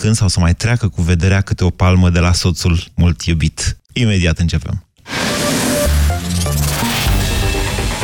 când 0.00 0.14
sau 0.14 0.28
să 0.28 0.40
mai 0.40 0.54
treacă 0.54 0.88
cu 0.88 1.02
vederea 1.02 1.40
câte 1.40 1.64
o 1.64 1.70
palmă 1.70 2.10
de 2.10 2.18
la 2.18 2.32
soțul 2.32 2.84
mult 2.94 3.22
iubit. 3.22 3.78
Imediat 3.92 4.38
începem. 4.38 4.84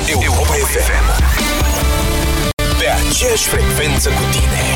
Europa 0.06 0.52
FM 0.52 1.06
Pe 2.78 2.86
aceeași 3.08 3.44
frecvență 3.44 4.08
cu 4.08 4.22
tine 4.30 4.75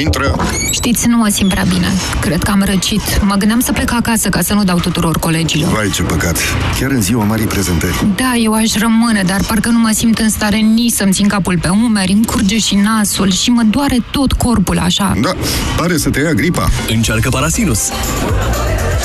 Intră! 0.00 0.36
Știți, 0.70 1.06
nu 1.06 1.16
mă 1.16 1.28
simt 1.28 1.50
prea 1.50 1.64
bine. 1.68 1.86
Cred 2.20 2.42
că 2.42 2.50
am 2.50 2.62
răcit. 2.64 3.22
Mă 3.22 3.34
gândeam 3.34 3.60
să 3.60 3.72
plec 3.72 3.92
acasă 3.92 4.28
ca 4.28 4.40
să 4.40 4.54
nu 4.54 4.64
dau 4.64 4.78
tuturor 4.78 5.18
colegilor. 5.18 5.72
Vai, 5.72 5.90
ce 5.90 6.02
păcat! 6.02 6.38
Chiar 6.80 6.90
în 6.90 7.02
ziua 7.02 7.24
marii 7.24 7.46
prezentări. 7.46 8.06
Da, 8.16 8.34
eu 8.34 8.52
aș 8.52 8.74
rămâne, 8.74 9.22
dar 9.26 9.40
parcă 9.46 9.68
nu 9.68 9.78
mă 9.78 9.90
simt 9.94 10.18
în 10.18 10.28
stare 10.30 10.56
nici 10.56 10.92
să-mi 10.92 11.12
țin 11.12 11.28
capul 11.28 11.58
pe 11.58 11.68
umeri, 11.68 12.12
îmi 12.12 12.24
curge 12.24 12.58
și 12.58 12.74
nasul 12.74 13.32
și 13.32 13.50
mă 13.50 13.62
doare 13.70 13.96
tot 14.10 14.32
corpul 14.32 14.78
așa. 14.78 15.14
Da, 15.22 15.30
pare 15.76 15.96
să 15.96 16.10
te 16.10 16.20
ia 16.20 16.32
gripa. 16.32 16.68
Încearcă 16.88 17.28
Parasinus! 17.28 17.90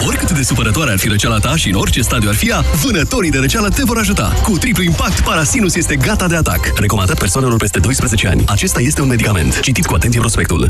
Oricât 0.05 0.31
de 0.31 0.43
supărătoare 0.43 0.91
ar 0.91 0.97
fi 0.97 1.07
răceala 1.07 1.37
ta 1.37 1.55
și 1.55 1.69
în 1.69 1.75
orice 1.75 2.01
stadiu 2.01 2.29
ar 2.29 2.35
fi 2.35 2.47
ea, 2.49 2.63
vânătorii 2.83 3.31
de 3.31 3.37
răceală 3.37 3.69
te 3.69 3.83
vor 3.85 3.97
ajuta. 3.97 4.33
Cu 4.43 4.57
triplu 4.57 4.83
impact, 4.83 5.19
Parasinus 5.19 5.75
este 5.75 5.95
gata 5.95 6.27
de 6.27 6.35
atac. 6.35 6.59
Recomandat 6.75 7.19
persoanelor 7.19 7.57
peste 7.57 7.79
12 7.79 8.27
ani. 8.27 8.43
Acesta 8.47 8.81
este 8.81 9.01
un 9.01 9.07
medicament. 9.07 9.59
Citiți 9.59 9.87
cu 9.87 9.93
atenție 9.93 10.19
prospectul. 10.19 10.69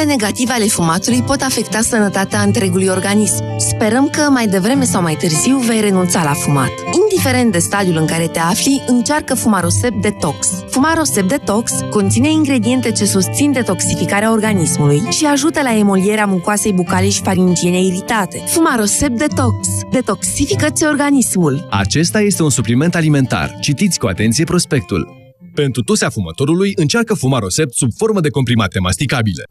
negative 0.03 0.51
ale 0.51 0.65
fumatului 0.65 1.21
pot 1.21 1.41
afecta 1.41 1.81
sănătatea 1.81 2.41
întregului 2.41 2.87
organism. 2.87 3.43
Sperăm 3.57 4.07
că 4.07 4.29
mai 4.29 4.47
devreme 4.47 4.83
sau 4.83 5.01
mai 5.01 5.15
târziu 5.15 5.57
vei 5.57 5.81
renunța 5.81 6.23
la 6.23 6.33
fumat. 6.33 6.69
Indiferent 7.01 7.51
de 7.51 7.57
stadiul 7.57 7.97
în 7.97 8.05
care 8.05 8.27
te 8.27 8.39
afli, 8.39 8.83
încearcă 8.87 9.35
Fumarosep 9.35 9.93
Detox. 10.01 10.47
Fumarosep 10.69 11.27
Detox 11.27 11.71
conține 11.89 12.31
ingrediente 12.31 12.91
ce 12.91 13.05
susțin 13.05 13.51
detoxificarea 13.51 14.31
organismului 14.31 15.01
și 15.09 15.25
ajută 15.25 15.61
la 15.61 15.77
emolierea 15.77 16.25
mucoasei 16.25 16.73
bucale 16.73 17.09
și 17.09 17.21
faringiene 17.21 17.83
iritate. 17.83 18.43
Fumarosep 18.45 19.09
Detox. 19.09 19.67
Detoxifică-ți 19.91 20.83
organismul. 20.83 21.67
Acesta 21.69 22.21
este 22.21 22.43
un 22.43 22.49
supliment 22.49 22.95
alimentar. 22.95 23.57
Citiți 23.59 23.99
cu 23.99 24.07
atenție 24.07 24.43
prospectul. 24.43 25.19
Pentru 25.53 25.81
tosea 25.81 26.09
fumătorului, 26.09 26.71
încearcă 26.75 27.13
Fumarosept 27.13 27.73
sub 27.73 27.89
formă 27.97 28.19
de 28.19 28.29
comprimate 28.29 28.79
masticabile. 28.79 29.43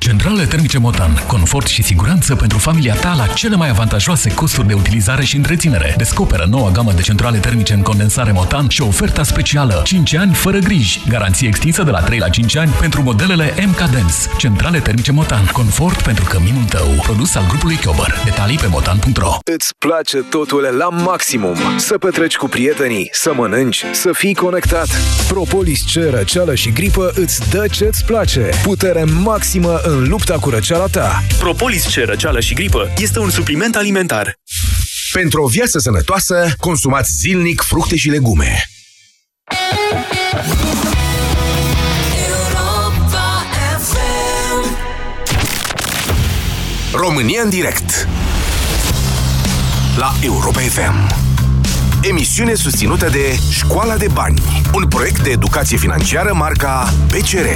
Centrale 0.00 0.44
termice 0.44 0.78
Motan. 0.78 1.24
Confort 1.26 1.66
și 1.66 1.82
siguranță 1.82 2.34
pentru 2.36 2.58
familia 2.58 2.94
ta 2.94 3.14
la 3.16 3.26
cele 3.26 3.56
mai 3.56 3.68
avantajoase 3.68 4.34
costuri 4.34 4.66
de 4.66 4.74
utilizare 4.74 5.24
și 5.24 5.36
întreținere. 5.36 5.94
Descoperă 5.96 6.46
noua 6.50 6.70
gamă 6.70 6.92
de 6.92 7.02
centrale 7.02 7.38
termice 7.38 7.72
în 7.72 7.82
condensare 7.82 8.32
Motan 8.32 8.68
și 8.68 8.82
oferta 8.82 9.22
specială 9.22 9.82
5 9.84 10.14
ani 10.14 10.34
fără 10.34 10.58
griji. 10.58 11.02
Garanție 11.08 11.48
extinsă 11.48 11.82
de 11.82 11.90
la 11.90 12.00
3 12.00 12.18
la 12.18 12.28
5 12.28 12.56
ani 12.56 12.70
pentru 12.70 13.02
modelele 13.02 13.54
MK 13.66 13.78
Dance. 13.78 14.14
Centrale 14.38 14.78
termice 14.78 15.12
Motan. 15.12 15.46
Confort 15.52 16.02
pentru 16.02 16.24
căminul 16.24 16.64
tău. 16.64 16.86
Produs 17.02 17.34
al 17.34 17.46
grupului 17.48 17.76
Chiober. 17.76 18.14
Detalii 18.24 18.56
pe 18.58 18.66
motan.ro 18.70 19.38
Îți 19.44 19.72
place 19.78 20.16
totul 20.18 20.74
la 20.78 20.88
maximum. 20.88 21.56
Să 21.76 21.98
petreci 21.98 22.36
cu 22.36 22.48
prietenii, 22.48 23.08
să 23.12 23.32
mănânci, 23.34 23.84
să 23.92 24.10
fii 24.12 24.34
conectat. 24.34 24.88
Propolis 25.28 25.80
C, 25.92 25.94
răceală 26.10 26.54
și 26.54 26.72
gripă 26.72 27.12
îți 27.14 27.50
dă 27.50 27.66
ce-ți 27.70 28.04
place. 28.04 28.50
Putere 28.62 29.04
maximă 29.04 29.80
în 29.86 30.08
lupta 30.08 30.38
cu 30.38 30.50
răceala 30.50 30.86
ta. 30.86 31.22
Propolis 31.38 31.84
C, 31.84 31.94
răceală 31.94 32.40
și 32.40 32.54
gripă 32.54 32.92
este 32.98 33.18
un 33.18 33.30
supliment 33.30 33.76
alimentar. 33.76 34.38
Pentru 35.12 35.42
o 35.42 35.46
viață 35.46 35.78
sănătoasă, 35.78 36.54
consumați 36.58 37.12
zilnic 37.20 37.60
fructe 37.60 37.96
și 37.96 38.08
legume. 38.08 38.62
România 46.92 47.42
în 47.42 47.48
direct 47.48 48.08
La 49.96 50.12
Europa 50.20 50.60
FM 50.60 51.14
Emisiune 52.02 52.54
susținută 52.54 53.08
de 53.08 53.38
Școala 53.50 53.96
de 53.96 54.06
Bani 54.12 54.42
Un 54.74 54.88
proiect 54.88 55.22
de 55.22 55.30
educație 55.30 55.76
financiară 55.76 56.32
marca 56.34 56.92
PCR 57.08 57.46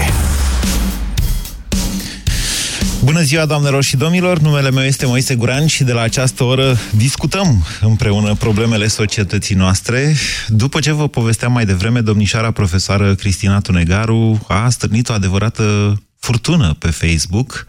Bună 3.05 3.23
ziua, 3.23 3.47
doamnelor 3.47 3.83
și 3.83 3.97
domnilor! 3.97 4.39
Numele 4.39 4.71
meu 4.71 4.85
este 4.85 5.07
Moise 5.07 5.35
Guran 5.35 5.67
și 5.67 5.85
de 5.85 5.93
la 5.93 6.01
această 6.01 6.45
oră 6.45 6.77
discutăm 6.97 7.65
împreună 7.81 8.35
problemele 8.35 8.87
societății 8.87 9.55
noastre. 9.55 10.15
După 10.49 10.81
ce 10.81 10.93
vă 10.93 11.09
povesteam 11.09 11.53
mai 11.53 11.67
devreme, 11.67 12.01
domnișoara 12.01 12.51
profesoară 12.51 13.15
Cristina 13.15 13.61
Tunegaru 13.61 14.45
a 14.49 14.69
stârnit 14.69 15.09
o 15.09 15.13
adevărată 15.13 15.99
furtună 16.19 16.75
pe 16.79 16.91
Facebook, 16.91 17.67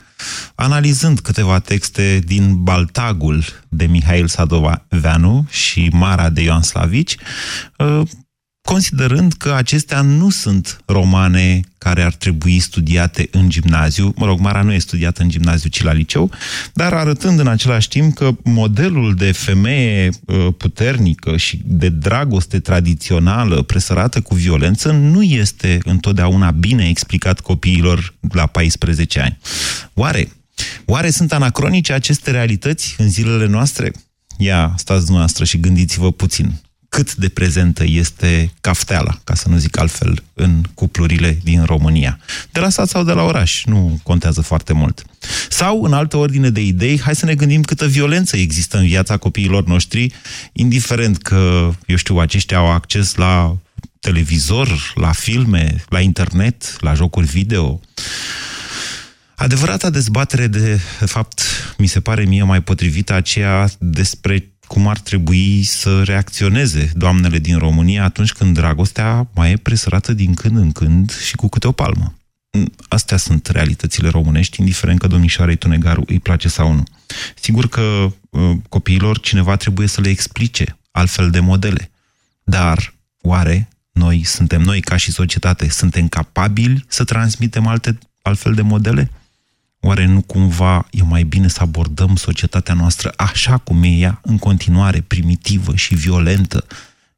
analizând 0.55 1.19
câteva 1.19 1.59
texte 1.59 2.21
din 2.25 2.63
Baltagul 2.63 3.43
de 3.69 3.85
Mihail 3.85 4.27
Sadoveanu 4.27 5.45
și 5.49 5.89
Mara 5.91 6.29
de 6.29 6.41
Ioan 6.41 6.61
Slavici, 6.61 7.15
considerând 8.61 9.33
că 9.33 9.53
acestea 9.53 10.01
nu 10.01 10.29
sunt 10.29 10.81
romane 10.85 11.61
care 11.77 12.03
ar 12.03 12.13
trebui 12.13 12.59
studiate 12.59 13.27
în 13.31 13.49
gimnaziu. 13.49 14.13
Mă 14.15 14.25
rog, 14.25 14.39
Mara 14.39 14.61
nu 14.61 14.73
e 14.73 14.77
studiată 14.77 15.21
în 15.21 15.29
gimnaziu, 15.29 15.69
ci 15.69 15.83
la 15.83 15.91
liceu, 15.91 16.31
dar 16.73 16.93
arătând 16.93 17.39
în 17.39 17.47
același 17.47 17.87
timp 17.87 18.15
că 18.15 18.31
modelul 18.43 19.15
de 19.15 19.31
femeie 19.31 20.09
uh, 20.25 20.47
puternică 20.57 21.37
și 21.37 21.61
de 21.63 21.89
dragoste 21.89 22.59
tradițională 22.59 23.61
presărată 23.61 24.21
cu 24.21 24.35
violență 24.35 24.91
nu 24.91 25.23
este 25.23 25.79
întotdeauna 25.83 26.51
bine 26.51 26.87
explicat 26.87 27.39
copiilor 27.39 28.13
la 28.31 28.45
14 28.45 29.19
ani. 29.19 29.37
Oare, 29.93 30.31
oare 30.85 31.09
sunt 31.09 31.33
anacronice 31.33 31.93
aceste 31.93 32.31
realități 32.31 32.95
în 32.97 33.09
zilele 33.09 33.45
noastre? 33.45 33.91
Ia, 34.37 34.73
stați 34.77 35.01
dumneavoastră 35.01 35.43
și 35.43 35.59
gândiți-vă 35.59 36.11
puțin 36.11 36.61
cât 36.95 37.15
de 37.15 37.29
prezentă 37.29 37.83
este 37.87 38.51
cafteala, 38.61 39.19
ca 39.23 39.35
să 39.35 39.49
nu 39.49 39.57
zic 39.57 39.77
altfel, 39.77 40.23
în 40.33 40.63
cuplurile 40.73 41.39
din 41.43 41.63
România. 41.63 42.19
De 42.51 42.59
la 42.59 42.69
sat 42.69 42.87
sau 42.89 43.03
de 43.03 43.11
la 43.11 43.23
oraș, 43.23 43.63
nu 43.65 43.99
contează 44.03 44.41
foarte 44.41 44.73
mult. 44.73 45.05
Sau, 45.49 45.83
în 45.83 45.93
altă 45.93 46.17
ordine 46.17 46.49
de 46.49 46.61
idei, 46.61 46.99
hai 46.99 47.15
să 47.15 47.25
ne 47.25 47.35
gândim 47.35 47.61
câtă 47.61 47.87
violență 47.87 48.37
există 48.37 48.77
în 48.77 48.87
viața 48.87 49.17
copiilor 49.17 49.65
noștri, 49.65 50.13
indiferent 50.53 51.21
că, 51.21 51.71
eu 51.85 51.95
știu, 51.95 52.17
aceștia 52.17 52.57
au 52.57 52.71
acces 52.71 53.15
la 53.15 53.57
televizor, 53.99 54.93
la 54.95 55.11
filme, 55.11 55.83
la 55.89 55.99
internet, 55.99 56.75
la 56.79 56.93
jocuri 56.93 57.27
video. 57.27 57.81
Adevărata 59.35 59.89
dezbatere 59.89 60.47
de, 60.47 60.79
de 60.99 61.05
fapt, 61.05 61.41
mi 61.77 61.87
se 61.87 61.99
pare 61.99 62.23
mie 62.23 62.43
mai 62.43 62.61
potrivită 62.61 63.13
aceea 63.13 63.69
despre 63.79 64.50
cum 64.71 64.87
ar 64.87 64.99
trebui 64.99 65.63
să 65.63 66.03
reacționeze 66.03 66.91
doamnele 66.93 67.39
din 67.39 67.57
România 67.57 68.03
atunci 68.03 68.31
când 68.31 68.53
dragostea 68.53 69.27
mai 69.33 69.51
e 69.51 69.57
presărată 69.57 70.13
din 70.13 70.33
când 70.33 70.57
în 70.57 70.71
când 70.71 71.17
și 71.17 71.35
cu 71.35 71.47
câte 71.47 71.67
o 71.67 71.71
palmă. 71.71 72.15
Astea 72.87 73.17
sunt 73.17 73.47
realitățile 73.47 74.09
românești, 74.09 74.59
indiferent 74.59 74.99
că 74.99 75.07
domnișoarei 75.07 75.55
Tunegaru 75.55 76.03
îi 76.07 76.19
place 76.19 76.47
sau 76.47 76.71
nu. 76.71 76.83
Sigur 77.35 77.67
că 77.67 77.81
uh, 78.29 78.57
copiilor 78.69 79.19
cineva 79.19 79.55
trebuie 79.55 79.87
să 79.87 80.01
le 80.01 80.09
explice 80.09 80.77
altfel 80.91 81.29
de 81.29 81.39
modele. 81.39 81.91
Dar, 82.43 82.93
oare 83.21 83.69
noi 83.91 84.23
suntem 84.23 84.61
noi 84.61 84.81
ca 84.81 84.97
și 84.97 85.11
societate, 85.11 85.69
suntem 85.69 86.07
capabili 86.07 86.85
să 86.87 87.03
transmitem 87.03 87.67
alte 87.67 87.97
altfel 88.21 88.53
de 88.53 88.61
modele? 88.61 89.11
Oare 89.83 90.05
nu 90.05 90.21
cumva 90.21 90.87
e 90.91 91.03
mai 91.03 91.23
bine 91.23 91.47
să 91.47 91.61
abordăm 91.61 92.15
societatea 92.15 92.73
noastră 92.73 93.13
așa 93.15 93.57
cum 93.57 93.83
e 93.83 93.87
ea, 93.87 94.19
în 94.23 94.37
continuare 94.37 95.01
primitivă 95.01 95.75
și 95.75 95.95
violentă, 95.95 96.65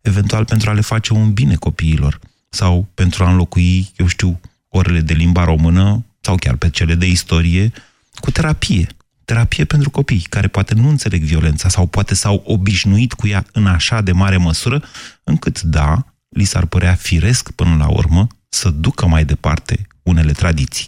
eventual 0.01 0.45
pentru 0.45 0.69
a 0.69 0.74
le 0.74 0.81
face 0.81 1.13
un 1.13 1.33
bine 1.33 1.56
copiilor 1.56 2.19
sau 2.50 2.88
pentru 2.94 3.24
a 3.24 3.30
înlocui, 3.30 3.92
eu 3.95 4.07
știu, 4.07 4.39
orele 4.69 5.00
de 5.00 5.13
limba 5.13 5.44
română 5.44 6.06
sau 6.21 6.36
chiar 6.36 6.56
pe 6.56 6.69
cele 6.69 6.95
de 6.95 7.07
istorie 7.07 7.71
cu 8.15 8.31
terapie. 8.31 8.88
Terapie 9.25 9.66
pentru 9.66 9.89
copii 9.89 10.25
care 10.30 10.48
poate 10.48 10.74
nu 10.74 10.89
înțeleg 10.89 11.24
violența 11.24 11.69
sau 11.69 11.86
poate 11.86 12.16
s-au 12.16 12.44
obișnuit 12.45 13.13
cu 13.13 13.27
ea 13.27 13.45
în 13.51 13.66
așa 13.66 14.01
de 14.01 14.12
mare 14.12 14.38
măsură 14.38 14.83
încât, 15.24 15.62
da, 15.62 16.06
li 16.30 16.44
s-ar 16.44 16.66
părea 16.66 16.94
firesc 16.94 17.51
până 17.51 17.75
la 17.75 17.88
urmă 17.88 18.27
să 18.50 18.69
ducă 18.69 19.07
mai 19.07 19.25
departe 19.25 19.88
unele 20.04 20.32
tradiții. 20.32 20.88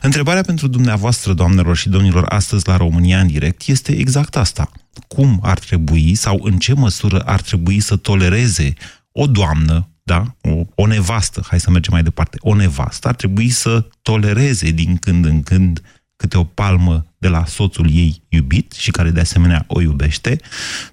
Întrebarea 0.00 0.42
pentru 0.42 0.66
dumneavoastră, 0.66 1.32
doamnelor 1.32 1.76
și 1.76 1.88
domnilor, 1.88 2.24
astăzi 2.28 2.68
la 2.68 2.76
România 2.76 3.20
în 3.20 3.26
direct 3.26 3.66
este 3.66 3.92
exact 3.92 4.36
asta. 4.36 4.70
Cum 5.08 5.40
ar 5.42 5.58
trebui 5.58 6.14
sau 6.14 6.40
în 6.42 6.58
ce 6.58 6.74
măsură 6.74 7.20
ar 7.20 7.40
trebui 7.40 7.80
să 7.80 7.96
tolereze 7.96 8.74
o 9.12 9.26
doamnă, 9.26 9.88
da, 10.02 10.34
o, 10.40 10.64
o 10.74 10.86
nevastă, 10.86 11.44
hai 11.48 11.60
să 11.60 11.70
mergem 11.70 11.92
mai 11.92 12.02
departe, 12.02 12.36
o 12.40 12.54
nevastă 12.54 13.08
ar 13.08 13.14
trebui 13.14 13.48
să 13.48 13.88
tolereze 14.02 14.70
din 14.70 14.96
când 14.96 15.24
în 15.24 15.42
când 15.42 15.82
câte 16.16 16.36
o 16.36 16.44
palmă 16.44 17.06
de 17.18 17.28
la 17.28 17.44
soțul 17.44 17.90
ei 17.92 18.22
iubit 18.28 18.72
și 18.72 18.90
care 18.90 19.10
de 19.10 19.20
asemenea 19.20 19.64
o 19.66 19.80
iubește, 19.80 20.40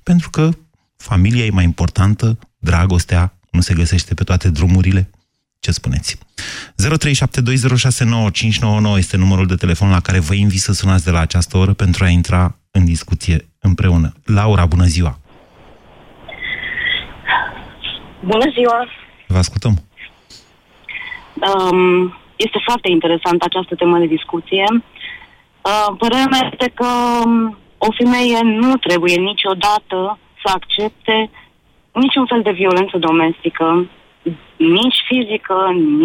pentru 0.04 0.30
că 0.30 0.50
familia 0.98 1.46
e 1.46 1.50
mai 1.50 1.64
importantă, 1.64 2.40
dragostea 2.58 3.38
nu 3.52 3.62
se 3.62 3.74
găsește 3.74 4.14
pe 4.14 4.24
toate 4.24 4.50
drumurile, 4.50 5.10
ce 5.64 5.72
spuneți? 5.72 6.18
0372069599 8.96 8.98
este 8.98 9.18
numărul 9.18 9.48
de 9.48 9.56
telefon 9.56 9.90
la 9.90 10.00
care 10.00 10.20
vă 10.20 10.34
invit 10.34 10.60
să 10.60 10.72
sunați 10.74 11.06
de 11.06 11.12
la 11.12 11.20
această 11.20 11.58
oră 11.58 11.74
pentru 11.74 12.04
a 12.04 12.08
intra 12.08 12.56
în 12.72 12.86
discuție 12.86 13.38
împreună. 13.60 14.14
Laura, 14.26 14.66
bună 14.66 14.84
ziua! 14.84 15.18
Bună 18.20 18.48
ziua! 18.56 18.88
Vă 19.28 19.38
ascultăm! 19.38 19.74
Um, 21.50 22.18
este 22.36 22.60
foarte 22.68 22.90
interesantă 22.92 23.46
această 23.46 23.76
temă 23.76 23.98
de 24.00 24.06
discuție. 24.06 24.66
Uh, 24.72 25.90
părerea 25.98 26.28
mea 26.30 26.50
este 26.52 26.72
că 26.74 26.88
um, 27.26 27.58
o 27.78 27.88
femeie 27.98 28.40
nu 28.44 28.76
trebuie 28.78 29.16
niciodată 29.16 30.20
să 30.44 30.52
accepte 30.54 31.30
niciun 31.92 32.26
fel 32.26 32.42
de 32.42 32.52
violență 32.52 32.98
domestică, 32.98 33.86
nici 34.58 35.00
fizică, 35.08 35.56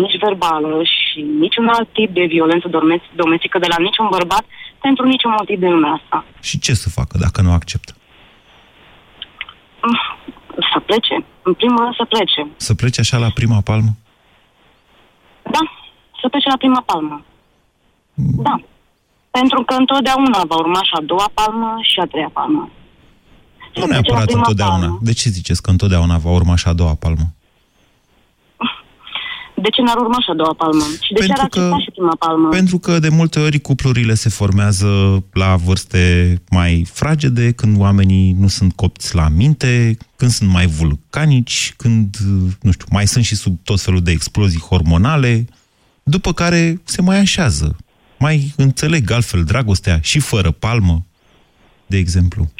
nici 0.00 0.18
verbală 0.18 0.82
și 0.82 1.20
niciun 1.20 1.68
alt 1.68 1.92
tip 1.92 2.14
de 2.14 2.24
violență 2.24 2.68
domestică 3.14 3.58
de 3.58 3.66
la 3.68 3.76
niciun 3.78 4.06
bărbat 4.10 4.44
pentru 4.80 5.06
niciun 5.06 5.34
motiv 5.38 5.58
de 5.58 5.68
lumea 5.68 5.90
asta. 5.90 6.24
Și 6.40 6.58
ce 6.58 6.74
să 6.74 6.88
facă 6.88 7.18
dacă 7.18 7.40
nu 7.40 7.52
acceptă? 7.52 7.92
Să 10.72 10.80
plece. 10.80 11.24
În 11.42 11.54
primul 11.54 11.82
rând 11.82 11.94
să 11.94 12.04
plece. 12.04 12.46
Să 12.56 12.74
plece 12.74 13.00
așa 13.00 13.18
la 13.18 13.30
prima 13.34 13.60
palmă? 13.60 13.90
Da, 15.42 15.62
să 16.20 16.28
plece 16.28 16.48
la 16.48 16.56
prima 16.56 16.82
palmă. 16.86 17.24
Mm. 18.14 18.42
Da. 18.42 18.60
Pentru 19.30 19.62
că 19.62 19.74
întotdeauna 19.74 20.42
va 20.48 20.56
urma 20.56 20.82
și 20.82 20.90
a 20.98 21.00
doua 21.00 21.30
palmă 21.34 21.78
și 21.82 22.00
a 22.00 22.06
treia 22.06 22.30
palmă. 22.32 22.70
Nu 23.74 23.86
neapărat 23.86 24.30
întotdeauna. 24.30 24.78
Palmă. 24.78 24.98
De 25.00 25.12
ce 25.12 25.28
ziceți 25.28 25.62
că 25.62 25.70
întotdeauna 25.70 26.18
va 26.18 26.30
urma 26.30 26.56
și 26.56 26.68
a 26.68 26.72
doua 26.72 26.94
palmă? 26.94 27.26
De 29.62 29.68
ce 29.68 29.82
n-ar 29.82 29.96
urma 29.96 30.20
și 30.20 30.30
a 30.30 30.34
doua 30.34 30.54
palmă? 30.54 30.84
Și 31.00 31.12
de 31.12 31.18
pentru 31.18 31.26
ce 31.26 31.40
ar 31.40 31.44
accepta 31.44 31.76
că, 31.76 31.82
și 31.82 31.90
prima 31.90 32.16
palmă? 32.18 32.48
Pentru 32.48 32.78
că 32.78 32.98
de 32.98 33.08
multe 33.08 33.38
ori 33.40 33.58
cuplurile 33.58 34.14
se 34.14 34.28
formează 34.28 34.88
la 35.32 35.56
vârste 35.56 36.34
mai 36.50 36.86
fragede, 36.92 37.52
când 37.52 37.80
oamenii 37.80 38.32
nu 38.32 38.48
sunt 38.48 38.72
copți 38.72 39.14
la 39.14 39.28
minte, 39.28 39.96
când 40.16 40.30
sunt 40.30 40.50
mai 40.50 40.66
vulcanici, 40.66 41.74
când, 41.76 42.16
nu 42.60 42.70
știu, 42.70 42.86
mai 42.90 43.06
sunt 43.06 43.24
și 43.24 43.34
sub 43.34 43.58
tot 43.64 43.80
felul 43.80 44.02
de 44.02 44.10
explozii 44.10 44.60
hormonale, 44.60 45.46
după 46.02 46.32
care 46.32 46.80
se 46.84 47.02
mai 47.02 47.18
așează. 47.18 47.76
Mai 48.18 48.52
înțeleg 48.56 49.10
altfel 49.10 49.44
dragostea 49.44 49.98
și 50.02 50.18
fără 50.18 50.50
palmă, 50.50 51.06
de 51.86 51.96
exemplu. 51.96 52.50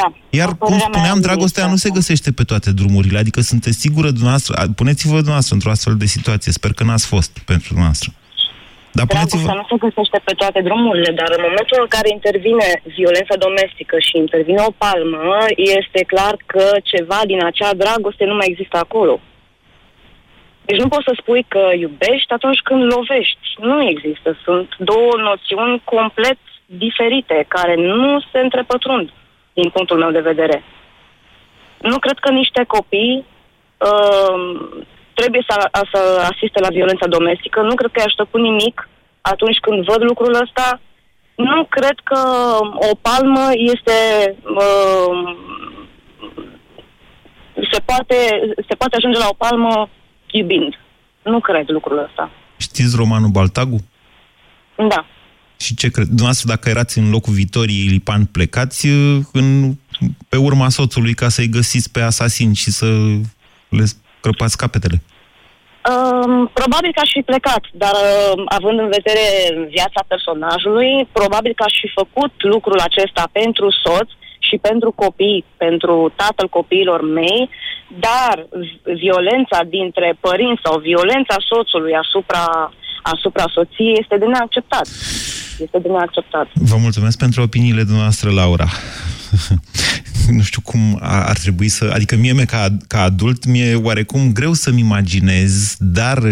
Da. 0.00 0.08
Iar, 0.30 0.50
cum 0.58 0.78
spuneam, 0.78 1.20
dragostea 1.20 1.66
nu 1.66 1.76
se 1.76 1.90
găsește 1.98 2.30
pe 2.32 2.44
toate 2.50 2.70
drumurile. 2.72 3.18
Adică 3.18 3.40
sunteți 3.40 3.80
sigură 3.84 4.10
dumneavoastră, 4.10 4.52
puneți-vă 4.80 5.18
dumneavoastră 5.24 5.54
într-o 5.54 5.70
astfel 5.70 5.96
de 6.02 6.06
situație. 6.16 6.52
Sper 6.52 6.72
că 6.72 6.84
n-ați 6.84 7.06
fost 7.14 7.32
pentru 7.50 7.68
dumneavoastră. 7.68 8.10
Dar 8.98 9.06
Dragostea 9.06 9.60
nu 9.60 9.66
se 9.70 9.82
găsește 9.86 10.18
pe 10.28 10.34
toate 10.40 10.60
drumurile, 10.68 11.10
dar 11.20 11.30
în 11.36 11.42
momentul 11.48 11.78
în 11.84 11.90
care 11.96 12.08
intervine 12.18 12.68
violența 12.96 13.36
domestică 13.46 13.96
și 14.06 14.22
intervine 14.24 14.60
o 14.68 14.72
palmă, 14.84 15.38
este 15.78 16.00
clar 16.12 16.34
că 16.52 16.64
ceva 16.92 17.20
din 17.30 17.40
acea 17.50 17.72
dragoste 17.82 18.24
nu 18.24 18.34
mai 18.38 18.50
există 18.52 18.76
acolo. 18.78 19.14
Deci 20.68 20.80
nu 20.82 20.88
poți 20.92 21.08
să 21.08 21.14
spui 21.20 21.42
că 21.54 21.64
iubești 21.84 22.32
atunci 22.38 22.60
când 22.68 22.82
lovești. 22.94 23.46
Nu 23.70 23.78
există. 23.92 24.28
Sunt 24.44 24.68
două 24.90 25.12
noțiuni 25.28 25.82
complet 25.94 26.38
diferite, 26.84 27.38
care 27.56 27.74
nu 27.74 28.20
se 28.30 28.38
întrepătrund 28.46 29.06
din 29.52 29.70
punctul 29.70 29.98
meu 29.98 30.10
de 30.10 30.20
vedere. 30.20 30.64
Nu 31.78 31.98
cred 31.98 32.18
că 32.18 32.30
niște 32.30 32.64
copii 32.64 33.26
uh, 33.78 34.36
trebuie 35.14 35.44
să, 35.48 35.68
a, 35.70 35.80
să 35.92 36.28
asiste 36.32 36.60
la 36.60 36.68
violența 36.68 37.06
domestică. 37.06 37.60
Nu 37.60 37.74
cred 37.74 37.90
că 37.90 38.00
i 38.00 38.04
ajută 38.06 38.28
cu 38.30 38.38
nimic 38.38 38.88
atunci 39.20 39.58
când 39.58 39.84
văd 39.84 40.02
lucrul 40.02 40.34
ăsta. 40.34 40.80
Nu 41.34 41.64
cred 41.64 41.96
că 42.02 42.20
o 42.90 42.92
palmă 43.02 43.44
este... 43.52 43.96
Uh, 44.42 45.36
se, 47.72 47.80
poate, 47.84 48.16
se 48.68 48.74
poate 48.74 48.96
ajunge 48.96 49.18
la 49.18 49.28
o 49.30 49.34
palmă 49.44 49.88
iubind. 50.30 50.78
Nu 51.22 51.40
cred 51.40 51.68
lucrul 51.68 51.98
ăsta. 51.98 52.30
Știți 52.56 52.96
romanul 52.96 53.28
Baltagu? 53.28 53.76
Da. 54.88 55.06
Și 55.62 55.74
ce 55.74 55.88
cred? 55.90 56.06
Dumneavoastră, 56.06 56.48
dacă 56.48 56.68
erați 56.68 56.98
în 56.98 57.10
locul 57.10 57.32
Vitoriei 57.32 57.86
Lipan, 57.86 58.24
plecați 58.24 58.86
uh, 58.88 59.18
în, 59.32 59.72
pe 60.28 60.36
urma 60.36 60.68
soțului 60.68 61.14
ca 61.14 61.28
să-i 61.28 61.48
găsiți 61.48 61.90
pe 61.90 62.00
asasini 62.00 62.54
și 62.54 62.70
să 62.70 62.86
le 63.68 63.84
crăpați 64.20 64.56
capetele? 64.56 65.02
Um, 65.90 66.50
probabil 66.60 66.90
că 66.94 67.00
aș 67.02 67.10
fi 67.12 67.22
plecat, 67.22 67.62
dar 67.72 67.94
uh, 67.94 68.42
având 68.44 68.78
în 68.78 68.90
vedere 68.98 69.24
viața 69.68 70.04
personajului, 70.08 71.08
probabil 71.12 71.52
că 71.56 71.64
aș 71.66 71.74
fi 71.80 71.88
făcut 72.00 72.32
lucrul 72.54 72.78
acesta 72.78 73.28
pentru 73.32 73.66
soț 73.84 74.08
și 74.48 74.56
pentru 74.68 74.90
copii, 74.90 75.44
pentru 75.56 76.12
tatăl 76.16 76.48
copiilor 76.48 77.00
mei, 77.02 77.50
dar 78.06 78.46
violența 79.04 79.58
dintre 79.68 80.16
părinți 80.20 80.62
sau 80.64 80.78
violența 80.78 81.36
soțului 81.50 81.94
asupra, 81.94 82.72
asupra 83.02 83.44
soției 83.54 83.98
este 84.00 84.16
de 84.18 84.24
neacceptat. 84.24 84.86
Este 85.58 85.78
de 85.78 85.88
neacceptat. 85.88 86.48
Vă 86.54 86.76
mulțumesc 86.76 87.18
pentru 87.18 87.42
opiniile 87.42 87.82
dumneavoastră, 87.82 88.30
Laura. 88.30 88.68
nu 90.36 90.42
știu 90.42 90.60
cum 90.60 90.98
ar 91.00 91.38
trebui 91.38 91.68
să... 91.68 91.90
Adică 91.94 92.16
mie, 92.16 92.44
ca, 92.44 92.76
ca 92.86 93.02
adult, 93.02 93.44
mi-e 93.44 93.74
oarecum 93.74 94.32
greu 94.32 94.52
să-mi 94.52 94.80
imaginez, 94.80 95.76
dar, 95.78 96.22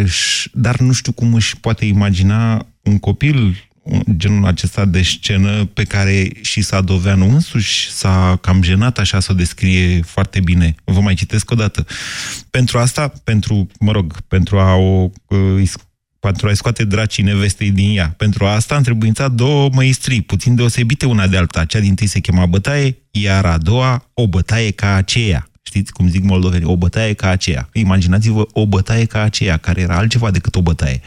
dar 0.53 0.79
nu 0.79 0.93
știu 0.93 1.12
cum 1.12 1.35
își 1.35 1.57
poate 1.57 1.85
imagina 1.85 2.67
un 2.83 2.99
copil 2.99 3.69
genul 4.17 4.47
acesta 4.47 4.85
de 4.85 5.03
scenă 5.03 5.65
pe 5.65 5.85
care 5.85 6.29
și 6.41 6.62
Sadoveanu 6.62 7.29
însuși 7.29 7.91
s-a 7.91 8.39
cam 8.41 8.62
jenat 8.62 8.99
așa 8.99 9.21
să 9.21 9.29
o 9.33 9.35
descrie 9.35 10.00
foarte 10.03 10.41
bine. 10.41 10.75
Vă 10.85 11.00
mai 11.00 11.15
citesc 11.15 11.50
o 11.50 11.55
dată. 11.55 11.87
Pentru 12.50 12.79
asta, 12.79 13.12
pentru, 13.25 13.67
mă 13.81 13.93
rog, 13.93 14.21
pentru 14.29 14.59
a 14.59 14.75
o 14.75 15.11
pentru 16.21 16.47
a-i 16.47 16.57
scoate 16.57 16.85
dracii 16.85 17.23
nevestei 17.25 17.71
din 17.71 17.97
ea. 17.97 18.15
Pentru 18.17 18.45
asta 18.45 18.75
a 18.75 18.77
întrebuințat 18.77 19.31
două 19.31 19.69
măistrii, 19.73 20.23
puțin 20.23 20.55
deosebite 20.55 21.07
una 21.07 21.27
de 21.27 21.37
alta. 21.37 21.65
Cea 21.65 21.79
din 21.79 21.95
tâi 21.95 22.07
se 22.07 22.21
chema 22.21 22.47
bătaie, 22.47 22.97
iar 23.11 23.45
a 23.45 23.59
doua 23.59 24.05
o 24.15 24.27
bătaie 24.27 24.71
ca 24.71 24.95
aceea. 24.95 25.45
Știți 25.62 25.93
cum 25.93 26.09
zic 26.09 26.25
moldovenii? 26.25 26.73
O 26.73 26.77
bătaie 26.77 27.15
ca 27.15 27.29
aceea. 27.29 27.69
Imaginați-vă 27.73 28.47
o 28.53 28.67
bătaie 28.67 29.05
ca 29.05 29.21
aceea, 29.23 29.57
care 29.57 29.81
era 29.81 29.97
altceva 29.97 30.31
decât 30.31 30.55
o 30.55 30.61
bătaie. 30.62 31.00
0372069599 31.00 31.05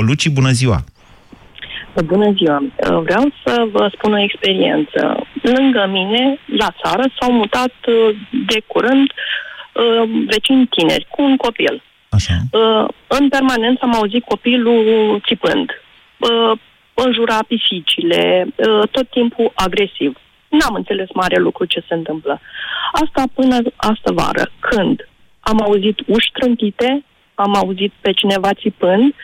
Luci, 0.00 0.28
bună 0.28 0.50
ziua! 0.50 0.84
Bună 2.04 2.32
ziua! 2.36 2.62
Vreau 3.02 3.32
să 3.44 3.68
vă 3.72 3.90
spun 3.96 4.12
o 4.12 4.22
experiență. 4.22 5.26
Lângă 5.42 5.88
mine, 5.90 6.38
la 6.56 6.74
țară, 6.82 7.02
s-au 7.20 7.32
mutat 7.32 7.72
de 8.46 8.62
curând 8.66 9.10
vecini 10.26 10.66
tineri 10.66 11.06
cu 11.10 11.22
un 11.22 11.36
copil. 11.36 11.82
Așa. 12.14 12.34
În 13.06 13.28
permanență 13.28 13.80
am 13.82 13.94
auzit 13.94 14.24
copilul 14.24 15.20
țipând, 15.26 15.70
înjura 16.94 17.38
pisicile, 17.48 18.46
tot 18.90 19.10
timpul 19.10 19.52
agresiv. 19.54 20.16
N-am 20.48 20.74
înțeles 20.74 21.08
mare 21.14 21.36
lucru 21.36 21.64
ce 21.64 21.84
se 21.88 21.94
întâmplă. 21.94 22.40
Asta 22.92 23.22
până 23.34 23.56
astă 23.76 24.12
vară, 24.12 24.50
când 24.58 25.08
am 25.40 25.62
auzit 25.62 25.98
uși 26.06 26.30
trântite, 26.32 27.04
am 27.34 27.54
auzit 27.54 27.92
pe 28.00 28.12
cineva 28.12 28.50
țipând 28.52 29.14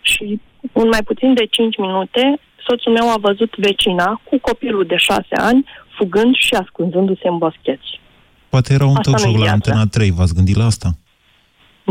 și 0.00 0.40
în 0.72 0.88
mai 0.88 1.02
puțin 1.04 1.34
de 1.34 1.46
5 1.46 1.76
minute 1.76 2.40
soțul 2.66 2.92
meu 2.92 3.10
a 3.10 3.16
văzut 3.20 3.56
vecina 3.56 4.20
cu 4.24 4.38
copilul 4.38 4.84
de 4.86 4.96
6 4.96 5.24
ani 5.30 5.64
fugând 5.96 6.34
și 6.34 6.54
ascunzându-se 6.54 7.28
în 7.28 7.38
boscheți. 7.38 8.00
Poate 8.48 8.72
era 8.72 8.86
un 8.86 8.94
talk 8.94 9.18
show 9.18 9.34
la 9.34 9.50
Antena 9.50 9.86
3, 9.86 10.10
v-ați 10.10 10.34
gândit 10.34 10.56
la 10.56 10.64
asta? 10.64 10.88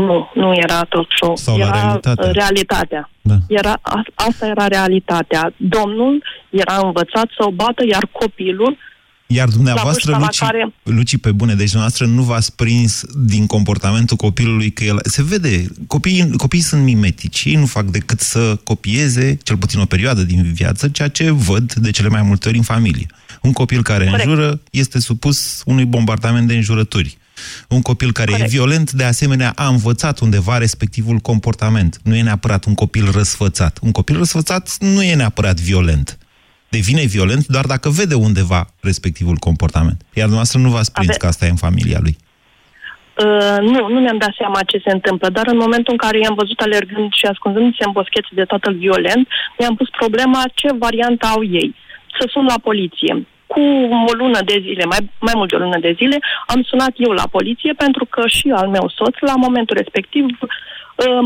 Nu, 0.06 0.30
nu 0.34 0.54
era 0.54 0.84
talk 0.84 1.06
show. 1.20 1.36
Sau 1.36 1.58
era 1.58 1.68
la 1.68 1.80
realitate. 1.80 2.30
realitatea. 2.30 3.10
Da. 3.20 3.36
Era, 3.48 3.78
a, 3.80 4.02
asta 4.14 4.46
era 4.46 4.66
realitatea. 4.66 5.52
Domnul 5.56 6.24
era 6.50 6.76
învățat 6.82 7.26
să 7.36 7.44
o 7.46 7.50
bată, 7.50 7.84
iar 7.86 8.08
copilul 8.12 8.78
iar 9.32 9.48
dumneavoastră, 9.48 10.10
la 10.10 10.18
Luci, 10.18 10.38
care... 10.38 10.72
Luci, 10.82 11.16
pe 11.16 11.32
bune, 11.32 11.54
deci 11.54 11.70
dumneavoastră 11.70 12.06
nu 12.06 12.22
v-ați 12.22 12.56
prins 12.56 13.02
din 13.14 13.46
comportamentul 13.46 14.16
copilului 14.16 14.70
că 14.70 14.84
el... 14.84 14.98
Se 15.02 15.22
vede, 15.22 15.66
copiii, 15.86 16.30
copiii 16.36 16.62
sunt 16.62 16.82
mimetici, 16.82 17.44
ei 17.44 17.54
nu 17.54 17.66
fac 17.66 17.84
decât 17.84 18.20
să 18.20 18.56
copieze, 18.64 19.38
cel 19.42 19.56
puțin 19.56 19.80
o 19.80 19.84
perioadă 19.84 20.22
din 20.22 20.52
viață, 20.52 20.88
ceea 20.88 21.08
ce 21.08 21.30
văd 21.30 21.72
de 21.72 21.90
cele 21.90 22.08
mai 22.08 22.22
multe 22.22 22.48
ori 22.48 22.56
în 22.56 22.62
familie. 22.62 23.06
Un 23.42 23.52
copil 23.52 23.82
care 23.82 24.04
Corect. 24.04 24.24
înjură 24.26 24.60
este 24.70 25.00
supus 25.00 25.62
unui 25.66 25.84
bombardament 25.84 26.48
de 26.48 26.54
înjurături. 26.54 27.18
Un 27.68 27.82
copil 27.82 28.12
care 28.12 28.30
Corect. 28.30 28.48
e 28.48 28.56
violent, 28.56 28.92
de 28.92 29.04
asemenea, 29.04 29.52
a 29.56 29.66
învățat 29.66 30.18
undeva 30.18 30.58
respectivul 30.58 31.18
comportament. 31.18 31.98
Nu 32.04 32.14
e 32.14 32.22
neapărat 32.22 32.64
un 32.64 32.74
copil 32.74 33.10
răsfățat. 33.12 33.78
Un 33.82 33.92
copil 33.92 34.16
răsfățat 34.16 34.76
nu 34.78 35.02
e 35.02 35.14
neapărat 35.14 35.60
violent. 35.60 36.18
Devine 36.68 37.04
violent 37.04 37.46
doar 37.46 37.66
dacă 37.66 37.88
vede 37.88 38.14
undeva 38.14 38.66
respectivul 38.80 39.36
comportament. 39.36 39.98
Iar 40.02 40.28
dumneavoastră 40.28 40.58
nu 40.58 40.70
v-ați 40.70 40.92
prins 40.92 41.08
Ave- 41.08 41.18
că 41.18 41.26
asta 41.26 41.46
e 41.46 41.48
în 41.48 41.56
familia 41.56 41.98
lui. 42.02 42.16
Uh, 43.24 43.58
nu, 43.60 43.88
nu 43.88 44.00
mi-am 44.00 44.18
dat 44.18 44.34
seama 44.38 44.62
ce 44.62 44.78
se 44.84 44.90
întâmplă, 44.90 45.28
dar 45.28 45.46
în 45.46 45.56
momentul 45.56 45.92
în 45.92 46.02
care 46.04 46.18
i-am 46.18 46.34
văzut 46.34 46.60
alergând 46.60 47.12
și 47.12 47.26
ascunzându-se 47.26 47.84
în 47.86 47.92
boscheți 47.92 48.34
de 48.34 48.44
tatăl 48.44 48.74
violent, 48.74 49.28
mi-am 49.58 49.74
pus 49.74 49.88
problema 49.88 50.42
ce 50.54 50.68
variantă 50.78 51.26
au 51.26 51.44
ei. 51.44 51.74
Să 52.18 52.28
sun 52.32 52.44
la 52.44 52.58
poliție. 52.62 53.26
Cu 53.52 53.60
o 54.10 54.12
lună 54.20 54.40
de 54.50 54.58
zile, 54.66 54.84
mai, 54.84 55.02
mai 55.18 55.32
mult 55.36 55.48
de 55.50 55.56
o 55.56 55.64
lună 55.64 55.78
de 55.78 55.92
zile, 56.00 56.18
am 56.46 56.62
sunat 56.62 56.94
eu 56.96 57.12
la 57.12 57.26
poliție 57.30 57.72
pentru 57.72 58.04
că 58.04 58.22
și 58.26 58.46
al 58.60 58.68
meu 58.68 58.86
soț, 58.98 59.14
la 59.20 59.34
momentul 59.34 59.76
respectiv, 59.76 60.24
uh, 60.24 61.24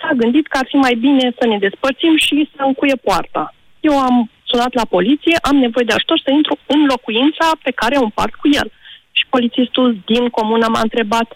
s-a 0.00 0.12
gândit 0.16 0.46
că 0.46 0.56
ar 0.58 0.66
fi 0.68 0.76
mai 0.76 0.94
bine 0.94 1.34
să 1.38 1.46
ne 1.46 1.58
despărțim 1.58 2.16
și 2.16 2.50
să 2.56 2.62
încuie 2.62 2.96
poarta. 3.06 3.54
Eu 3.80 3.98
am 3.98 4.30
sunat 4.50 4.72
la 4.74 4.86
poliție, 4.96 5.36
am 5.42 5.56
nevoie 5.56 5.84
de 5.88 5.92
ajutor 5.92 6.18
să 6.24 6.30
intru 6.30 6.58
în 6.66 6.80
locuința 6.92 7.46
pe 7.62 7.70
care 7.70 7.96
o 7.96 8.02
împart 8.02 8.34
cu 8.34 8.48
el. 8.52 8.68
Și 9.12 9.24
polițistul 9.30 9.98
din 10.06 10.28
comună 10.28 10.66
m-a 10.68 10.80
întrebat, 10.80 11.28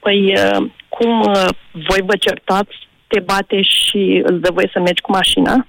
păi 0.00 0.18
uh, 0.32 0.60
cum 0.88 1.20
uh, 1.20 1.48
voi 1.72 2.00
vă 2.10 2.16
certați, 2.16 2.76
te 3.06 3.20
bate 3.20 3.62
și 3.62 4.22
îți 4.24 4.40
dă 4.40 4.50
voie 4.52 4.70
să 4.72 4.80
mergi 4.80 5.00
cu 5.00 5.12
mașina? 5.12 5.66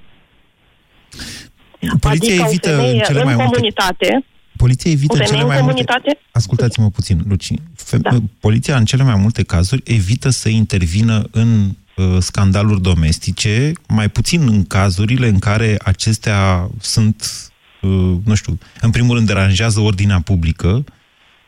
Poliția 2.00 2.34
adică 2.34 2.48
evită 2.48 2.70
o 2.70 2.72
femeie 2.72 2.94
în 2.94 3.04
cele 3.06 3.20
în 3.20 3.26
mai 3.26 3.36
multe... 3.36 3.52
comunitate, 3.52 4.26
Poliția 4.58 4.92
evită 4.92 5.14
o 5.14 5.16
în 5.16 5.26
femeie 5.26 5.42
cele 5.42 5.42
în 5.42 5.48
mai 5.48 5.62
multe... 5.62 5.84
comunitate, 5.84 6.20
Ascultați-mă 6.32 6.90
puțin, 6.90 7.24
Luci. 7.28 7.52
Fe... 7.76 7.98
Da. 7.98 8.18
Poliția, 8.40 8.78
în 8.78 8.86
cele 8.86 9.04
mai 9.04 9.16
multe 9.16 9.44
cazuri, 9.44 9.82
evită 9.86 10.30
să 10.30 10.50
intervină 10.50 11.28
în 11.32 11.70
uh, 11.96 12.18
scandaluri 12.20 12.82
domestice, 12.82 13.72
mai 13.88 14.10
puțin 14.10 14.48
în 14.48 14.66
cazurile 14.66 15.28
în 15.28 15.40
care 15.40 15.78
acestea 15.84 16.70
sunt, 16.80 17.52
uh, 17.82 18.16
nu 18.24 18.36
știu, 18.36 18.58
în 18.82 18.90
primul 18.90 19.16
rând 19.16 19.28
deranjează 19.28 19.80
ordinea 19.80 20.20
publică, 20.20 20.84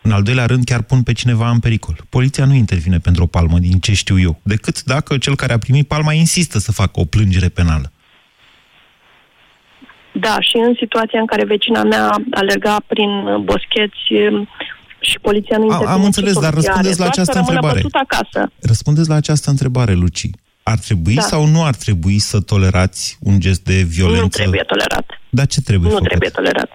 în 0.01 0.11
al 0.11 0.23
doilea 0.23 0.45
rând 0.45 0.63
chiar 0.63 0.81
pun 0.81 1.03
pe 1.03 1.13
cineva 1.13 1.49
în 1.49 1.59
pericol. 1.59 2.05
Poliția 2.09 2.45
nu 2.45 2.53
intervine 2.53 2.97
pentru 2.99 3.23
o 3.23 3.25
palmă, 3.25 3.59
din 3.59 3.79
ce 3.79 3.93
știu 3.93 4.19
eu, 4.19 4.39
decât 4.43 4.83
dacă 4.83 5.17
cel 5.17 5.35
care 5.35 5.53
a 5.53 5.57
primit 5.57 5.87
palma 5.87 6.13
insistă 6.13 6.59
să 6.59 6.71
facă 6.71 6.99
o 6.99 7.05
plângere 7.05 7.49
penală. 7.49 7.91
Da, 10.13 10.39
și 10.39 10.57
în 10.57 10.73
situația 10.79 11.19
în 11.19 11.25
care 11.25 11.45
vecina 11.45 11.83
mea 11.83 12.09
alerga 12.31 12.77
prin 12.87 13.09
uh, 13.09 13.35
boscheți 13.39 14.13
uh, 14.13 14.47
și 14.99 15.19
poliția 15.21 15.57
nu 15.57 15.63
A- 15.63 15.65
intervine. 15.65 15.91
am 15.91 16.03
înțeles, 16.03 16.33
ce 16.33 16.39
dar 16.39 16.49
soluție 16.51 16.69
răspundeți 16.69 17.01
are? 17.01 17.03
la 17.03 17.09
Doar 17.09 17.09
această 17.15 17.31
să 17.31 17.37
rămână 17.37 17.55
întrebare. 17.55 17.81
bătut 17.81 17.95
acasă. 18.05 18.51
Răspundeți 18.61 19.09
la 19.09 19.15
această 19.15 19.49
întrebare, 19.49 19.93
Luci. 19.93 20.25
Ar 20.63 20.77
trebui 20.77 21.13
Da. 21.15 21.21
sau 21.21 21.45
nu 21.45 21.63
ar 21.63 21.75
trebui 21.75 22.19
să 22.19 22.41
tolerați 22.41 23.17
un 23.21 23.39
gest 23.39 23.63
de 23.63 23.81
violență? 23.95 24.21
Nu 24.23 24.27
trebuie 24.27 24.61
tolerat. 24.63 25.05
Dar 25.29 25.45
ce 25.45 25.61
trebuie 25.61 25.87
nu 25.89 25.93
făcut? 25.95 26.07
trebuie 26.09 26.29
tolerat. 26.29 26.69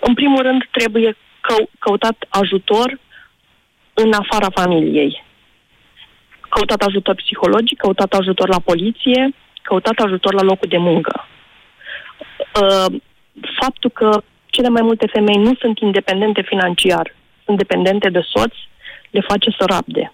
În 0.00 0.14
primul 0.14 0.42
rând, 0.42 0.60
trebuie 0.70 1.16
cău- 1.40 1.70
căutat 1.78 2.16
ajutor 2.28 3.00
în 3.94 4.12
afara 4.12 4.50
familiei. 4.50 5.22
Căutat 6.48 6.80
ajutor 6.82 7.14
psihologic, 7.14 7.78
căutat 7.78 8.12
ajutor 8.12 8.48
la 8.48 8.58
poliție, 8.60 9.34
căutat 9.62 9.96
ajutor 9.98 10.34
la 10.34 10.42
locul 10.42 10.68
de 10.68 10.78
muncă. 10.78 11.28
Uh, 12.60 13.00
Faptul 13.60 13.90
că 13.90 14.22
cele 14.46 14.68
mai 14.68 14.82
multe 14.82 15.06
femei 15.06 15.36
nu 15.36 15.54
sunt 15.54 15.78
independente 15.78 16.42
financiar, 16.42 17.14
sunt 17.44 17.56
dependente 17.56 18.08
de 18.10 18.20
soț, 18.20 18.52
le 19.10 19.20
face 19.20 19.50
să 19.58 19.64
rabde. 19.66 20.12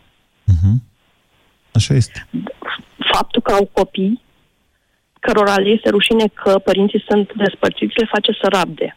Așa 1.73 1.95
este. 1.95 2.27
Faptul 3.13 3.43
că 3.43 3.53
au 3.53 3.71
copii, 3.73 4.23
cărora 5.21 5.57
le 5.57 5.69
este 5.69 5.89
rușine 5.89 6.27
că 6.27 6.59
părinții 6.59 7.05
sunt 7.09 7.33
despărțiți, 7.33 7.99
le 7.99 8.09
face 8.11 8.33
să 8.33 8.47
rabde. 8.49 8.97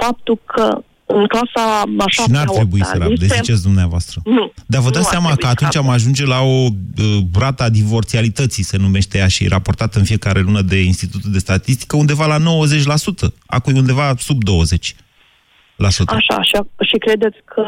Faptul 0.00 0.38
că 0.44 0.82
în 1.12 1.26
clasa 1.26 1.80
a 1.98 2.04
Și 2.08 2.16
șaptea, 2.16 2.38
n-ar 2.38 2.48
trebui 2.48 2.84
să 2.84 2.90
opta, 2.94 3.06
rabde, 3.06 3.24
este- 3.24 3.36
ziceți 3.36 3.62
dumneavoastră. 3.62 4.20
Nu. 4.24 4.52
Dar 4.66 4.80
vă 4.80 4.86
nu 4.86 4.92
dați 4.92 5.06
ar 5.06 5.10
seama 5.10 5.26
trebui 5.26 5.42
că 5.42 5.46
să 5.46 5.52
atunci 5.52 5.76
am 5.76 5.82
rabde. 5.82 5.96
ajunge 6.00 6.26
la 6.26 6.40
o 6.40 6.66
uh, 6.66 7.18
rata 7.38 7.68
divorțialității, 7.70 8.64
se 8.64 8.76
numește 8.76 9.18
ea, 9.18 9.28
și 9.28 9.48
raportată 9.48 9.98
în 9.98 10.04
fiecare 10.04 10.40
lună 10.40 10.60
de 10.60 10.82
Institutul 10.82 11.30
de 11.32 11.38
Statistică, 11.38 11.96
undeva 11.96 12.26
la 12.26 12.38
90%. 12.38 13.32
Acum 13.46 13.74
e 13.74 13.78
undeva 13.78 14.14
sub 14.18 14.38
20%. 14.44 14.96
La 15.76 15.90
sută. 15.90 16.14
Așa, 16.14 16.42
și, 16.42 16.56
și 16.88 16.96
credeți 16.98 17.36
că 17.44 17.64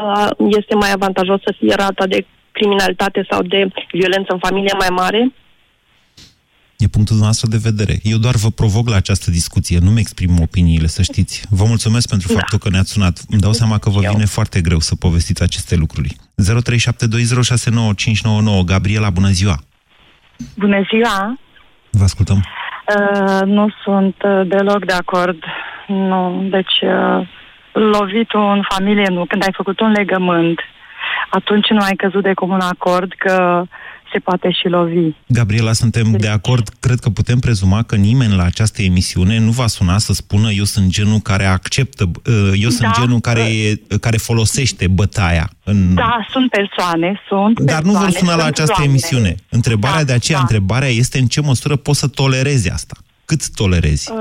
este 0.47 0.75
mai 0.75 0.91
avantajos 0.91 1.39
să 1.41 1.55
fie 1.59 1.75
rata 1.75 2.07
de 2.07 2.25
criminalitate 2.51 3.27
sau 3.29 3.41
de 3.41 3.67
violență 3.91 4.33
în 4.33 4.39
familie 4.39 4.73
mai 4.77 4.87
mare? 4.91 5.31
E 6.83 6.87
punctul 6.97 7.17
noastră 7.17 7.47
de 7.49 7.57
vedere. 7.69 7.95
Eu 8.13 8.17
doar 8.17 8.35
vă 8.35 8.49
provoc 8.61 8.89
la 8.89 8.95
această 8.95 9.31
discuție, 9.31 9.77
nu-mi 9.85 9.99
exprim 9.99 10.39
opiniile, 10.47 10.87
să 10.87 11.01
știți. 11.01 11.45
Vă 11.49 11.63
mulțumesc 11.67 12.09
pentru 12.09 12.27
Da. 12.27 12.33
faptul 12.39 12.57
că 12.59 12.69
ne-ați 12.69 12.91
sunat. 12.91 13.19
Îmi 13.29 13.41
dau 13.41 13.51
seama 13.51 13.77
că 13.77 13.89
vă 13.89 13.99
vine 13.99 14.25
foarte 14.25 14.61
greu 14.61 14.79
să 14.79 14.95
povestiți 14.95 15.43
aceste 15.43 15.75
lucruri. 15.75 16.15
0372069599 16.15 16.19
Gabriela, 18.65 19.09
bună 19.09 19.29
ziua! 19.29 19.55
Bună 20.55 20.81
ziua! 20.89 21.39
Vă 21.89 22.03
ascultăm. 22.03 22.43
Uh, 22.95 23.41
nu 23.45 23.67
sunt 23.83 24.15
uh, 24.23 24.41
deloc 24.47 24.85
de 24.85 24.93
acord. 24.93 25.43
Nu, 25.87 26.47
deci 26.49 26.81
uh, 26.81 27.27
lovitul 27.73 28.51
în 28.55 28.61
familie 28.69 29.07
nu. 29.09 29.25
Când 29.25 29.43
ai 29.43 29.53
făcut 29.55 29.79
un 29.79 29.91
legământ, 29.91 30.59
atunci 31.29 31.67
nu 31.69 31.83
ai 31.83 31.95
căzut 31.95 32.23
de 32.23 32.33
comun 32.33 32.59
acord 32.59 33.13
că 33.17 33.63
se 34.13 34.19
poate 34.19 34.51
și 34.51 34.67
lovi. 34.67 35.09
Gabriela, 35.27 35.73
suntem 35.73 36.11
de 36.11 36.27
acord. 36.27 36.69
Cred 36.79 36.99
că 36.99 37.09
putem 37.09 37.39
prezuma 37.39 37.83
că 37.83 37.95
nimeni 37.95 38.35
la 38.35 38.43
această 38.43 38.81
emisiune 38.81 39.39
nu 39.39 39.51
va 39.51 39.67
suna 39.67 39.97
să 39.97 40.13
spună 40.13 40.49
eu 40.51 40.63
sunt 40.63 40.87
genul 40.87 41.19
care 41.19 41.45
acceptă, 41.45 42.03
uh, 42.25 42.51
eu 42.61 42.69
sunt 42.69 42.91
Da. 42.93 43.01
genul 43.01 43.19
care, 43.19 43.41
e- 43.41 43.97
care 43.99 44.17
folosește 44.17 44.87
bătaia. 44.87 45.49
În... 45.63 45.93
Da, 45.95 46.25
sunt 46.29 46.49
persoane, 46.49 47.19
sunt 47.27 47.59
Dar 47.59 47.81
nu 47.81 47.91
vor 47.91 48.01
persoane, 48.01 48.17
suna 48.25 48.35
la 48.35 48.41
sunt 48.43 48.53
această 48.53 48.73
oameni. 48.77 48.89
emisiune. 48.91 49.35
Întrebarea 49.49 49.97
Da, 49.97 50.03
de 50.03 50.13
aceea, 50.13 50.37
da. 50.37 50.43
întrebarea 50.43 50.87
este 50.89 51.19
în 51.19 51.25
ce 51.25 51.41
măsură 51.41 51.75
poți 51.75 51.99
să 51.99 52.07
tolerezi 52.07 52.71
asta. 52.71 52.95
Cât 53.25 53.49
tolerezi? 53.55 54.11
Uh, 54.11 54.19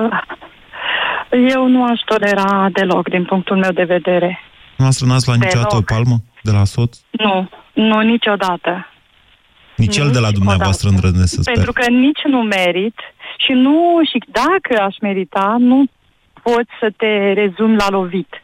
Eu 1.55 1.69
nu 1.69 1.85
aș 1.85 2.01
tolera 2.05 2.69
deloc, 2.73 3.09
din 3.09 3.25
punctul 3.25 3.57
meu 3.57 3.71
de 3.73 3.85
vedere. 3.85 4.39
Noastră 4.77 5.07
n-ați 5.07 5.27
luat 5.27 5.39
Deloc. 5.39 5.55
niciodată 5.55 5.77
o 5.77 5.95
palmă 5.95 6.17
de 6.43 6.51
la 6.51 6.65
soț? 6.65 6.99
Nu, 7.11 7.49
nu 7.73 8.01
niciodată. 8.01 8.87
Nici 9.85 9.97
el 9.97 10.11
de 10.11 10.19
la 10.19 10.31
dumneavoastră 10.31 10.89
îndrăznesc 10.89 11.33
să 11.35 11.41
sper. 11.43 11.55
Pentru 11.55 11.73
că 11.73 11.85
nici 11.91 12.23
nu 12.25 12.41
merit 12.43 12.99
și 13.45 13.53
nu, 13.53 14.01
și 14.11 14.19
dacă 14.41 14.83
aș 14.83 14.97
merita, 15.01 15.57
nu 15.59 15.85
poți 16.43 16.73
să 16.81 16.89
te 16.97 17.33
rezumi 17.33 17.77
la 17.77 17.89
lovit. 17.91 18.43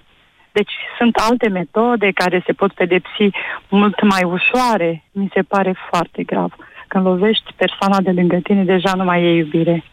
Deci 0.53 0.73
sunt 0.99 1.17
alte 1.17 1.49
metode 1.49 2.11
care 2.15 2.43
se 2.47 2.53
pot 2.53 2.73
pedepsi 2.73 3.27
mult 3.69 4.03
mai 4.03 4.25
ușoare. 4.25 5.05
Mi 5.13 5.31
se 5.35 5.43
pare 5.43 5.75
foarte 5.91 6.23
grav. 6.23 6.53
Când 6.89 7.05
lovești 7.05 7.53
persoana 7.57 8.01
de 8.01 8.11
lângă 8.11 8.37
tine, 8.37 8.65
deja 8.65 8.93
nu 8.95 9.05
mai 9.05 9.23
e 9.23 9.37
iubire. 9.37 9.85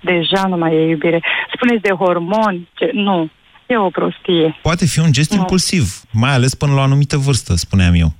Deja 0.00 0.46
nu 0.46 0.56
mai 0.56 0.74
e 0.74 0.88
iubire. 0.88 1.22
Spuneți 1.54 1.82
de 1.82 1.92
hormoni, 1.92 2.68
ce... 2.74 2.90
nu. 2.92 3.30
E 3.66 3.76
o 3.76 3.90
prostie. 3.90 4.58
Poate 4.62 4.86
fi 4.86 4.98
un 4.98 5.12
gest 5.12 5.32
Nu. 5.32 5.38
impulsiv, 5.38 6.00
mai 6.12 6.32
ales 6.32 6.54
până 6.54 6.72
la 6.72 6.80
o 6.80 6.82
anumită 6.82 7.16
vârstă, 7.16 7.54
spuneam 7.54 7.94
eu. 7.94 8.12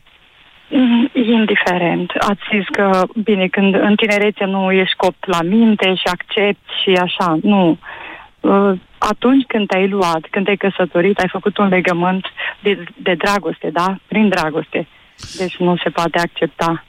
Mm, 0.70 1.10
Indiferent. 1.12 2.10
Ați 2.18 2.40
zis 2.52 2.66
că, 2.72 3.02
bine, 3.24 3.46
când 3.46 3.74
în 3.74 3.94
tinerețe 3.96 4.44
nu 4.44 4.72
ești 4.72 4.96
copt 4.96 5.26
la 5.26 5.42
minte 5.42 5.94
și 5.94 6.06
accepti 6.12 6.72
și 6.82 6.90
așa, 6.90 7.38
nu. 7.42 7.78
Uh, 8.40 8.72
Atunci 8.98 9.44
când 9.46 9.68
te-ai 9.68 9.88
luat, 9.88 10.20
când 10.30 10.44
te-ai 10.44 10.56
căsătorit, 10.56 11.18
ai 11.18 11.28
făcut 11.28 11.58
un 11.58 11.68
legământ 11.68 12.24
de, 12.62 12.84
de 13.02 13.14
dragoste, 13.14 13.70
da? 13.72 13.98
Prin 14.06 14.28
dragoste. 14.28 14.88
Deci 15.38 15.56
nu 15.56 15.76
se 15.76 15.90
poate 15.90 16.18
accepta. 16.18 16.84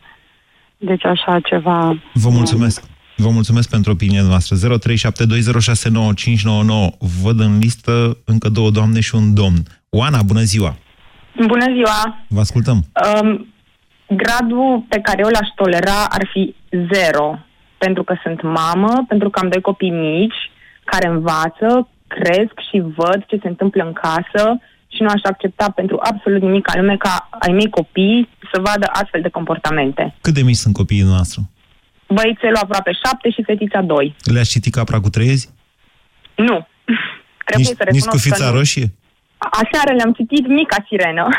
Deci 0.77 1.05
așa 1.05 1.39
ceva... 1.39 1.97
Vă 2.13 2.29
mulțumesc. 2.29 2.83
Vă 3.15 3.29
mulțumesc 3.29 3.69
pentru 3.69 3.91
opinia 3.91 4.21
noastră. 4.21 4.55
0372069599. 4.77 4.77
Văd 7.23 7.39
în 7.39 7.57
listă 7.57 8.17
încă 8.25 8.49
două 8.49 8.69
doamne 8.69 8.99
și 8.99 9.15
un 9.15 9.33
domn. 9.33 9.63
Oana, 9.89 10.21
bună 10.21 10.41
ziua! 10.41 10.75
Bună 11.47 11.65
ziua! 11.73 12.25
Vă 12.27 12.39
ascultăm. 12.39 12.85
Um, 13.21 13.47
gradul 14.09 14.85
pe 14.89 14.99
care 14.99 15.21
eu 15.23 15.29
l-aș 15.29 15.47
tolera 15.55 16.05
ar 16.09 16.27
fi 16.31 16.55
zero. 16.91 17.39
Pentru 17.77 18.03
că 18.03 18.15
sunt 18.23 18.41
mamă, 18.41 19.05
pentru 19.07 19.29
că 19.29 19.39
am 19.39 19.49
doi 19.49 19.61
copii 19.61 19.89
mici 19.89 20.51
care 20.83 21.07
învață, 21.07 21.87
cresc 22.07 22.53
și 22.69 22.83
văd 22.95 23.25
ce 23.27 23.37
se 23.41 23.47
întâmplă 23.47 23.83
în 23.83 23.93
casă 23.93 24.59
și 24.87 25.01
nu 25.01 25.07
aș 25.07 25.21
accepta 25.23 25.69
pentru 25.75 25.97
absolut 26.01 26.41
nimic 26.41 26.69
al 26.73 26.79
lume 26.81 26.97
ca 26.97 27.29
ai 27.39 27.51
mei 27.51 27.69
copii 27.69 28.29
să 28.53 28.61
vadă 28.61 28.87
astfel 28.91 29.21
de 29.21 29.29
comportamente. 29.29 30.15
Cât 30.21 30.33
de 30.33 30.41
mici 30.41 30.55
sunt 30.55 30.73
copiii 30.73 31.01
noastre? 31.01 31.41
Băițelul 32.07 32.55
aproape 32.61 32.91
șapte 33.05 33.29
și 33.29 33.43
fetița 33.43 33.81
doi. 33.81 34.15
Le-ați 34.23 34.49
citit 34.49 34.73
capra 34.73 34.99
cu 34.99 35.09
trăiezi? 35.09 35.49
Nu. 36.35 36.67
Trebuie 37.47 37.67
Nici, 37.67 37.77
să 37.77 37.83
nici 37.91 38.03
cu 38.03 38.05
recunosc 38.05 38.09
că 38.09 38.17
fița 38.17 38.49
nu. 38.49 38.55
roșie? 38.57 38.93
Aseară 39.37 39.93
le-am 39.95 40.13
citit 40.13 40.47
Mica 40.47 40.75
Sirenă. 40.87 41.27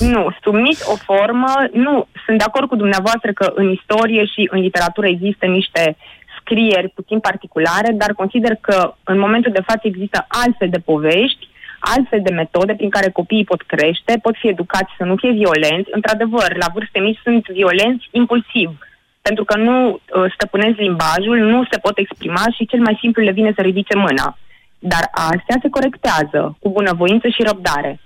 nu, 0.00 0.30
sub 0.42 0.54
nici 0.54 0.82
o 0.92 0.96
formă, 0.96 1.52
nu. 1.72 2.06
Sunt 2.24 2.38
de 2.38 2.44
acord 2.46 2.68
cu 2.68 2.76
dumneavoastră 2.76 3.32
că 3.32 3.52
în 3.54 3.70
istorie 3.70 4.24
și 4.24 4.48
în 4.50 4.60
literatură 4.60 5.06
există 5.06 5.46
niște 5.46 5.96
scrieri 6.38 6.88
puțin 6.88 7.18
particulare, 7.20 7.92
dar 7.92 8.12
consider 8.12 8.54
că 8.60 8.94
în 9.04 9.18
momentul 9.18 9.52
de 9.52 9.66
față 9.66 9.80
există 9.82 10.26
altfel 10.28 10.68
de 10.68 10.78
povești, 10.78 11.48
altfel 11.80 12.20
de 12.22 12.32
metode 12.32 12.74
prin 12.74 12.90
care 12.90 13.10
copiii 13.10 13.50
pot 13.52 13.62
crește, 13.62 14.18
pot 14.22 14.34
fi 14.36 14.48
educați 14.48 14.92
să 14.98 15.04
nu 15.04 15.16
fie 15.16 15.32
violenți. 15.32 15.90
Într-adevăr, 15.92 16.56
la 16.56 16.66
vârste 16.74 16.98
mici 17.00 17.20
sunt 17.22 17.48
violenți 17.48 18.08
impulsiv, 18.10 18.78
pentru 19.22 19.44
că 19.44 19.56
nu 19.56 19.76
uh, 19.88 20.00
stăpânesc 20.34 20.76
limbajul, 20.78 21.38
nu 21.38 21.64
se 21.70 21.78
pot 21.78 21.98
exprima 21.98 22.44
și 22.56 22.66
cel 22.66 22.80
mai 22.80 22.96
simplu 23.00 23.22
le 23.22 23.30
vine 23.38 23.52
să 23.54 23.62
ridice 23.62 23.96
mâna. 23.96 24.38
Dar 24.78 25.04
astea 25.12 25.56
se 25.62 25.68
corectează 25.68 26.56
cu 26.60 26.70
bunăvoință 26.70 27.28
și 27.28 27.42
răbdare. 27.42 28.00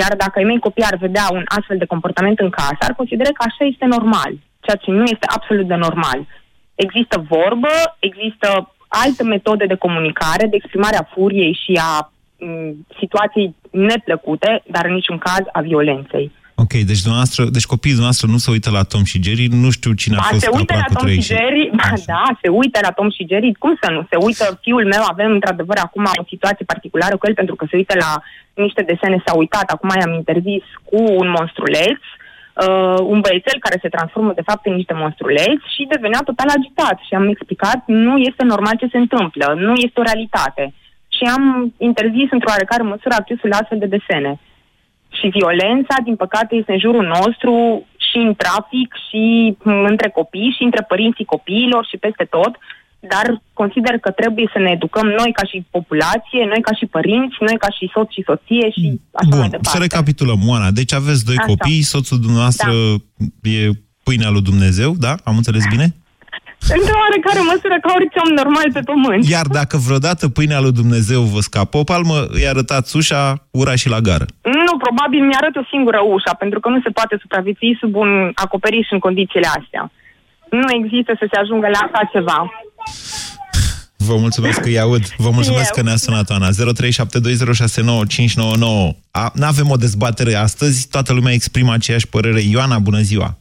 Iar 0.00 0.12
dacă 0.16 0.38
ai 0.38 0.44
mei 0.44 0.58
copii 0.58 0.90
ar 0.90 0.96
vedea 0.96 1.26
un 1.32 1.44
astfel 1.44 1.78
de 1.78 1.92
comportament 1.92 2.38
în 2.38 2.50
casă, 2.50 2.80
ar 2.80 2.94
considera 2.94 3.30
că 3.32 3.44
așa 3.46 3.64
este 3.64 3.84
normal, 3.84 4.32
ceea 4.60 4.76
ce 4.76 4.90
nu 4.90 5.02
este 5.02 5.26
absolut 5.36 5.66
de 5.66 5.74
normal. 5.74 6.26
Există 6.74 7.24
vorbă, 7.28 7.74
există 7.98 8.74
alte 8.88 9.22
metode 9.22 9.66
de 9.66 9.82
comunicare, 9.84 10.46
de 10.46 10.56
exprimare 10.56 10.96
a 10.96 11.10
furiei 11.14 11.58
și 11.64 11.80
a 11.82 12.12
m, 12.38 12.86
situației 12.98 13.54
neplăcute, 13.70 14.62
dar 14.66 14.84
în 14.86 14.94
niciun 14.94 15.18
caz 15.18 15.42
a 15.52 15.60
violenței. 15.60 16.32
Ok, 16.72 16.78
deci, 16.92 17.04
dumneavoastră, 17.06 17.42
deci 17.56 17.72
copiii 17.74 17.98
dumneavoastră 17.98 18.26
nu 18.34 18.40
se 18.44 18.50
uită 18.54 18.68
la 18.78 18.84
Tom 18.92 19.04
și 19.10 19.22
Jerry, 19.24 19.46
nu 19.64 19.70
știu 19.76 19.92
cine 20.02 20.16
a 20.16 20.22
Ba, 20.22 20.30
fost 20.32 20.44
se 20.44 20.52
uită 20.58 20.72
capra 20.72 20.84
la 20.84 20.88
cu 20.90 20.94
Tom 20.94 21.04
trei 21.04 21.20
și 21.20 21.32
Jerry, 21.34 21.64
ba, 21.80 21.90
da, 22.12 22.24
se 22.42 22.48
uită 22.60 22.78
la 22.86 22.92
Tom 22.98 23.08
și 23.16 23.22
Jerry, 23.30 23.50
cum 23.62 23.72
să 23.82 23.86
nu? 23.94 24.00
Se 24.10 24.16
uită, 24.26 24.44
fiul 24.64 24.84
meu, 24.94 25.02
avem 25.12 25.30
într-adevăr 25.38 25.78
acum 25.86 26.04
o 26.22 26.24
situație 26.34 26.70
particulară 26.72 27.14
cu 27.16 27.26
el 27.28 27.34
pentru 27.40 27.54
că 27.58 27.64
se 27.70 27.76
uită 27.80 27.94
la 28.04 28.12
niște 28.64 28.82
desene, 28.90 29.18
s-a 29.24 29.34
uitat, 29.42 29.66
acum 29.74 29.90
i-am 29.92 30.14
interzis 30.20 30.64
cu 30.90 30.98
un 31.22 31.28
monstruleț, 31.38 32.00
uh, 32.64 32.98
un 33.12 33.18
băiețel 33.24 33.58
care 33.64 33.78
se 33.82 33.94
transformă 33.96 34.32
de 34.38 34.46
fapt 34.48 34.62
în 34.66 34.74
niște 34.80 34.94
monstruleți 35.02 35.64
și 35.74 35.90
devenea 35.94 36.20
total 36.28 36.48
agitat 36.58 36.96
și 37.06 37.12
am 37.20 37.26
explicat 37.34 37.80
nu 38.06 38.14
este 38.28 38.42
normal 38.52 38.74
ce 38.82 38.92
se 38.94 39.02
întâmplă, 39.04 39.46
nu 39.66 39.74
este 39.86 40.00
o 40.00 40.08
realitate. 40.10 40.64
Și 41.16 41.24
am 41.36 41.44
interzis 41.88 42.28
într-o 42.36 42.52
oarecare 42.54 42.82
măsură 42.82 43.14
accesul 43.16 43.48
la 43.52 43.58
astfel 43.60 43.78
de 43.84 43.92
desene. 43.96 44.32
Și 45.22 45.36
violența, 45.38 45.96
din 46.04 46.16
păcate, 46.16 46.52
este 46.54 46.72
în 46.72 46.78
jurul 46.86 47.06
nostru 47.16 47.52
și 48.06 48.18
în 48.26 48.34
trafic, 48.42 48.88
și 49.06 49.22
m, 49.62 49.70
între 49.92 50.08
copii, 50.18 50.54
și 50.56 50.62
între 50.68 50.82
părinții 50.92 51.32
copiilor, 51.34 51.82
și 51.90 51.96
peste 52.06 52.24
tot. 52.36 52.52
Dar 53.12 53.26
consider 53.52 53.94
că 54.04 54.10
trebuie 54.10 54.48
să 54.52 54.58
ne 54.58 54.70
educăm 54.70 55.06
noi 55.20 55.30
ca 55.38 55.44
și 55.50 55.66
populație, 55.70 56.42
noi 56.52 56.62
ca 56.68 56.72
și 56.78 56.86
părinți, 56.86 57.36
noi 57.40 57.56
ca 57.64 57.70
și 57.76 57.90
soț 57.94 58.08
și 58.16 58.22
soție 58.30 58.66
și 58.76 59.00
așa 59.20 59.28
mai 59.36 59.38
Bun, 59.38 59.50
departe. 59.50 59.76
să 59.76 59.84
recapitulăm, 59.86 60.40
Oana. 60.48 60.70
Deci 60.70 60.92
aveți 60.92 61.24
doi 61.24 61.38
Așa. 61.38 61.46
copii, 61.46 61.82
soțul 61.82 62.18
dumneavoastră 62.26 62.70
e 63.42 63.70
pâinea 64.02 64.30
lui 64.30 64.42
Dumnezeu, 64.50 64.90
da? 65.06 65.14
Am 65.24 65.36
înțeles 65.36 65.64
bine? 65.70 65.86
Într-o 66.76 66.96
oarecare 67.04 67.40
măsură 67.52 67.76
ca 67.84 67.90
orice 67.98 68.18
om 68.24 68.32
normal 68.40 68.68
pe 68.72 68.82
pământ. 68.90 69.22
Iar 69.36 69.46
dacă 69.46 69.76
vreodată 69.86 70.28
pâinea 70.28 70.60
lui 70.60 70.72
Dumnezeu 70.72 71.20
vă 71.34 71.40
scapă 71.40 71.76
o 71.78 71.84
palmă, 71.84 72.16
îi 72.36 72.46
arătați 72.48 72.96
ușa, 72.96 73.46
ura 73.50 73.74
și 73.74 73.88
la 73.88 74.00
gară. 74.08 74.26
Nu, 74.66 74.72
probabil 74.84 75.20
mi-arăt 75.28 75.54
o 75.56 75.64
singură 75.72 76.00
ușa, 76.14 76.32
pentru 76.42 76.60
că 76.60 76.68
nu 76.68 76.80
se 76.84 76.90
poate 76.90 77.14
supraviețui 77.20 77.76
sub 77.80 77.92
un 77.94 78.10
acoperiș 78.34 78.86
în 78.90 78.98
condițiile 78.98 79.48
astea. 79.58 79.82
Nu 80.50 80.66
există 80.78 81.12
să 81.20 81.26
se 81.30 81.36
ajungă 81.42 81.68
la 81.74 81.80
așa 81.86 82.02
ceva. 82.12 82.38
Vă 83.96 84.16
mulțumesc 84.16 84.60
că 84.60 84.68
îi 84.68 84.80
aud. 84.80 85.02
Vă 85.16 85.30
mulțumesc 85.30 85.68
Eu. 85.68 85.74
că 85.76 85.82
ne-a 85.82 85.96
sunat, 85.96 86.30
Oana. 86.30 86.48
0372069599. 86.48 86.54
Nu 89.34 89.46
avem 89.46 89.70
o 89.70 89.76
dezbatere 89.76 90.34
astăzi, 90.34 90.88
toată 90.88 91.12
lumea 91.12 91.32
exprimă 91.32 91.72
aceeași 91.72 92.08
părere. 92.08 92.40
Ioana, 92.40 92.78
bună 92.78 93.00
ziua! 93.00 93.38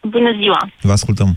Bună 0.00 0.30
ziua! 0.40 0.70
Vă 0.80 0.92
ascultăm. 0.92 1.36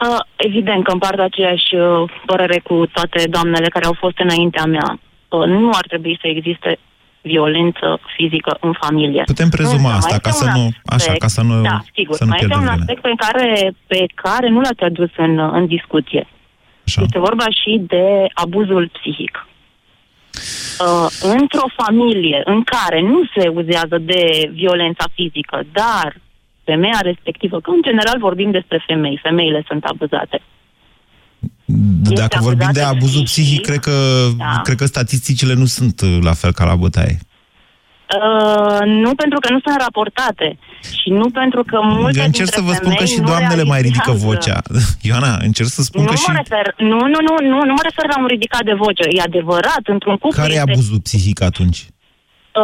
Uh, 0.00 0.20
evident 0.36 0.84
că 0.84 0.90
împart 0.92 1.18
aceeași 1.18 1.74
uh, 1.74 2.10
părere 2.26 2.58
cu 2.58 2.86
toate 2.92 3.24
doamnele 3.30 3.66
care 3.68 3.84
au 3.86 3.96
fost 3.98 4.18
înaintea 4.18 4.64
mea. 4.64 4.98
Uh, 5.28 5.46
nu 5.46 5.70
ar 5.72 5.86
trebui 5.86 6.18
să 6.20 6.26
existe 6.28 6.78
violență 7.22 7.98
fizică 8.16 8.56
în 8.60 8.72
familie. 8.80 9.22
Putem 9.26 9.48
prezuma 9.48 9.94
Însă, 9.94 9.96
asta, 9.96 10.08
mai 10.10 10.18
ca 10.22 10.28
este 10.28 10.44
să 10.44 10.50
un 10.54 10.62
nu- 10.62 10.70
așa, 10.96 11.12
ca 11.18 11.26
să 11.26 11.42
nu- 11.42 11.62
Da, 11.62 11.80
sigur. 11.94 12.16
să 12.16 12.24
nu 12.24 12.28
mai 12.30 12.38
este 12.40 12.46
pierdem 12.48 12.68
un 12.68 12.74
vremea. 12.74 12.80
aspect 12.80 13.02
pe 13.02 13.14
care, 13.24 13.74
pe 13.86 14.04
care 14.14 14.48
nu 14.48 14.60
l-ați 14.60 14.82
adus 14.82 15.10
în, 15.16 15.38
în 15.38 15.66
discuție. 15.66 16.26
Așa. 16.86 17.00
Este 17.02 17.18
vorba 17.18 17.44
și 17.60 17.80
de 17.86 18.04
abuzul 18.34 18.90
psihic. 18.92 19.46
Uh, 20.80 21.06
într-o 21.38 21.66
familie 21.76 22.42
în 22.44 22.62
care 22.62 23.00
nu 23.00 23.20
se 23.36 23.48
uzează 23.48 23.98
de 23.98 24.50
violența 24.52 25.04
fizică, 25.14 25.62
dar 25.72 26.16
femeia 26.70 27.00
respectivă, 27.10 27.56
că 27.60 27.70
în 27.70 27.82
general 27.88 28.18
vorbim 28.18 28.50
despre 28.50 28.84
femei, 28.86 29.18
femeile 29.22 29.64
sunt 29.68 29.84
abuzate. 29.84 30.38
Dacă 32.20 32.38
vorbim 32.40 32.68
de 32.72 32.82
abuzul 32.82 33.22
psihic, 33.22 33.60
psihic, 33.60 33.64
cred 33.68 33.80
că, 33.88 33.96
da. 34.36 34.60
cred 34.62 34.76
că 34.76 34.86
statisticile 34.86 35.54
nu 35.54 35.64
sunt 35.64 36.00
uh, 36.00 36.18
la 36.22 36.32
fel 36.32 36.52
ca 36.52 36.64
la 36.64 36.76
bătaie. 36.76 37.18
Uh, 38.06 38.80
nu 38.86 39.14
pentru 39.14 39.38
că 39.38 39.52
nu 39.52 39.60
sunt 39.64 39.76
raportate 39.86 40.58
și 41.00 41.08
nu 41.10 41.30
pentru 41.30 41.62
că 41.64 41.78
multe 41.82 42.18
Eu 42.18 42.24
încerc 42.24 42.48
să 42.54 42.60
vă 42.60 42.72
spun 42.72 42.94
că 42.94 43.04
și 43.04 43.20
doamnele 43.20 43.62
mai 43.62 43.80
ridică 43.80 44.12
vocea. 44.12 44.58
Ioana, 45.08 45.36
încerc 45.48 45.68
să 45.68 45.82
spun 45.82 46.02
nu 46.02 46.06
că 46.06 46.14
mă 46.26 46.32
și... 46.32 46.42
refer, 46.42 46.74
nu, 46.78 46.98
nu, 47.12 47.18
nu, 47.26 47.34
nu, 47.52 47.58
nu 47.68 47.72
mă 47.78 47.82
refer 47.82 48.06
la 48.14 48.18
un 48.20 48.26
ridicat 48.26 48.64
de 48.64 48.72
voce. 48.72 49.04
E 49.08 49.20
adevărat, 49.20 49.82
într-un 49.84 50.16
cuplu 50.16 50.40
Care 50.42 50.52
e 50.52 50.56
este, 50.56 50.70
abuzul 50.70 51.00
psihic 51.00 51.40
atunci? 51.42 51.86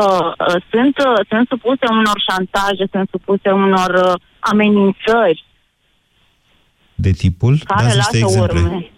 Uh, 0.01 0.33
uh, 0.39 0.63
sunt, 0.71 0.95
uh, 0.99 1.27
sunt 1.29 1.49
supuse 1.49 1.87
unor 1.91 2.19
șantaje, 2.29 2.85
sunt 2.91 3.09
supuse 3.11 3.51
unor 3.51 3.91
uh, 4.07 4.15
amenințări 4.39 5.45
De 6.95 7.11
tipul? 7.11 7.55
care 7.65 7.85
Dați 7.85 7.97
niște 7.97 8.19
lasă 8.19 8.27
exemple. 8.27 8.61
urme. 8.61 8.91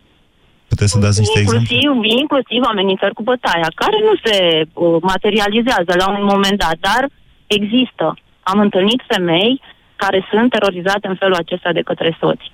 Puteți 0.68 0.92
să 0.92 0.98
dați 0.98 1.20
niște 1.20 1.38
exemple? 1.38 1.74
Inclusiv, 1.74 2.18
inclusiv 2.20 2.62
amenințări 2.72 3.14
cu 3.14 3.22
bătaia, 3.22 3.68
care 3.82 3.96
nu 4.08 4.14
se 4.24 4.36
uh, 4.72 4.96
materializează 5.12 5.92
la 6.02 6.06
un 6.16 6.24
moment 6.32 6.58
dat, 6.64 6.76
dar 6.88 7.02
există. 7.46 8.06
Am 8.42 8.58
întâlnit 8.66 9.00
femei 9.06 9.60
care 9.96 10.26
sunt 10.30 10.50
terorizate 10.50 11.06
în 11.08 11.16
felul 11.22 11.34
acesta 11.34 11.72
de 11.72 11.86
către 11.88 12.16
soți. 12.20 12.46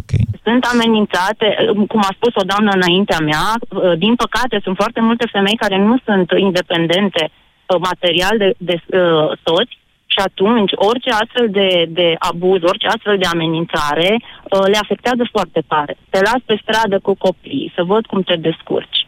Okay. 0.00 0.24
Sunt 0.46 0.62
amenințate, 0.72 1.46
uh, 1.58 1.86
cum 1.88 2.00
a 2.08 2.12
spus 2.18 2.32
o 2.34 2.48
doamnă 2.50 2.70
înaintea 2.74 3.20
mea, 3.30 3.46
uh, 3.58 3.98
din 3.98 4.14
păcate 4.14 4.60
sunt 4.62 4.76
foarte 4.76 5.00
multe 5.00 5.26
femei 5.32 5.56
care 5.64 5.76
nu 5.78 5.96
sunt 6.04 6.28
independente 6.36 7.22
uh, 7.24 7.43
material 7.90 8.34
de, 8.38 8.54
de 8.58 8.76
uh, 8.86 9.38
soți 9.44 9.74
și 10.06 10.20
atunci 10.28 10.72
orice 10.74 11.10
astfel 11.10 11.46
de, 11.50 11.68
de 11.88 12.14
abuz, 12.18 12.60
orice 12.62 12.86
astfel 12.86 13.18
de 13.18 13.26
amenințare 13.26 14.10
uh, 14.18 14.66
le 14.72 14.78
afectează 14.82 15.28
foarte 15.30 15.60
tare. 15.72 15.96
Te 16.10 16.20
las 16.20 16.40
pe 16.44 16.60
stradă 16.62 16.98
cu 16.98 17.14
copii, 17.14 17.72
să 17.74 17.82
văd 17.82 18.06
cum 18.06 18.22
te 18.22 18.36
descurci. 18.36 19.06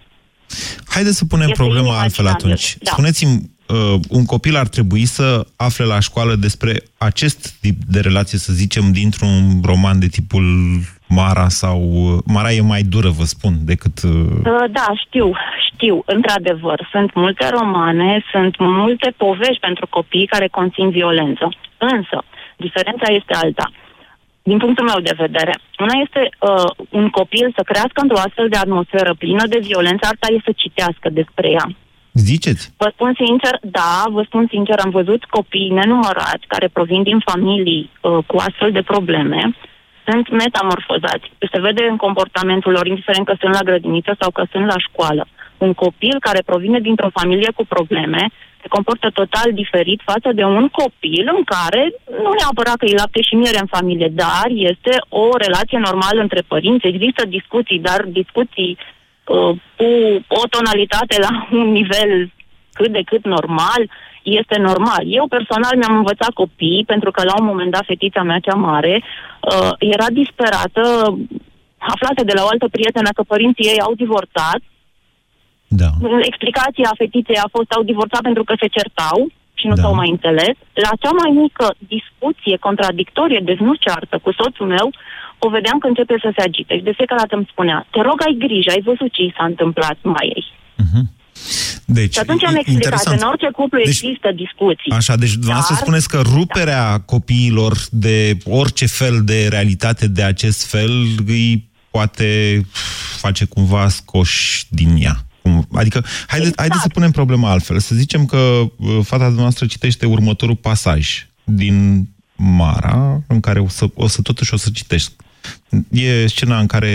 Haideți 0.89 1.17
să 1.17 1.25
punem 1.25 1.49
Este 1.51 1.63
problema 1.63 2.01
altfel 2.01 2.25
inimaginabil. 2.25 2.53
atunci. 2.53 2.77
Da. 2.81 2.91
Spuneți-mi, 2.91 3.37
uh, 3.69 4.01
un 4.09 4.25
copil 4.25 4.57
ar 4.57 4.69
trebui 4.69 5.05
să 5.05 5.47
afle 5.57 5.85
la 5.85 6.01
școală 6.01 6.35
despre 6.35 6.73
acest 6.99 7.59
tip 7.61 7.77
de 7.89 8.01
relație, 8.01 8.39
să 8.39 8.53
zicem, 8.53 8.93
dintr-un 8.93 9.61
roman 9.65 9.99
de 9.99 10.07
tipul 10.07 10.45
Mara 11.09 11.49
sau... 11.49 11.81
uh, 11.83 12.19
Mara 12.27 12.53
e 12.53 12.61
mai 12.61 12.83
dură, 12.83 13.09
vă 13.09 13.25
spun, 13.25 13.55
decât... 13.65 14.03
uh, 14.03 14.11
Uh, 14.13 14.65
Da, 14.73 14.87
știu, 15.07 15.33
știu, 15.77 16.03
într-adevăr. 16.05 16.89
Sunt 16.91 17.15
multe 17.15 17.47
romane, 17.59 18.25
sunt 18.33 18.55
multe 18.59 19.09
povești 19.17 19.65
pentru 19.69 19.87
copii 19.97 20.27
care 20.27 20.49
conțin 20.59 20.91
violență. 20.91 21.47
Însă, 21.79 22.19
diferența 22.57 23.09
este 23.13 23.35
alta. 23.43 23.67
Din 24.43 24.59
punctul 24.59 24.89
meu 24.93 25.01
de 25.09 25.15
vedere, 25.25 25.55
una 25.79 25.97
este 26.05 26.23
uh, 26.29 26.71
un 26.91 27.09
copil 27.19 27.53
să 27.57 27.63
crească 27.71 27.99
într-o 28.01 28.23
astfel 28.27 28.49
de 28.49 28.57
atmosferă 28.57 29.15
plină 29.19 29.47
de 29.47 29.59
violență, 29.69 30.03
alta 30.07 30.27
este 30.31 30.51
să 30.51 30.61
citească 30.63 31.09
despre 31.21 31.49
ea. 31.51 31.67
Ziceți? 32.13 32.73
Vă 32.77 32.89
spun 32.95 33.13
sincer, 33.23 33.55
da, 33.63 33.95
vă 34.17 34.23
spun 34.23 34.47
sincer, 34.51 34.77
am 34.79 34.91
văzut 34.91 35.25
copii 35.25 35.77
nenumărați 35.81 36.47
care 36.47 36.69
provin 36.77 37.03
din 37.03 37.19
familii 37.31 37.91
uh, 37.91 38.19
cu 38.27 38.37
astfel 38.37 38.71
de 38.73 38.83
probleme, 38.83 39.41
sunt 40.09 40.27
metamorfozați. 40.31 41.27
Se 41.53 41.61
vede 41.61 41.83
în 41.91 41.97
comportamentul 41.97 42.73
lor, 42.73 42.87
indiferent 42.87 43.27
că 43.27 43.35
sunt 43.41 43.53
la 43.53 43.67
grădiniță 43.69 44.13
sau 44.21 44.31
că 44.31 44.43
sunt 44.53 44.67
la 44.67 44.79
școală. 44.87 45.27
Un 45.59 45.73
copil 45.75 46.17
care 46.21 46.43
provine 46.45 46.81
dintr-o 46.81 47.17
familie 47.19 47.51
cu 47.57 47.65
probleme 47.67 48.31
se 48.67 48.69
comportă 48.69 49.11
total 49.21 49.53
diferit 49.53 50.01
față 50.05 50.33
de 50.33 50.45
un 50.45 50.69
copil 50.69 51.25
în 51.37 51.43
care 51.45 51.83
nu 52.25 52.31
neapărat 52.39 52.77
că 52.77 52.87
e 52.87 53.03
lapte 53.03 53.21
și 53.23 53.35
miere 53.35 53.59
în 53.61 53.67
familie, 53.77 54.09
dar 54.13 54.47
este 54.49 54.93
o 55.09 55.37
relație 55.37 55.79
normală 55.79 56.21
între 56.21 56.43
părinți. 56.53 56.87
Există 56.87 57.23
discuții, 57.27 57.79
dar 57.79 58.01
discuții 58.21 58.79
uh, 58.79 59.53
cu 59.77 59.89
o 60.29 60.43
tonalitate 60.55 61.17
la 61.27 61.33
un 61.61 61.69
nivel 61.81 62.31
cât 62.73 62.93
de 62.93 63.03
cât 63.11 63.25
normal, 63.25 63.83
este 64.23 64.57
normal. 64.59 65.03
Eu 65.19 65.27
personal 65.37 65.75
mi-am 65.77 65.97
învățat 65.97 66.33
copii, 66.43 66.85
pentru 66.87 67.11
că 67.11 67.21
la 67.25 67.35
un 67.41 67.47
moment 67.47 67.71
dat 67.71 67.85
fetița 67.85 68.23
mea 68.23 68.39
cea 68.39 68.55
mare 68.55 68.95
uh, 69.03 69.73
era 69.79 70.07
disperată, 70.21 70.83
aflată 71.79 72.23
de 72.25 72.33
la 72.35 72.43
o 72.45 72.51
altă 72.53 72.69
prietenă 72.71 73.11
că 73.15 73.23
părinții 73.23 73.69
ei 73.73 73.81
au 73.81 73.95
divorțat. 73.95 74.61
Da. 75.69 75.91
Explicația 76.31 76.91
fetiței 77.03 77.39
a 77.45 77.49
fost 77.57 77.71
au 77.77 77.83
divorțat 77.91 78.23
pentru 78.29 78.45
că 78.45 78.55
se 78.61 78.67
certau 78.77 79.19
și 79.59 79.67
nu 79.67 79.75
Da. 79.75 79.83
s-au 79.83 79.95
mai 80.01 80.11
înțeles. 80.15 80.55
La 80.87 80.93
cea 81.03 81.15
mai 81.23 81.31
mică 81.45 81.67
discuție 81.95 82.57
contradictorie, 82.67 83.41
deci 83.49 83.63
nu 83.69 83.75
ceartă, 83.85 84.15
cu 84.25 84.31
soțul 84.41 84.67
meu, 84.77 84.87
o 85.45 85.49
vedeam 85.57 85.79
că 85.79 85.87
începe 85.89 86.15
să 86.25 86.31
se 86.37 86.43
agite. 86.49 86.73
Și 86.77 86.87
de 86.89 86.93
fiecare 86.99 87.21
dată 87.23 87.35
îmi 87.37 87.49
spunea, 87.53 87.79
te 87.93 88.01
rog, 88.09 88.19
ai 88.27 88.37
grijă, 88.45 88.71
ai 88.73 88.83
văzut 88.91 89.11
ce 89.17 89.23
i 89.23 89.35
s-a 89.37 89.45
întâmplat 89.53 89.97
mai 90.03 90.27
ei. 90.39 90.47
Deci, 91.85 92.13
Și 92.13 92.19
atunci 92.19 92.45
am 92.45 92.55
explicat, 92.55 92.83
interesant. 92.85 93.21
în 93.21 93.29
orice 93.29 93.49
cuplu 93.53 93.79
Deci- 93.79 93.87
există 93.89 94.29
discuții. 94.35 94.91
Așa, 94.93 95.15
deci 95.17 95.33
dumneavoastră 95.33 95.75
Dar- 95.75 95.83
spuneți 95.83 96.09
că 96.09 96.21
ruperea 96.39 97.01
copiilor 97.01 97.73
de 97.91 98.37
orice 98.45 98.87
fel 98.87 99.21
de 99.25 99.47
realitate 99.51 100.09
de 100.09 100.23
acest 100.23 100.67
fel 100.71 100.91
îi 101.27 101.69
poate 101.91 102.61
face 103.17 103.45
cumva 103.45 103.89
scoși 103.89 104.65
din 104.69 104.97
ea. 104.99 105.17
Cum- 105.47 105.69
Adică, 105.73 106.05
haide, 106.27 106.43
Exact. 106.47 106.59
haideți 106.59 106.81
să 106.83 106.89
punem 106.89 107.11
problema 107.11 107.51
altfel. 107.51 107.79
Să 107.79 107.95
zicem 107.95 108.27
că 108.27 108.37
uh, 108.37 108.99
fata 109.03 109.25
dumneavoastră 109.25 109.67
citește 109.67 110.07
următorul 110.07 110.57
pasaj 110.57 111.27
din 111.45 112.09
Mara, 112.37 113.23
în 113.27 113.41
care 113.41 113.61
o 113.61 113.69
să, 113.69 113.87
o 113.95 114.07
să 114.07 114.23
totuși 114.23 114.55
o 114.55 114.57
să 114.57 114.71
citești. 114.73 115.13
E 115.91 116.27
scena 116.27 116.59
în 116.59 116.67
care 116.67 116.93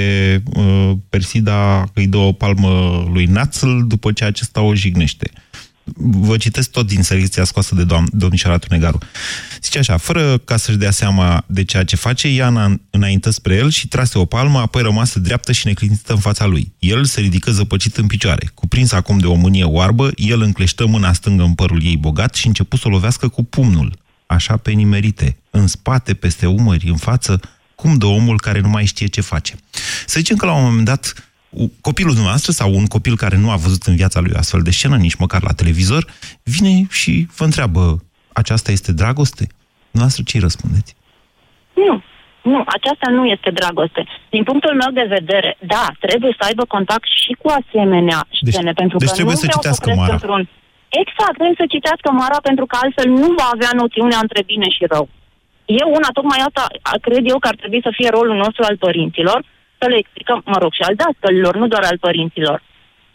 uh, 0.56 0.92
Persida 1.10 1.90
îi 1.94 2.08
dă 2.08 2.18
o 2.18 2.32
palmă 2.32 2.70
lui 3.14 3.26
Națl 3.26 3.80
după 3.88 4.12
ce 4.12 4.24
acesta 4.24 4.62
o 4.62 4.76
jignește. 4.76 5.32
Vă 6.04 6.38
citesc 6.38 6.70
tot 6.72 6.88
din 6.88 7.04
selecția 7.04 7.44
scoasă 7.44 7.76
de 7.76 7.84
doam- 7.84 8.10
domnișoara 8.12 8.58
Tunegaru. 8.58 8.98
Zice 9.62 9.80
așa, 9.80 9.98
fără 9.98 10.38
ca 10.38 10.58
să-și 10.58 10.78
dea 10.78 10.92
seama 10.92 11.44
de 11.48 11.64
ceea 11.64 11.84
ce 11.84 11.96
face, 11.96 12.28
Iana 12.28 12.80
înaintă 12.90 13.30
spre 13.30 13.56
el 13.56 13.70
și 13.70 13.88
trase 13.88 14.18
o 14.18 14.26
palmă, 14.26 14.60
apoi 14.60 14.82
rămasă 14.82 15.20
dreaptă 15.20 15.52
și 15.52 15.68
neclinită 15.68 16.14
în 16.14 16.20
fața 16.20 16.46
lui. 16.46 16.72
El 16.80 17.06
se 17.06 17.22
ridică 17.22 17.52
zăpăcit 17.52 17.98
în 17.98 18.08
picioare. 18.08 18.52
Cuprins 18.54 18.92
acum 18.92 19.18
de 19.18 19.26
o 19.26 19.34
mânie 19.34 19.64
oarbă, 19.64 20.12
el 20.16 20.42
încleștă 20.42 20.86
mâna 20.86 21.14
stângă 21.14 21.44
în 21.44 21.54
părul 21.54 21.84
ei 21.86 21.98
bogat 21.98 22.36
și 22.36 22.48
început 22.48 22.80
să 22.80 22.88
o 22.88 22.92
lovească 22.92 23.28
cu 23.28 23.44
pumnul, 23.44 23.98
așa 24.26 24.58
pe 24.58 24.72
nimerite, 24.72 25.38
în 25.50 25.68
spate, 25.68 26.14
peste 26.14 26.46
umări, 26.46 26.88
în 26.88 26.98
față, 26.98 27.40
cum 27.76 27.98
de 27.98 28.06
omul 28.06 28.40
care 28.40 28.60
nu 28.60 28.70
mai 28.70 28.86
știe 28.86 29.08
ce 29.08 29.22
face. 29.22 29.56
Să 30.06 30.16
zicem 30.20 30.36
că 30.36 30.46
la 30.46 30.52
un 30.54 30.64
moment 30.64 30.86
dat 30.86 31.14
u- 31.14 31.22
copilul 31.82 32.12
dumneavoastră 32.12 32.52
sau 32.52 32.74
un 32.74 32.86
copil 32.86 33.16
care 33.18 33.38
nu 33.38 33.50
a 33.52 33.56
văzut 33.56 33.84
în 33.84 33.96
viața 33.96 34.20
lui 34.20 34.34
astfel 34.34 34.62
de 34.62 34.72
scenă, 34.72 34.96
nici 34.98 35.16
măcar 35.16 35.42
la 35.44 35.54
televizor, 35.54 36.06
vine 36.44 36.88
și 36.90 37.28
vă 37.38 37.44
întreabă, 37.44 38.04
aceasta 38.34 38.72
este 38.72 38.92
dragoste? 38.92 39.48
Dumneavoastră 39.92 40.24
ce-i 40.28 40.40
răspundeți? 40.48 40.96
Nu, 41.74 42.04
nu, 42.52 42.60
aceasta 42.78 43.08
nu 43.18 43.24
este 43.26 43.50
dragoste. 43.60 44.02
Din 44.30 44.44
punctul 44.44 44.74
meu 44.82 44.92
de 45.00 45.08
vedere, 45.18 45.58
da, 45.74 45.86
trebuie 46.06 46.34
să 46.38 46.44
aibă 46.50 46.64
contact 46.76 47.08
și 47.24 47.32
cu 47.42 47.48
asemenea 47.60 48.20
scene, 48.42 48.72
pentru 48.82 48.98
deci 48.98 49.08
că 49.08 49.14
trebuie 49.18 49.38
nu 49.38 49.42
să 49.42 49.48
vreau 49.48 49.62
citească 49.62 49.86
cresc 49.86 50.00
Mara. 50.02 50.14
într-un... 50.18 50.42
Exact, 51.04 51.36
trebuie 51.38 51.62
să 51.64 51.74
citească 51.76 52.08
Mara, 52.22 52.40
pentru 52.50 52.66
că 52.70 52.76
altfel 52.84 53.10
nu 53.22 53.30
va 53.40 53.48
avea 53.56 53.72
noțiunea 53.82 54.20
între 54.26 54.42
bine 54.52 54.68
și 54.76 54.84
rău. 54.94 55.06
Eu 55.82 55.88
una, 55.98 56.10
tocmai 56.18 56.40
asta, 56.48 56.64
a- 56.92 57.02
cred 57.08 57.24
eu 57.32 57.38
că 57.40 57.48
ar 57.52 57.58
trebui 57.62 57.82
să 57.88 57.92
fie 57.98 58.10
rolul 58.18 58.38
nostru 58.44 58.62
al 58.70 58.78
părinților, 58.86 59.40
să 59.82 59.88
le 59.90 59.98
explicăm, 59.98 60.40
mă 60.46 60.58
rog, 60.64 60.72
și 60.74 60.88
al 60.88 60.96
dascălilor, 61.02 61.54
nu 61.62 61.68
doar 61.68 61.84
al 61.92 61.98
părinților. 62.08 62.58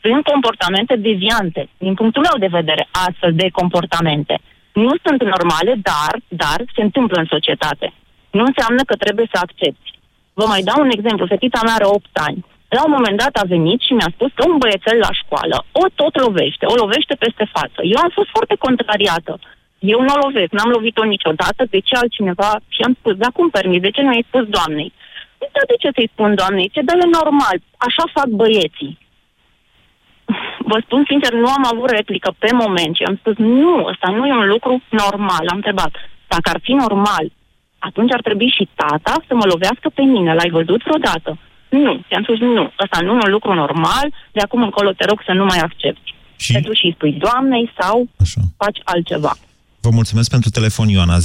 Sunt 0.05 0.23
comportamente 0.33 0.95
deviante, 1.09 1.63
din 1.85 1.95
punctul 2.01 2.27
meu 2.29 2.37
de 2.45 2.57
vedere, 2.59 2.85
astfel 3.07 3.33
de 3.43 3.49
comportamente. 3.59 4.35
Nu 4.73 4.93
sunt 5.05 5.21
normale, 5.35 5.73
dar, 5.91 6.15
dar 6.43 6.59
se 6.75 6.83
întâmplă 6.87 7.17
în 7.21 7.29
societate. 7.35 7.87
Nu 8.39 8.45
înseamnă 8.51 8.83
că 8.87 8.95
trebuie 9.05 9.27
să 9.33 9.39
accepti. 9.43 9.91
Vă 10.39 10.45
mai 10.53 10.63
dau 10.69 10.79
un 10.85 10.91
exemplu. 10.97 11.27
Fetița 11.27 11.61
mea 11.65 11.75
are 11.79 11.87
8 11.87 12.07
ani. 12.29 12.41
La 12.77 12.83
un 12.87 12.93
moment 12.97 13.19
dat 13.25 13.35
a 13.37 13.51
venit 13.55 13.81
și 13.87 13.93
mi-a 13.93 14.11
spus 14.17 14.31
că 14.35 14.43
un 14.51 14.59
băiețel 14.63 14.99
la 15.07 15.13
școală 15.21 15.57
o 15.83 15.85
tot 16.01 16.15
lovește, 16.25 16.65
o 16.73 16.75
lovește 16.83 17.15
peste 17.25 17.45
față. 17.57 17.81
Eu 17.93 17.99
am 18.05 18.11
fost 18.19 18.31
foarte 18.37 18.57
contrariată. 18.65 19.33
Eu 19.79 20.01
nu 20.01 20.13
o 20.15 20.23
lovesc, 20.25 20.51
n-am 20.53 20.71
lovit-o 20.77 21.05
niciodată, 21.05 21.63
de 21.71 21.79
ce 21.87 21.95
altcineva? 21.97 22.51
Și 22.75 22.81
am 22.87 22.95
spus, 22.99 23.15
dar 23.23 23.31
cum 23.37 23.49
permis, 23.51 23.81
de 23.81 23.91
ce 23.91 24.03
nu 24.03 24.09
ai 24.09 24.27
spus 24.29 24.45
doamnei? 24.57 24.93
Da, 25.39 25.63
de 25.71 25.77
ce 25.79 25.91
să-i 25.95 26.11
spun 26.13 26.35
doamnei? 26.35 26.69
Ce, 26.73 26.81
dar 26.89 26.97
e 26.97 27.17
normal, 27.21 27.57
așa 27.87 28.05
fac 28.17 28.29
băieții. 28.41 28.99
Vă 30.59 30.79
spun 30.85 31.05
sincer, 31.09 31.33
nu 31.33 31.49
am 31.57 31.65
avut 31.73 31.91
replică 31.91 32.35
pe 32.39 32.51
moment 32.53 32.95
și 32.97 33.03
am 33.03 33.17
spus, 33.17 33.37
nu, 33.37 33.85
ăsta 33.93 34.09
nu 34.11 34.27
e 34.27 34.33
un 34.33 34.49
lucru 34.49 34.83
normal. 34.91 35.45
Am 35.49 35.57
întrebat, 35.57 35.93
dacă 36.27 36.47
ar 36.53 36.61
fi 36.63 36.73
normal, 36.73 37.27
atunci 37.79 38.13
ar 38.13 38.21
trebui 38.21 38.55
și 38.57 38.69
tata 38.75 39.15
să 39.27 39.35
mă 39.35 39.45
lovească 39.53 39.89
pe 39.95 40.03
mine. 40.03 40.35
L-ai 40.35 40.51
văzut 40.51 40.83
vreodată? 40.83 41.39
Nu. 41.69 41.93
I-am 42.11 42.23
spus, 42.23 42.39
nu, 42.39 42.73
ăsta 42.83 42.99
nu 43.01 43.13
e 43.13 43.25
un 43.27 43.31
lucru 43.31 43.53
normal, 43.55 44.07
de 44.33 44.41
acum 44.41 44.63
încolo 44.63 44.91
te 44.93 45.05
rog 45.05 45.23
să 45.27 45.33
nu 45.33 45.45
mai 45.45 45.59
accepti. 45.59 46.15
Și? 46.37 46.53
Te 46.53 46.61
duci 46.61 46.77
și 46.77 46.87
îi 46.87 46.93
spui 46.93 47.13
doamnei 47.13 47.73
sau 47.79 48.09
Așa. 48.21 48.41
faci 48.57 48.79
altceva. 48.85 49.33
Vă 49.87 49.93
mulțumesc 49.95 50.31
pentru 50.31 50.51
telefon, 50.51 50.89
Ioana. 50.89 51.17
0372069599. 51.19 51.21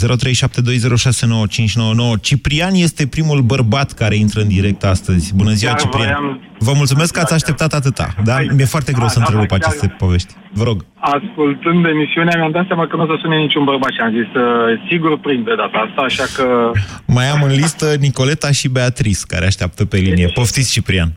Ciprian 2.22 2.74
este 2.74 3.08
primul 3.08 3.42
bărbat 3.42 3.92
care 3.92 4.16
intră 4.16 4.42
în 4.42 4.48
direct 4.48 4.84
astăzi. 4.84 5.36
Bună 5.36 5.52
ziua, 5.52 5.72
Chiar 5.74 5.82
Ciprian. 5.82 6.06
voiam- 6.08 6.40
Vă 6.60 6.74
mulțumesc 6.76 7.14
că 7.14 7.20
ați 7.20 7.34
așteptat 7.34 7.74
atâta. 7.74 8.16
Da? 8.24 8.38
Mi-e 8.56 8.66
foarte 8.66 8.92
greu 8.92 9.06
Da, 9.06 9.12
să 9.12 9.20
da, 9.20 9.24
întrerup 9.26 9.50
da, 9.50 9.58
chiar- 9.58 9.68
aceste 9.68 9.88
povești. 9.98 10.34
Vă 10.54 10.64
rog. 10.64 10.86
Ascultând 11.00 11.86
emisiunea, 11.86 12.38
mi-am 12.38 12.52
dat 12.52 12.66
seama 12.68 12.88
că 12.88 12.96
nu 12.96 13.02
o 13.04 13.06
să 13.06 13.16
sune 13.22 13.38
niciun 13.38 13.64
bărbat 13.64 13.92
și 13.92 14.00
am 14.06 14.12
zis, 14.20 14.30
uh, 14.42 14.44
sigur 14.90 15.20
prind 15.20 15.46
de 15.46 15.56
data 15.62 15.78
asta, 15.88 16.02
așa 16.02 16.26
că... 16.36 16.72
Mai 17.06 17.28
am 17.30 17.42
în 17.44 17.52
listă 17.62 17.86
Nicoleta 18.00 18.52
și 18.52 18.68
Beatrice, 18.68 19.20
care 19.28 19.46
așteaptă 19.46 19.86
pe 19.86 19.98
linie. 19.98 20.28
Poftiți, 20.34 20.72
Ciprian. 20.72 21.10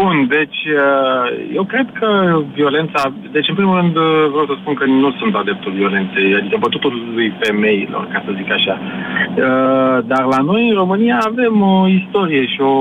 Bun, 0.00 0.16
deci 0.38 0.60
uh, 0.84 1.24
eu 1.58 1.64
cred 1.72 1.88
că 2.00 2.08
violența... 2.54 3.00
Deci, 3.32 3.48
în 3.48 3.54
primul 3.54 3.76
rând, 3.80 3.96
uh, 3.96 4.04
vreau 4.32 4.46
să 4.46 4.54
spun 4.60 4.74
că 4.74 4.84
nu 4.84 5.10
sunt 5.20 5.34
adeptul 5.34 5.72
violenței, 5.72 6.34
adică 6.34 6.56
bătutului 6.60 7.28
femeilor, 7.42 8.04
ca 8.12 8.22
să 8.26 8.30
zic 8.36 8.50
așa. 8.58 8.74
Uh, 8.80 9.96
Dar 10.10 10.24
la 10.34 10.40
noi, 10.50 10.68
în 10.68 10.74
România, 10.74 11.18
avem 11.30 11.54
o 11.62 11.88
istorie 11.88 12.46
și 12.46 12.60
o, 12.60 12.74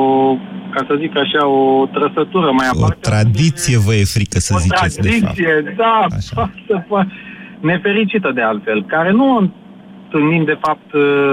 ca 0.76 0.82
să 0.88 0.94
zic 1.00 1.18
așa, 1.18 1.48
o 1.48 1.86
trăsătură 1.86 2.50
mai 2.52 2.68
O 2.72 2.76
aparte. 2.76 3.10
tradiție 3.10 3.78
vă 3.86 3.94
e 3.94 4.14
frică 4.16 4.38
să 4.40 4.52
o 4.56 4.60
ziceți, 4.60 5.02
de 5.02 5.10
fapt. 5.10 5.22
tradiție, 5.22 5.74
da, 5.78 5.98
foarte, 6.34 6.86
foarte 6.88 7.14
nefericită 7.72 8.32
de 8.38 8.42
altfel, 8.42 8.86
care 8.86 9.12
nu 9.12 9.26
o 9.36 9.42
întâlnim 10.16 10.44
de 10.44 10.58
fapt 10.62 10.90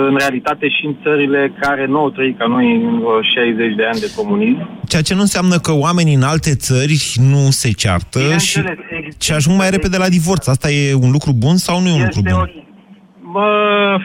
în 0.08 0.16
realitate 0.18 0.68
și 0.68 0.86
în 0.86 0.94
țările 1.02 1.52
care 1.60 1.86
nu 1.86 1.98
au 1.98 2.10
trăit 2.10 2.38
ca 2.38 2.46
noi 2.46 2.66
în 2.74 2.98
vreo 2.98 3.22
60 3.22 3.74
de 3.74 3.84
ani 3.84 4.00
de 4.00 4.12
comunism. 4.16 4.68
Ceea 4.86 5.02
ce 5.02 5.14
nu 5.14 5.20
înseamnă 5.20 5.56
că 5.56 5.72
oamenii 5.86 6.14
în 6.14 6.22
alte 6.32 6.54
țări 6.54 6.96
nu 7.32 7.42
se 7.60 7.70
ceartă 7.82 8.18
și, 8.46 8.58
Bineînțeles, 8.60 9.20
și 9.24 9.32
ajung 9.32 9.56
mai 9.58 9.70
repede 9.70 9.96
la 9.96 10.08
divorț. 10.08 10.46
Asta 10.46 10.68
e 10.70 10.94
un 11.06 11.10
lucru 11.16 11.32
bun 11.42 11.56
sau 11.56 11.80
nu 11.80 11.88
e 11.88 11.98
un 12.00 12.06
lucru 12.08 12.22
bun? 12.30 12.40
Bă, 13.32 13.48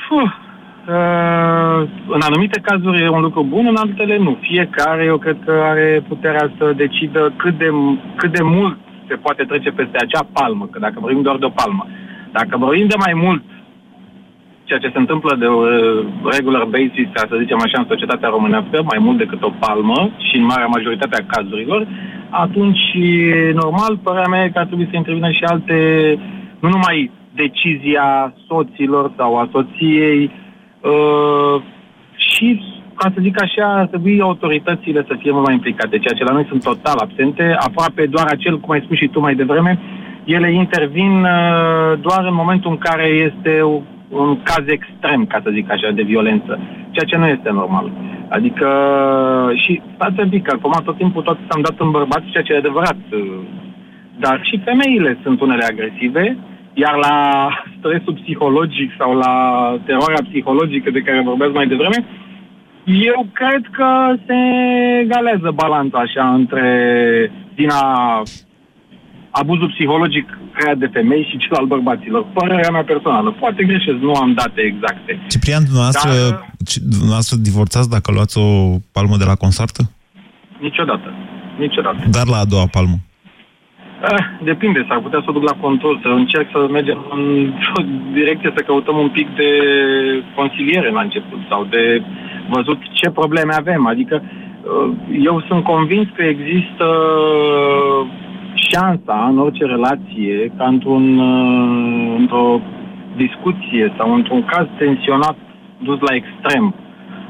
fuh, 0.06 0.32
uh, 0.96 1.80
în 2.16 2.22
anumite 2.30 2.60
cazuri 2.70 3.04
e 3.04 3.18
un 3.20 3.26
lucru 3.28 3.44
bun, 3.44 3.66
în 3.72 3.78
altele 3.84 4.18
nu. 4.18 4.38
Fiecare, 4.42 5.04
eu 5.04 5.18
cred 5.18 5.38
că 5.46 5.54
are 5.72 6.04
puterea 6.08 6.52
să 6.58 6.66
decidă 6.84 7.34
cât 7.42 7.58
de, 7.58 7.70
cât 8.16 8.32
de 8.32 8.44
mult 8.44 8.78
se 9.08 9.16
poate 9.16 9.44
trece 9.44 9.70
peste 9.70 9.98
acea 10.02 10.28
palmă, 10.34 10.66
că 10.72 10.80
dacă 10.80 10.98
vorbim 11.00 11.22
doar 11.22 11.38
de 11.38 11.46
o 11.46 11.58
palmă. 11.62 11.88
Dacă 12.32 12.58
vorbim 12.58 12.88
de 12.88 12.96
mai 13.06 13.14
mult, 13.24 13.44
ceea 14.68 14.84
ce 14.84 14.94
se 14.94 15.04
întâmplă 15.04 15.32
de 15.40 15.48
uh, 15.48 15.66
regular 16.36 16.64
basis, 16.76 17.08
ca 17.18 17.24
să 17.30 17.42
zicem 17.42 17.60
așa, 17.62 17.78
în 17.80 17.92
societatea 17.94 18.30
românească, 18.36 18.76
mai 18.92 19.00
mult 19.06 19.18
decât 19.18 19.42
o 19.44 19.56
palmă 19.60 20.00
și 20.28 20.36
în 20.38 20.46
marea 20.52 20.74
majoritate 20.76 21.16
a 21.18 21.28
cazurilor, 21.34 21.88
atunci, 22.30 22.86
normal, 23.54 23.94
părerea 24.04 24.32
mea 24.34 24.44
e 24.44 24.54
că 24.54 24.60
ar 24.60 24.66
trebui 24.66 24.88
să 24.92 24.96
intervină 24.96 25.32
și 25.32 25.44
alte, 25.44 25.78
nu 26.60 26.70
numai 26.70 27.12
decizia 27.44 28.34
soților 28.48 29.12
sau 29.18 29.38
a 29.38 29.50
soției, 29.52 30.32
uh, 30.82 31.62
și, 32.16 32.62
ca 32.96 33.12
să 33.14 33.20
zic 33.22 33.42
așa, 33.42 33.66
ar 33.74 33.88
trebui 33.88 34.22
autoritățile 34.22 35.06
să 35.08 35.16
fie 35.20 35.32
mult 35.32 35.46
mai 35.46 35.54
implicate, 35.54 35.98
ceea 35.98 36.18
ce 36.18 36.24
la 36.24 36.34
noi 36.34 36.46
sunt 36.50 36.64
total 36.64 36.98
absente, 36.98 37.56
aproape 37.60 38.06
doar 38.06 38.28
acel, 38.30 38.60
cum 38.60 38.72
ai 38.72 38.82
spus 38.86 38.98
și 38.98 39.08
tu 39.08 39.20
mai 39.20 39.36
devreme, 39.36 39.80
ele 40.24 40.54
intervin 40.54 41.14
uh, 41.24 42.00
doar 42.00 42.26
în 42.26 42.34
momentul 42.34 42.72
în 42.72 42.78
care 42.78 43.08
este 43.08 43.62
o- 43.62 43.82
un 44.10 44.42
caz 44.44 44.68
extrem, 44.68 45.26
ca 45.26 45.40
să 45.44 45.50
zic 45.54 45.72
așa, 45.72 45.92
de 45.92 46.02
violență, 46.02 46.60
ceea 46.92 47.06
ce 47.06 47.18
nu 47.18 47.28
este 47.28 47.50
normal. 47.52 47.92
Adică, 48.30 48.68
și 49.56 49.82
stați 49.96 50.20
un 50.20 50.30
pic, 50.30 50.44
că 50.44 50.56
acum 50.56 50.82
tot 50.84 50.98
timpul 50.98 51.22
tot 51.22 51.38
s-am 51.50 51.62
dat 51.62 51.76
în 51.80 51.92
bărbați, 51.92 52.30
ceea 52.32 52.44
ce 52.44 52.54
e 52.54 52.58
adevărat, 52.58 52.98
uh, 53.12 53.20
dar 54.20 54.40
și 54.44 54.62
femeile 54.64 55.18
sunt 55.24 55.42
unele 55.42 55.64
agresive, 55.64 56.38
iar 56.74 56.96
la 56.96 57.50
stresul 57.78 58.14
psihologic 58.14 58.92
sau 58.98 59.18
la 59.18 59.34
teroarea 59.86 60.28
psihologică 60.30 60.92
de 60.92 61.02
care 61.02 61.22
vorbesc 61.22 61.54
mai 61.54 61.68
devreme, 61.68 62.06
eu 62.84 63.26
cred 63.34 63.62
că 63.72 64.16
se 64.26 64.36
egalează 65.02 65.52
balanța 65.56 65.98
așa 65.98 66.34
între 66.34 66.66
din 67.56 67.70
a 67.70 68.22
abuzul 69.42 69.74
psihologic 69.76 70.28
creat 70.58 70.78
de 70.78 70.90
femei 70.94 71.28
și 71.30 71.38
cel 71.38 71.54
al 71.60 71.66
bărbaților. 71.66 72.26
Părerea 72.34 72.72
mea 72.72 72.84
personală. 72.84 73.30
Poate 73.40 73.64
greșesc, 73.64 73.98
nu 74.08 74.14
am 74.14 74.34
date 74.34 74.62
exacte. 74.62 75.20
Ciprian, 75.28 75.64
dumneavoastră, 75.64 76.12
Dar- 76.12 76.46
ci- 76.70 76.86
dumneavoastră 76.98 77.36
divorțați 77.50 77.90
dacă 77.90 78.12
luați 78.12 78.38
o 78.38 78.48
palmă 78.92 79.16
de 79.18 79.28
la 79.32 79.36
consoartă? 79.36 79.82
Niciodată. 80.60 81.14
Niciodată. 81.58 82.00
Dar 82.18 82.28
la 82.28 82.38
a 82.38 82.46
doua 82.54 82.68
palmă. 82.72 82.98
Eh, 84.12 84.24
depinde, 84.44 84.86
s-ar 84.88 85.00
putea 85.00 85.22
să 85.24 85.30
o 85.30 85.36
duc 85.38 85.44
la 85.44 85.58
control, 85.66 86.00
să 86.02 86.08
încerc 86.08 86.48
să 86.52 86.68
mergem 86.72 87.00
în 87.16 87.54
o 87.78 87.82
direcție, 88.14 88.54
să 88.56 88.64
căutăm 88.66 88.98
un 88.98 89.10
pic 89.10 89.28
de 89.36 89.50
consiliere 90.36 90.90
la 90.90 91.02
început 91.02 91.40
sau 91.50 91.64
de 91.64 92.02
văzut 92.50 92.80
ce 92.94 93.10
probleme 93.10 93.54
avem. 93.54 93.88
Adică 93.88 94.16
eh, 94.24 94.90
eu 95.30 95.44
sunt 95.48 95.64
convins 95.64 96.08
că 96.16 96.24
există 96.24 96.86
șansa 98.72 99.28
în 99.32 99.38
orice 99.40 99.66
relație 99.66 100.52
ca 100.58 100.66
într-un, 100.68 101.06
eh, 101.20 102.16
într-o 102.20 102.62
discuție 103.24 103.94
sau 103.98 104.14
într-un 104.14 104.44
caz 104.46 104.66
tensionat 104.78 105.38
dus 105.88 106.00
la 106.08 106.14
extrem, 106.16 106.76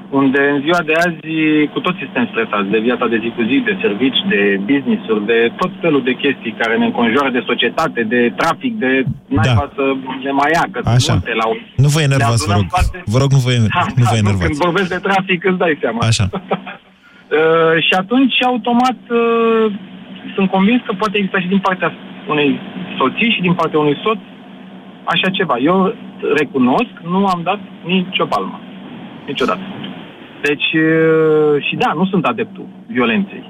unde 0.10 0.42
în 0.54 0.60
ziua 0.66 0.82
de 0.90 0.94
azi 1.06 1.36
cu 1.74 1.80
toții 1.86 2.06
suntem 2.08 2.28
stresați 2.32 2.70
de 2.74 2.80
viața 2.88 3.06
de 3.08 3.18
zi 3.24 3.30
cu 3.38 3.42
zi, 3.50 3.58
de 3.70 3.78
servici, 3.82 4.20
de 4.34 4.42
business-uri, 4.72 5.26
de 5.26 5.40
tot 5.62 5.72
felul 5.84 6.04
de 6.04 6.13
chestii 6.24 6.56
care 6.62 6.78
ne 6.78 6.86
înconjoară, 6.86 7.30
de 7.38 7.44
societate, 7.52 8.02
de 8.04 8.22
trafic, 8.40 8.74
de 8.84 8.92
naiba 9.38 9.72
să 9.76 9.84
ne 10.26 10.32
mai 10.40 10.50
ia, 10.56 10.66
că 10.72 10.80
sunt 10.84 10.96
Așa. 11.00 11.13
multe 11.13 11.34
la 11.42 11.48
un... 11.52 11.58
Nu 11.84 11.88
vă 11.96 12.02
enervați, 12.10 12.46
vă 12.48 12.52
Ne 12.54 12.58
rog. 12.60 12.66
adunăm 12.66 12.76
toate- 12.76 13.04
Vă 13.13 13.18
rog, 13.24 13.30
nu 13.38 13.42
vă, 13.46 13.52
Da, 13.78 13.84
nu 14.00 14.04
da, 14.04 14.10
vă 14.12 14.18
enervați. 14.24 14.50
Când 14.52 14.63
vorbesc 14.68 14.90
de 14.96 15.02
trafic, 15.08 15.40
îți 15.50 15.58
dai 15.63 15.78
seama. 15.84 16.00
Așa. 16.12 16.26
Uh, 17.38 17.84
și 17.88 17.94
atunci, 18.02 18.44
automat, 18.44 19.00
uh, 19.10 19.72
sunt 20.36 20.50
convins 20.50 20.82
că 20.86 20.94
poate 20.98 21.18
exista 21.18 21.40
și 21.40 21.48
din 21.48 21.60
partea 21.60 21.94
unei 22.28 22.60
soții 22.98 23.32
și 23.36 23.42
din 23.42 23.54
partea 23.54 23.80
unui 23.80 23.98
soț 24.04 24.20
așa 25.04 25.30
ceva. 25.30 25.58
Eu 25.58 25.94
recunosc, 26.40 26.94
nu 27.10 27.26
am 27.26 27.42
dat 27.44 27.60
nicio 27.86 28.26
palmă. 28.26 28.60
Niciodată. 29.26 29.66
Deci, 30.42 30.74
uh, 30.74 31.63
și 31.68 31.76
da, 31.76 31.92
nu 31.94 32.06
sunt 32.06 32.26
adeptul 32.26 32.66
violenței. 32.88 33.44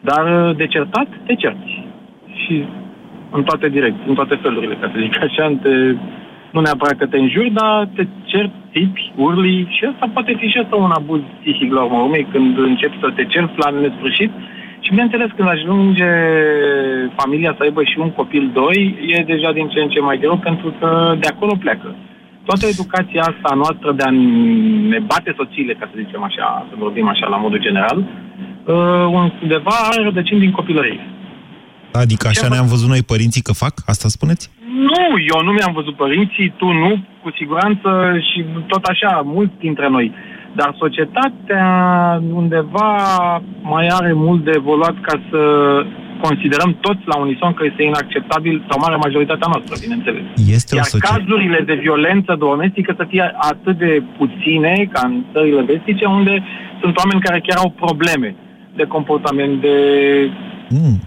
Dar 0.00 0.48
uh, 0.48 0.56
de 0.56 0.66
certat, 0.66 1.08
te 1.26 1.34
cerți. 1.34 1.84
Și 2.42 2.64
în 3.30 3.42
toate 3.42 3.68
direcții, 3.68 4.04
în 4.06 4.14
toate 4.14 4.34
felurile, 4.42 4.74
ca 4.74 4.90
să 4.92 4.98
zic 5.00 5.22
așa, 5.22 5.58
te, 5.62 5.94
nu 6.50 6.60
neapărat 6.60 6.96
că 6.96 7.06
te 7.06 7.18
înjuri, 7.18 7.50
dar 7.50 7.88
te 7.94 8.06
cerți, 8.24 8.54
țipi, 8.72 9.12
urli 9.16 9.66
și 9.70 9.84
asta 9.84 10.10
poate 10.12 10.34
fi 10.38 10.46
și 10.46 10.58
asta 10.58 10.76
un 10.76 10.90
abuz 10.90 11.20
psihic 11.40 11.72
la 11.72 11.82
urmă 11.82 11.98
urmei, 11.98 12.26
când 12.32 12.58
începi 12.58 12.98
să 13.00 13.10
te 13.14 13.24
cerți 13.24 13.54
la 13.56 13.70
nesfârșit 13.70 14.30
și 14.84 14.90
bineînțeles 14.94 15.30
când 15.36 15.48
ajunge 15.48 16.10
familia 17.20 17.52
să 17.56 17.62
aibă 17.62 17.82
și 17.90 17.96
un 17.98 18.10
copil, 18.10 18.50
doi, 18.60 18.78
e 19.14 19.30
deja 19.32 19.50
din 19.52 19.68
ce 19.68 19.78
în 19.80 19.88
ce 19.94 20.00
mai 20.00 20.18
greu 20.18 20.36
pentru 20.48 20.68
că 20.78 21.16
de 21.20 21.28
acolo 21.32 21.54
pleacă. 21.64 21.94
Toată 22.44 22.66
educația 22.66 23.22
asta 23.22 23.50
noastră 23.54 23.92
de 23.92 24.02
a 24.02 24.10
ne 24.92 24.98
bate 25.10 25.32
soțiile, 25.36 25.72
ca 25.72 25.86
să 25.90 26.00
zicem 26.04 26.22
așa, 26.22 26.66
să 26.68 26.74
vorbim 26.78 27.08
așa 27.08 27.26
la 27.26 27.36
modul 27.36 27.60
general, 27.66 27.98
uh, 27.98 29.30
undeva 29.42 29.76
are 29.90 30.02
rădăcini 30.02 30.40
din 30.40 30.50
copilărie. 30.50 31.00
Adică 31.92 32.26
așa 32.28 32.48
ne-am 32.48 32.66
văzut 32.66 32.88
noi 32.88 33.02
părinții 33.12 33.42
că 33.42 33.52
fac? 33.52 33.74
Asta 33.86 34.08
spuneți? 34.08 34.50
Nu, 34.90 35.04
eu 35.32 35.38
nu 35.46 35.52
mi-am 35.52 35.72
văzut 35.72 35.96
părinții, 35.96 36.54
tu 36.56 36.66
nu, 36.82 36.90
cu 37.22 37.30
siguranță 37.38 37.88
și 38.32 38.44
tot 38.66 38.84
așa, 38.84 39.22
mulți 39.24 39.54
dintre 39.58 39.88
noi. 39.88 40.12
Dar 40.56 40.74
societatea 40.78 41.66
undeva 42.32 42.90
mai 43.62 43.86
are 43.98 44.12
mult 44.12 44.44
de 44.44 44.52
evoluat 44.54 44.96
ca 45.00 45.20
să 45.30 45.40
considerăm 46.20 46.76
toți 46.80 47.02
la 47.04 47.16
unison 47.16 47.52
că 47.54 47.64
este 47.70 47.82
inacceptabil, 47.82 48.64
sau 48.68 48.78
marea 48.80 48.96
majoritatea 49.06 49.48
noastră, 49.52 49.74
bineînțeles. 49.80 50.22
Este 50.56 50.74
o 50.74 50.76
Iar 50.76 50.84
societate. 50.84 51.12
cazurile 51.12 51.60
de 51.70 51.74
violență 51.86 52.32
domestică 52.38 52.94
să 52.96 53.04
fie 53.08 53.34
atât 53.50 53.78
de 53.78 54.02
puține 54.18 54.88
ca 54.92 55.00
în 55.10 55.24
țările 55.32 55.62
vestice, 55.62 56.04
unde 56.06 56.42
sunt 56.80 56.96
oameni 56.98 57.20
care 57.26 57.40
chiar 57.46 57.58
au 57.64 57.70
probleme 57.84 58.34
de 58.76 58.84
comportament, 58.84 59.60
de 59.60 59.74
Mm. 60.80 60.98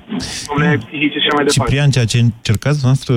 probleme 0.46 0.76
psihice 0.86 1.18
și 1.20 1.28
așa 1.28 1.36
mai 1.36 1.46
departe. 1.46 1.60
Ciprian, 1.72 1.90
ceea 1.90 2.06
ce 2.06 2.20
încercați 2.20 2.80
noastră 2.84 3.14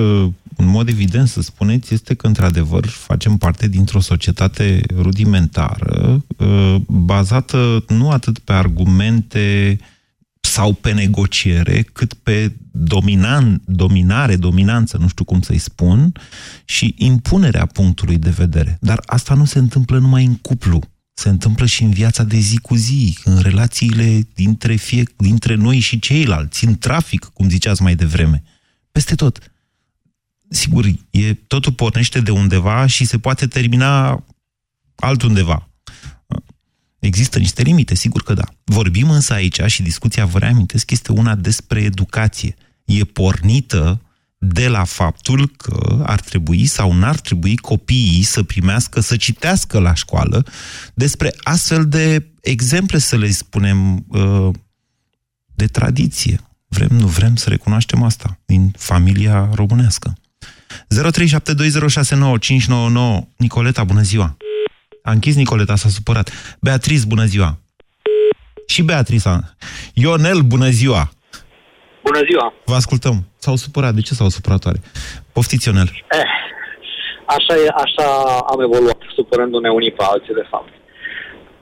în 0.59 0.67
mod 0.67 0.87
evident 0.87 1.27
să 1.27 1.41
spuneți 1.41 1.93
este 1.93 2.13
că, 2.13 2.27
într-adevăr, 2.27 2.85
facem 2.85 3.37
parte 3.37 3.67
dintr-o 3.67 3.99
societate 3.99 4.81
rudimentară, 4.95 6.25
uh, 6.37 6.75
bazată 6.87 7.83
nu 7.87 8.09
atât 8.09 8.39
pe 8.39 8.53
argumente 8.53 9.77
sau 10.41 10.73
pe 10.73 10.91
negociere, 10.91 11.81
cât 11.81 12.13
pe 12.13 12.55
dominan, 12.71 13.61
dominare, 13.65 14.35
dominanță, 14.35 14.97
nu 14.97 15.07
știu 15.07 15.23
cum 15.23 15.41
să-i 15.41 15.57
spun, 15.57 16.11
și 16.65 16.95
impunerea 16.97 17.65
punctului 17.65 18.17
de 18.17 18.29
vedere. 18.29 18.77
Dar 18.81 19.01
asta 19.05 19.33
nu 19.33 19.45
se 19.45 19.59
întâmplă 19.59 19.97
numai 19.99 20.25
în 20.25 20.35
cuplu. 20.35 20.81
Se 21.13 21.29
întâmplă 21.29 21.65
și 21.65 21.83
în 21.83 21.89
viața 21.89 22.23
de 22.23 22.37
zi 22.37 22.57
cu 22.57 22.75
zi, 22.75 23.17
în 23.23 23.39
relațiile 23.39 24.27
dintre, 24.33 24.75
fie, 24.75 25.03
dintre 25.17 25.55
noi 25.55 25.79
și 25.79 25.99
ceilalți, 25.99 26.65
în 26.65 26.77
trafic, 26.77 27.25
cum 27.33 27.49
ziceați 27.49 27.81
mai 27.81 27.95
devreme. 27.95 28.43
Peste 28.91 29.15
tot. 29.15 29.51
Sigur, 30.49 30.85
e, 31.09 31.33
totul 31.33 31.73
pornește 31.73 32.21
de 32.21 32.31
undeva 32.31 32.85
și 32.85 33.05
se 33.05 33.19
poate 33.19 33.47
termina 33.47 34.23
altundeva. 34.95 35.69
Există 36.99 37.39
niște 37.39 37.61
limite, 37.61 37.95
sigur 37.95 38.23
că 38.23 38.33
da. 38.33 38.45
Vorbim 38.63 39.09
însă 39.09 39.33
aici 39.33 39.61
și 39.65 39.81
discuția, 39.81 40.25
vă 40.25 40.39
reamintesc, 40.39 40.91
este 40.91 41.11
una 41.11 41.35
despre 41.35 41.81
educație. 41.81 42.55
E 42.85 43.03
pornită 43.03 44.01
de 44.37 44.67
la 44.67 44.83
faptul 44.83 45.47
că 45.57 46.03
ar 46.05 46.19
trebui 46.19 46.65
sau 46.65 46.93
n-ar 46.93 47.19
trebui 47.19 47.57
copiii 47.57 48.23
să 48.23 48.43
primească, 48.43 48.99
să 48.99 49.15
citească 49.15 49.79
la 49.79 49.93
școală 49.93 50.45
despre 50.93 51.33
astfel 51.43 51.87
de 51.87 52.25
exemple, 52.41 52.97
să 52.97 53.17
le 53.17 53.31
spunem, 53.31 54.05
uh, 54.07 54.49
de 55.55 55.67
tradiție. 55.67 56.39
Vrem, 56.67 56.89
nu 56.91 57.07
vrem 57.07 57.35
să 57.35 57.49
recunoaștem 57.49 58.03
asta 58.03 58.39
din 58.45 58.73
familia 58.77 59.49
românească. 59.53 60.17
0372069599 60.69 60.77
Nicoleta, 63.37 63.83
bună 63.83 64.01
ziua! 64.01 64.37
A 65.03 65.11
închis 65.11 65.35
Nicoleta, 65.35 65.75
s-a 65.75 65.89
supărat. 65.89 66.31
Beatriz, 66.59 67.03
bună 67.03 67.25
ziua! 67.25 67.57
Și 68.67 68.81
Beatriza. 68.81 69.55
Ionel, 69.93 70.39
bună 70.41 70.69
ziua! 70.69 71.09
Bună 72.03 72.19
ziua! 72.29 72.53
Vă 72.65 72.75
ascultăm. 72.75 73.27
S-au 73.37 73.55
supărat. 73.55 73.93
De 73.93 74.01
ce 74.01 74.13
s-au 74.13 74.29
supărat 74.29 74.65
oare? 74.65 74.81
Poftiți, 75.33 75.67
Ionel. 75.67 75.89
Eh, 76.11 76.23
așa, 77.25 77.53
e, 77.65 77.67
așa 77.83 78.05
am 78.53 78.61
evoluat, 78.61 78.97
supărându-ne 79.15 79.69
unii 79.69 79.91
pe 79.91 80.03
alții, 80.11 80.33
de 80.33 80.45
fapt. 80.49 80.69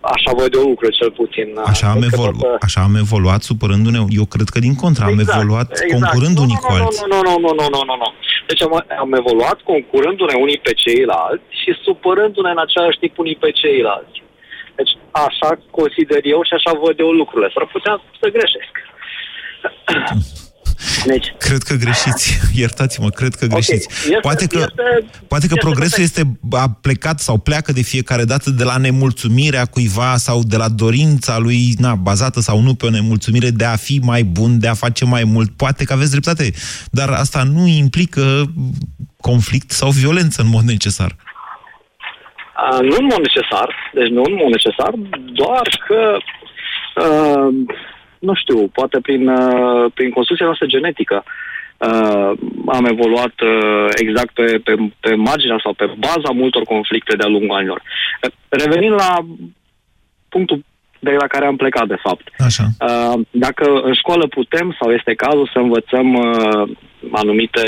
Așa 0.01 0.31
văd 0.37 0.53
eu 0.53 0.61
lucrurile, 0.61 0.97
cel 0.99 1.11
puțin. 1.11 1.47
Așa 1.65 1.87
am, 1.89 2.01
evolu- 2.01 2.37
toată... 2.37 2.57
așa 2.61 2.81
am 2.81 2.95
evoluat, 2.95 3.41
supărându-ne. 3.41 3.99
Eu 4.09 4.25
cred 4.25 4.49
că 4.49 4.59
din 4.59 4.75
contră, 4.75 5.03
am 5.03 5.19
exact, 5.19 5.37
evoluat 5.37 5.69
exact. 5.71 5.91
concurând 5.93 6.35
nu, 6.37 6.41
unii 6.41 6.57
nu, 6.61 6.67
cu 6.67 6.73
alții. 6.73 7.03
Nu, 7.13 7.19
nu, 7.27 7.33
nu, 7.43 7.49
nu, 7.59 7.65
nu, 7.73 7.81
nu, 7.89 7.95
nu. 8.03 8.09
Deci 8.47 8.61
am, 8.61 8.85
am 8.99 9.13
evoluat 9.13 9.61
concurându-ne 9.61 10.35
unii 10.45 10.59
pe 10.63 10.73
ceilalți 10.73 11.45
și 11.61 11.71
supărându-ne 11.83 12.49
în 12.49 12.57
același 12.65 12.99
timp 12.99 13.17
unii 13.17 13.41
pe 13.43 13.51
ceilalți. 13.51 14.23
Deci 14.75 14.93
așa 15.11 15.49
consider 15.71 16.19
eu 16.23 16.43
și 16.43 16.53
așa 16.53 16.79
văd 16.83 16.99
eu 16.99 17.11
lucrurile. 17.11 17.51
S-ar 17.53 17.67
putea 17.75 18.01
să 18.19 18.29
greșesc. 18.29 18.73
Deci. 21.05 21.33
Cred 21.37 21.63
că 21.63 21.75
greșiți. 21.75 22.39
Iertați-mă, 22.61 23.09
cred 23.09 23.35
că 23.35 23.45
greșiți. 23.45 23.87
Okay. 23.87 24.03
Este, 24.03 24.19
poate 24.21 24.47
că, 24.47 24.57
este, 24.57 25.09
poate 25.27 25.47
că 25.47 25.53
este 25.55 25.65
progresul 25.65 26.03
este 26.03 26.37
a 26.51 26.69
plecat 26.81 27.19
sau 27.19 27.37
pleacă 27.37 27.71
de 27.71 27.81
fiecare 27.81 28.23
dată 28.23 28.49
de 28.49 28.63
la 28.63 28.77
nemulțumirea 28.77 29.65
cuiva 29.65 30.15
sau 30.17 30.41
de 30.43 30.57
la 30.57 30.69
dorința 30.69 31.37
lui, 31.37 31.73
na, 31.79 31.95
bazată 31.95 32.39
sau 32.39 32.59
nu 32.59 32.73
pe 32.73 32.85
o 32.85 32.89
nemulțumire 32.89 33.49
de 33.49 33.65
a 33.65 33.75
fi 33.75 33.99
mai 34.03 34.23
bun, 34.23 34.59
de 34.59 34.67
a 34.67 34.73
face 34.73 35.05
mai 35.05 35.23
mult. 35.23 35.49
Poate 35.49 35.83
că 35.83 35.93
aveți 35.93 36.11
dreptate, 36.11 36.51
dar 36.91 37.09
asta 37.09 37.43
nu 37.43 37.67
implică 37.67 38.45
conflict 39.21 39.71
sau 39.71 39.89
violență 39.89 40.41
în 40.41 40.49
mod 40.49 40.63
necesar. 40.63 41.15
Uh, 42.63 42.79
nu 42.79 42.95
în 42.99 43.05
mod 43.05 43.19
necesar, 43.19 43.75
deci 43.93 44.09
nu 44.09 44.21
în 44.25 44.33
mod 44.41 44.49
necesar, 44.49 44.91
doar 45.41 45.67
că 45.87 46.17
uh, 47.05 47.53
nu 48.19 48.33
știu, 48.35 48.67
poate 48.67 48.99
prin, 49.01 49.27
uh, 49.27 49.91
prin 49.93 50.09
construcția 50.09 50.45
noastră 50.45 50.67
genetică 50.67 51.23
uh, 51.77 52.31
am 52.67 52.85
evoluat 52.85 53.33
uh, 53.41 53.87
exact 53.95 54.33
pe, 54.33 54.61
pe, 54.63 54.73
pe 54.99 55.15
marginea 55.15 55.59
sau 55.63 55.73
pe 55.73 55.85
baza 55.97 56.31
multor 56.33 56.63
conflicte 56.63 57.15
de-a 57.15 57.27
lungul 57.27 57.57
anilor. 57.57 57.81
Revenind 58.49 58.93
la 58.93 59.25
punctul 60.29 60.63
de 60.99 61.11
la 61.19 61.27
care 61.27 61.45
am 61.45 61.55
plecat, 61.55 61.87
de 61.87 61.99
fapt. 62.01 62.25
Așa. 62.39 62.65
Uh, 62.79 63.19
dacă 63.31 63.65
în 63.83 63.93
școală 63.93 64.27
putem 64.27 64.75
sau 64.79 64.91
este 64.91 65.13
cazul 65.13 65.49
să 65.53 65.59
învățăm 65.59 66.13
uh, 66.13 66.69
anumite 67.11 67.63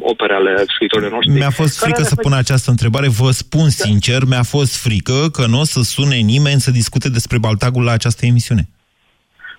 opere 0.00 0.34
ale 0.34 0.64
scriitorilor 0.74 1.12
noștri. 1.12 1.32
Mi-a 1.32 1.50
fost 1.50 1.78
frică 1.78 2.02
să 2.02 2.14
pun 2.14 2.32
această 2.32 2.70
întrebare, 2.70 3.08
vă 3.08 3.30
spun 3.30 3.68
sincer, 3.68 4.22
mi-a 4.28 4.42
fost 4.42 4.82
frică 4.82 5.28
că 5.32 5.46
nu 5.46 5.60
o 5.60 5.64
să 5.64 5.80
sune 5.82 6.16
nimeni 6.16 6.60
să 6.60 6.70
discute 6.70 7.08
despre 7.08 7.38
Baltagul 7.38 7.84
la 7.84 7.92
această 7.92 8.26
emisiune. 8.26 8.68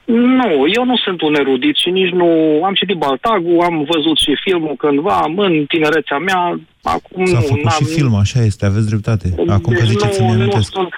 Nu, 0.08 0.66
eu 0.76 0.86
nu 0.86 0.98
sunt 0.98 1.22
un 1.22 1.36
erudit 1.36 1.76
și 1.76 1.90
nici 1.90 2.12
nu... 2.12 2.28
Am 2.64 2.74
citit 2.74 2.98
Baltagul, 2.98 3.62
am 3.62 3.88
văzut 3.94 4.18
și 4.18 4.38
filmul 4.42 4.76
cândva, 4.76 5.26
în 5.36 5.66
tinerețea 5.66 6.18
mea, 6.18 6.60
acum 6.84 7.26
S-a 7.26 7.40
nu... 7.40 7.46
făcut 7.46 7.72
și 7.72 7.84
film, 7.84 8.16
așa 8.16 8.40
este, 8.40 8.66
aveți 8.66 8.88
dreptate. 8.88 9.28
Acum 9.48 9.74
deci 9.74 9.82
că 9.82 9.86
ziceți, 9.86 10.22
nu, 10.22 10.34
nu, 10.34 10.44
nu 10.44 10.62
sunt, 10.62 10.90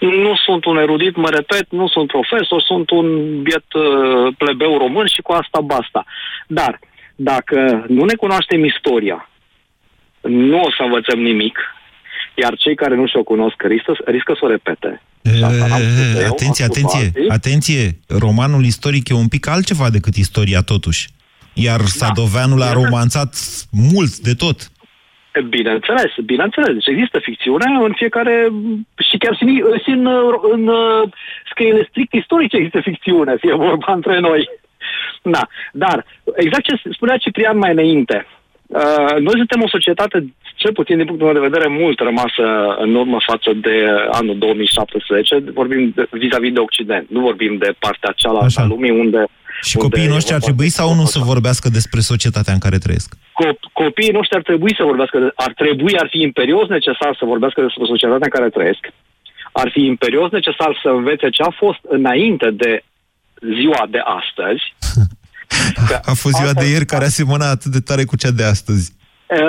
nu 0.00 0.34
sunt 0.44 0.64
un 0.64 0.76
erudit, 0.76 1.16
mă 1.16 1.28
repet, 1.28 1.66
nu 1.70 1.88
sunt 1.88 2.06
profesor, 2.06 2.62
sunt 2.62 2.90
un 2.90 3.06
biet 3.42 3.72
uh, 3.72 4.34
plebeu 4.38 4.78
român 4.78 5.06
și 5.06 5.20
cu 5.20 5.32
asta 5.32 5.60
basta. 5.60 6.04
Dar, 6.46 6.78
dacă 7.16 7.84
nu 7.88 8.04
ne 8.04 8.14
cunoaștem 8.14 8.64
istoria, 8.64 9.28
nu 10.20 10.60
o 10.60 10.70
să 10.70 10.82
învățăm 10.82 11.18
nimic, 11.18 11.58
iar 12.42 12.56
cei 12.56 12.74
care 12.74 12.94
nu 12.94 13.06
și-o 13.06 13.22
cunosc 13.22 13.62
riscă, 13.62 13.92
riscă 14.04 14.32
să 14.38 14.44
o 14.44 14.48
repete. 14.48 15.02
E, 15.22 15.44
atenție, 16.26 16.64
atenție, 16.64 17.12
atenție! 17.28 17.98
Romanul 18.08 18.64
istoric 18.64 19.08
e 19.08 19.14
un 19.14 19.28
pic 19.28 19.48
altceva 19.48 19.90
decât 19.90 20.14
istoria, 20.14 20.60
totuși. 20.60 21.08
Iar 21.52 21.80
da. 21.80 21.84
Sadoveanul 22.00 22.62
a 22.62 22.72
romanțat 22.72 23.32
mult 23.92 24.16
de 24.16 24.34
tot. 24.34 24.58
Bineînțeles, 25.48 26.12
bineînțeles. 26.24 26.72
Deci 26.72 26.86
există 26.86 27.18
ficțiune 27.22 27.64
în 27.84 27.92
fiecare... 27.96 28.52
Și 29.08 29.16
chiar 29.16 29.34
și, 29.36 29.62
și 29.84 29.90
în, 29.90 30.06
în, 30.52 30.68
în 30.68 30.70
scrierile 31.50 31.86
strict 31.88 32.12
istorice 32.12 32.56
există 32.56 32.80
ficțiune, 32.80 33.36
fie 33.40 33.54
vorba 33.54 33.92
între 33.92 34.18
noi. 34.20 34.48
Da, 35.22 35.48
dar 35.72 36.04
exact 36.34 36.64
ce 36.64 36.80
spunea 36.92 37.16
Ciprian 37.16 37.58
mai 37.58 37.70
înainte, 37.70 38.26
Uh, 38.66 39.16
noi 39.20 39.36
suntem 39.42 39.62
o 39.62 39.68
societate, 39.68 40.34
cel 40.54 40.72
puțin 40.72 40.96
din 40.96 41.06
punctul 41.06 41.26
meu 41.26 41.38
de 41.38 41.48
vedere, 41.48 41.68
mult 41.68 41.98
rămasă 41.98 42.44
în 42.78 42.94
urmă 42.94 43.18
față 43.26 43.50
de 43.66 43.76
anul 44.10 44.38
2017. 44.38 45.42
Vorbim 45.54 45.92
de, 45.94 46.08
vis-a-vis 46.10 46.52
de 46.52 46.60
Occident, 46.60 47.06
nu 47.10 47.20
vorbim 47.20 47.56
de 47.58 47.74
partea 47.78 48.12
cealaltă 48.16 48.60
a 48.60 48.66
lumii 48.66 48.90
unde... 48.90 49.24
Și 49.62 49.76
unde 49.76 49.88
copiii 49.88 50.14
noștri 50.16 50.34
ar 50.34 50.40
trebui 50.40 50.68
sau 50.68 50.94
nu 50.94 51.04
să 51.04 51.18
vorbească 51.18 51.68
despre 51.68 52.00
societatea 52.00 52.52
în 52.52 52.58
care 52.58 52.78
trăiesc? 52.78 53.14
Co- 53.14 53.58
copiii 53.72 54.16
noștri 54.18 54.36
ar 54.36 54.42
trebui 54.42 54.74
să 54.76 54.82
vorbească, 54.82 55.18
de, 55.18 55.28
ar 55.34 55.52
trebui, 55.52 55.98
ar 55.98 56.08
fi 56.10 56.20
imperios 56.20 56.68
necesar 56.68 57.16
să 57.18 57.24
vorbească 57.24 57.60
despre 57.60 57.84
societatea 57.84 58.28
în 58.28 58.36
care 58.36 58.48
trăiesc. 58.56 58.82
Ar 59.52 59.68
fi 59.72 59.82
imperios 59.84 60.30
necesar 60.30 60.80
să 60.82 60.88
învețe 60.88 61.28
ce 61.30 61.42
a 61.42 61.52
fost 61.62 61.80
înainte 61.88 62.50
de 62.50 62.82
ziua 63.54 63.86
de 63.90 64.00
astăzi 64.20 64.62
A 66.04 66.12
fost 66.12 66.34
ziua 66.34 66.52
de 66.52 66.68
ieri 66.68 66.84
care 66.84 67.04
asemăna 67.04 67.50
atât 67.50 67.72
de 67.72 67.80
tare 67.80 68.04
cu 68.04 68.16
cea 68.16 68.30
de 68.30 68.44
astăzi. 68.44 68.94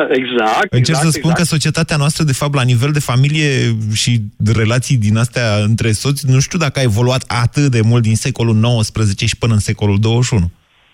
Exact. 0.09 0.73
Încerc 0.73 0.97
exact, 0.97 1.05
să 1.05 1.09
spun 1.09 1.29
exact. 1.29 1.37
că 1.37 1.43
societatea 1.43 1.97
noastră, 1.97 2.23
de 2.23 2.33
fapt, 2.33 2.53
la 2.53 2.63
nivel 2.63 2.91
de 2.91 2.99
familie 2.99 3.49
și 3.93 4.19
relații 4.55 4.97
din 4.97 5.17
astea 5.17 5.55
între 5.63 5.91
soți, 5.91 6.31
nu 6.31 6.39
știu 6.39 6.59
dacă 6.59 6.79
a 6.79 6.89
evoluat 6.91 7.23
atât 7.27 7.71
de 7.71 7.81
mult 7.83 8.03
din 8.03 8.15
secolul 8.15 8.55
XIX 8.79 9.27
și 9.27 9.37
până 9.37 9.53
în 9.53 9.59
secolul 9.59 9.99
XXI. 9.99 10.35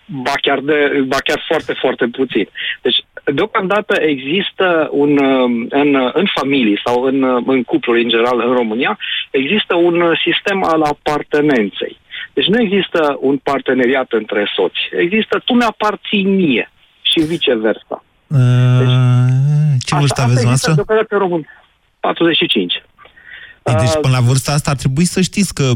Ba 0.06 0.32
chiar, 0.40 0.60
de, 0.60 1.04
ba 1.06 1.16
chiar 1.24 1.44
foarte, 1.48 1.72
foarte 1.80 2.06
puțin. 2.06 2.48
Deci, 2.82 3.04
deocamdată 3.24 3.94
există 4.00 4.88
un, 4.92 5.18
în, 5.68 6.10
în 6.12 6.26
familii 6.34 6.80
sau 6.84 7.02
în, 7.02 7.42
în 7.46 7.62
cupluri 7.62 8.02
în 8.02 8.08
general 8.08 8.42
în 8.46 8.54
România, 8.54 8.98
există 9.30 9.74
un 9.74 10.14
sistem 10.24 10.64
al 10.64 10.82
apartenenței. 10.82 11.98
Deci 12.34 12.46
nu 12.46 12.60
există 12.60 13.16
un 13.20 13.36
parteneriat 13.36 14.12
între 14.12 14.50
soți. 14.56 14.80
Există 15.04 15.42
tu 15.44 15.52
mi-aparții 15.52 16.24
mie 16.24 16.70
și 17.02 17.20
viceversa. 17.20 18.04
Deci, 18.78 18.94
Ce 19.84 19.94
vârstă 19.94 20.20
aveți 20.20 20.44
noastră? 20.44 20.72
Deocamdată 20.72 21.16
român. 21.16 21.46
45. 22.00 22.82
Ei, 23.64 23.74
deci 23.74 24.00
până 24.00 24.16
la 24.16 24.20
vârsta 24.20 24.52
asta 24.52 24.70
ar 24.70 24.76
trebui 24.76 25.04
să 25.04 25.20
știți 25.20 25.54
că 25.54 25.72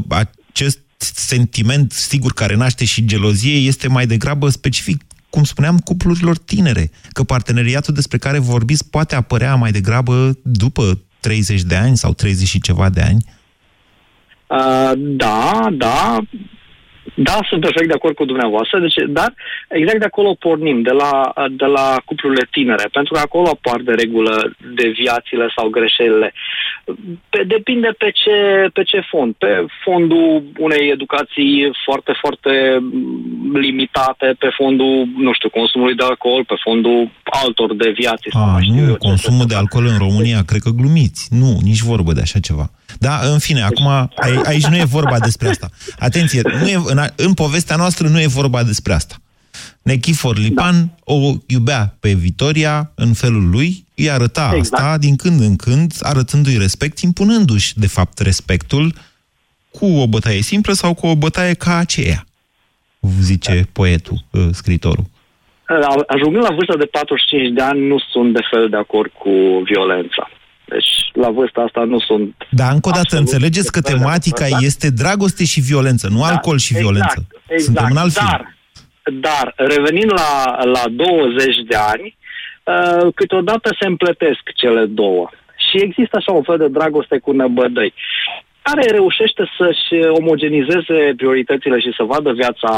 acest 0.48 0.80
sentiment, 0.96 1.92
sigur, 1.92 2.32
care 2.32 2.54
naște 2.54 2.84
și 2.84 3.06
gelozie, 3.06 3.56
este 3.56 3.88
mai 3.88 4.06
degrabă 4.06 4.48
specific, 4.48 5.02
cum 5.30 5.44
spuneam, 5.44 5.78
cuplurilor 5.78 6.38
tinere. 6.38 6.90
Că 7.12 7.22
parteneriatul 7.22 7.94
despre 7.94 8.18
care 8.18 8.38
vorbiți 8.38 8.90
poate 8.90 9.14
apărea 9.14 9.54
mai 9.54 9.70
degrabă 9.70 10.38
după 10.42 11.00
30 11.20 11.62
de 11.62 11.76
ani 11.76 11.96
sau 11.96 12.12
30 12.12 12.48
și 12.48 12.60
ceva 12.60 12.88
de 12.88 13.00
ani. 13.00 13.24
Uh, 14.48 14.92
da, 14.96 15.66
da, 15.70 16.18
da, 17.14 17.38
sunt 17.48 17.60
perfect 17.60 17.88
de 17.88 17.98
acord 17.98 18.14
cu 18.14 18.24
dumneavoastră, 18.24 18.78
deci, 18.78 18.98
dar 19.08 19.34
exact 19.68 19.98
de 19.98 20.04
acolo 20.04 20.34
pornim, 20.34 20.82
de 20.82 20.94
la, 21.02 21.32
de 21.50 21.64
la 21.64 21.86
cuplurile 22.04 22.46
tinere, 22.50 22.88
pentru 22.92 23.12
că 23.12 23.20
acolo 23.20 23.48
apar 23.48 23.80
de 23.80 23.92
regulă 23.92 24.34
deviațiile 24.74 25.46
sau 25.56 25.68
greșelile. 25.68 26.32
Pe, 27.30 27.44
depinde 27.46 27.90
pe 27.98 28.10
ce, 28.20 28.36
pe 28.72 28.82
ce 28.82 29.00
fond. 29.10 29.34
Pe 29.38 29.66
fondul 29.84 30.42
unei 30.58 30.90
educații 30.90 31.70
foarte, 31.84 32.12
foarte 32.22 32.52
limitate, 33.52 34.26
pe 34.38 34.48
fondul, 34.56 35.08
nu 35.16 35.32
știu, 35.32 35.50
consumului 35.50 35.94
de 35.94 36.04
alcool, 36.04 36.44
pe 36.44 36.54
fondul 36.64 37.10
altor 37.42 37.74
deviații. 37.74 38.30
A, 38.32 38.52
nu, 38.52 38.60
știu 38.62 38.88
eu, 38.88 38.96
consumul 38.96 39.46
de 39.46 39.54
alcool 39.54 39.86
în 39.86 39.98
România, 39.98 40.40
cred 40.42 40.60
că 40.60 40.70
glumiți. 40.70 41.28
Nu, 41.40 41.50
nici 41.62 41.88
vorbă 41.90 42.12
de 42.12 42.20
așa 42.20 42.38
ceva. 42.38 42.66
Da, 42.98 43.20
în 43.22 43.38
fine, 43.38 43.62
acum 43.62 44.10
aici 44.44 44.66
nu 44.66 44.76
e 44.76 44.84
vorba 44.84 45.18
despre 45.18 45.48
asta. 45.48 45.68
Atenție, 45.98 46.40
nu 46.60 46.68
e, 46.68 46.74
în, 46.84 46.98
în 47.16 47.34
povestea 47.34 47.76
noastră 47.76 48.08
nu 48.08 48.20
e 48.20 48.26
vorba 48.26 48.62
despre 48.62 48.92
asta. 48.92 49.16
Nechifor 49.82 50.36
Lipan 50.38 50.90
o 51.04 51.14
iubea 51.46 51.96
pe 52.00 52.12
Vitoria 52.12 52.92
în 52.94 53.12
felul 53.12 53.50
lui, 53.50 53.84
îi 53.96 54.10
arăta 54.10 54.50
Exact. 54.54 54.82
asta 54.82 54.98
din 54.98 55.16
când 55.16 55.40
în 55.40 55.56
când, 55.56 55.92
arătându-i 56.00 56.58
respect, 56.58 56.98
impunându-și, 56.98 57.78
de 57.78 57.86
fapt, 57.86 58.18
respectul 58.18 58.94
cu 59.70 59.86
o 59.86 60.06
bătaie 60.06 60.40
simplă 60.42 60.72
sau 60.72 60.94
cu 60.94 61.06
o 61.06 61.16
bătaie 61.16 61.54
ca 61.54 61.76
aceea, 61.76 62.24
zice 63.20 63.68
poetul, 63.72 64.24
uh, 64.30 64.48
scritorul. 64.52 65.04
La- 65.66 66.04
Ajungând 66.06 66.44
la 66.44 66.54
vârsta 66.54 66.76
de 66.76 66.84
45 66.84 67.52
de 67.54 67.62
ani, 67.62 67.86
nu 67.86 67.98
sunt 68.12 68.32
de 68.32 68.40
fel 68.50 68.68
de 68.68 68.76
acord 68.76 69.10
cu 69.12 69.30
violența. 69.64 70.30
Deci, 70.68 70.92
la 71.12 71.30
vârsta 71.30 71.60
asta 71.60 71.84
nu 71.84 71.98
sunt... 71.98 72.34
Dar 72.50 72.72
încă 72.72 72.88
o 72.88 72.90
dată, 72.90 73.00
Absolut 73.00 73.24
înțelegeți 73.24 73.72
că 73.72 73.80
de 73.80 73.88
fel 73.88 73.96
de 73.96 74.02
tematica 74.02 74.44
acord, 74.44 74.60
da? 74.60 74.66
este 74.66 74.90
dragoste 74.90 75.44
și 75.44 75.60
violență, 75.60 76.08
nu 76.10 76.22
alcool 76.22 76.58
și 76.58 76.72
exact, 76.72 76.84
violență. 76.84 77.18
Exact, 77.46 77.62
Suntem 77.62 77.86
în 77.90 77.96
alt 77.96 78.12
film. 78.12 78.26
dar, 78.26 78.42
dar, 79.28 79.46
revenind 79.56 80.12
la, 80.12 80.32
la 80.64 80.84
20 80.90 81.56
de 81.70 81.76
ani, 81.92 82.16
uh, 82.16 83.12
câteodată 83.14 83.76
se 83.80 83.86
împletesc 83.86 84.42
cele 84.54 84.84
două. 84.84 85.30
Și 85.68 85.76
există 85.82 86.16
așa 86.16 86.32
un 86.32 86.42
fel 86.42 86.58
de 86.58 86.68
dragoste 86.68 87.18
cu 87.18 87.32
năbădăi 87.32 87.94
care 88.62 88.90
reușește 88.90 89.50
să-și 89.58 90.04
omogenizeze 90.20 90.98
prioritățile 91.16 91.78
și 91.80 91.92
să 91.96 92.02
vadă 92.02 92.32
viața 92.32 92.72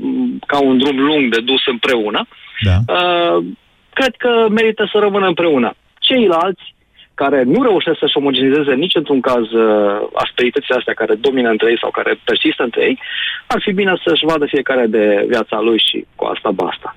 m, 0.00 0.38
ca 0.46 0.58
un 0.62 0.78
drum 0.78 0.98
lung 0.98 1.34
de 1.34 1.40
dus 1.40 1.66
împreună, 1.66 2.26
da. 2.60 2.76
uh, 2.94 3.44
cred 3.92 4.14
că 4.16 4.46
merită 4.50 4.88
să 4.92 4.98
rămână 4.98 5.26
împreună. 5.26 5.74
Ceilalți 5.98 6.73
care 7.14 7.42
nu 7.42 7.62
reușesc 7.62 7.98
să-și 7.98 8.16
omogenizeze 8.16 8.72
nici 8.74 8.94
într-un 8.94 9.20
caz 9.20 9.44
uh, 9.52 10.08
asperitățile 10.14 10.76
astea 10.78 10.94
care 10.94 11.14
domină 11.14 11.48
între 11.50 11.70
ei 11.70 11.78
sau 11.80 11.90
care 11.90 12.20
persistă 12.24 12.62
între 12.62 12.82
ei, 12.84 12.98
ar 13.46 13.60
fi 13.64 13.72
bine 13.72 13.92
să-și 14.06 14.24
vadă 14.24 14.44
fiecare 14.46 14.86
de 14.86 15.24
viața 15.28 15.60
lui 15.60 15.78
și 15.88 16.06
cu 16.14 16.24
asta 16.24 16.50
basta. 16.50 16.96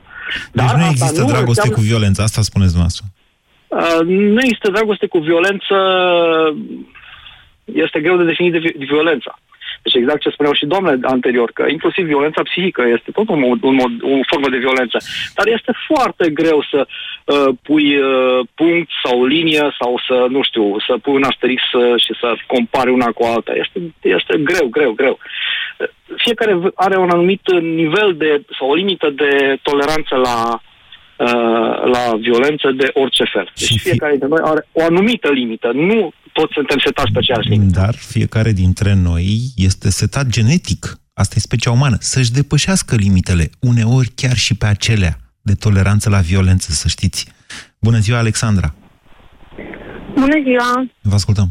Deci 0.52 0.64
nu 0.66 0.70
asta 0.72 0.88
există 0.90 1.22
nu 1.22 1.28
dragoste 1.28 1.48
înseamnă- 1.50 1.76
cu 1.76 1.82
violență, 1.82 2.22
asta 2.22 2.42
spuneți 2.42 2.74
dumneavoastră. 2.76 3.06
Uh, 3.68 4.02
nu 4.08 4.40
există 4.42 4.72
dragoste 4.72 5.08
cu 5.08 5.18
violență, 5.20 5.76
este 7.66 8.00
greu 8.00 8.18
de 8.18 8.24
definit 8.24 8.52
de, 8.52 8.58
vi- 8.58 8.78
de 8.78 8.86
violența. 8.86 9.40
Deci 9.88 10.02
exact 10.02 10.22
ce 10.22 10.30
spuneau 10.30 10.56
și 10.60 10.72
doamnele 10.74 11.00
anterior, 11.02 11.50
că 11.54 11.64
inclusiv 11.70 12.06
violența 12.06 12.42
psihică 12.50 12.84
este 12.96 13.10
tot 13.18 13.28
un 13.30 13.40
mod, 13.40 13.58
un 13.70 13.76
mod, 13.82 13.92
o 14.02 14.14
formă 14.32 14.50
de 14.50 14.64
violență. 14.66 14.98
Dar 15.38 15.48
este 15.58 15.72
foarte 15.88 16.26
greu 16.30 16.60
să 16.72 16.80
uh, 16.88 17.50
pui 17.68 17.88
uh, 17.98 18.40
punct 18.56 18.90
sau 19.04 19.26
linie 19.26 19.64
sau 19.80 19.92
să, 20.08 20.26
nu 20.30 20.42
știu, 20.44 20.66
să 20.88 20.94
pui 21.04 21.14
un 21.14 21.24
asterix 21.24 21.62
uh, 21.72 22.02
și 22.04 22.14
să 22.22 22.28
compari 22.54 22.92
una 22.92 23.10
cu 23.18 23.24
alta. 23.24 23.54
Este, 23.64 23.78
este 24.02 24.34
greu, 24.50 24.66
greu, 24.78 24.92
greu. 24.92 25.16
Uh, 25.20 25.88
Fiecare 26.26 26.54
v- 26.54 26.76
are 26.76 26.98
un 26.98 27.10
anumit 27.10 27.42
nivel 27.62 28.10
de, 28.18 28.42
sau 28.58 28.70
o 28.70 28.76
limită 28.76 29.10
de 29.10 29.32
toleranță 29.62 30.16
la, 30.28 30.38
uh, 31.26 31.92
la 31.96 32.04
violență 32.20 32.72
de 32.72 32.88
orice 32.94 33.24
fel. 33.34 33.52
Deci 33.56 33.80
fiecare 33.88 34.12
dintre 34.12 34.30
noi 34.30 34.42
are 34.44 34.68
o 34.72 34.84
anumită 34.84 35.30
limită. 35.32 35.72
Nu 35.74 36.12
toți 36.38 36.54
suntem 36.54 36.80
setați 36.86 37.12
pe 37.12 37.18
aceeași 37.18 37.50
limită. 37.50 37.80
Dar 37.80 37.96
fiecare 37.96 38.52
dintre 38.52 38.94
noi 38.94 39.26
este 39.56 39.90
setat 39.90 40.26
genetic. 40.28 40.82
Asta 41.14 41.34
e 41.38 41.48
specia 41.50 41.72
umană. 41.72 41.98
Să-și 42.00 42.32
depășească 42.32 42.96
limitele, 42.96 43.46
uneori 43.60 44.10
chiar 44.22 44.38
și 44.46 44.54
pe 44.58 44.66
acelea 44.66 45.14
de 45.42 45.54
toleranță 45.54 46.10
la 46.10 46.22
violență, 46.32 46.72
să 46.72 46.88
știți. 46.88 47.22
Bună 47.80 47.98
ziua, 47.98 48.18
Alexandra! 48.18 48.74
Bună 50.14 50.38
ziua! 50.44 50.72
Vă 51.02 51.16
ascultăm. 51.22 51.50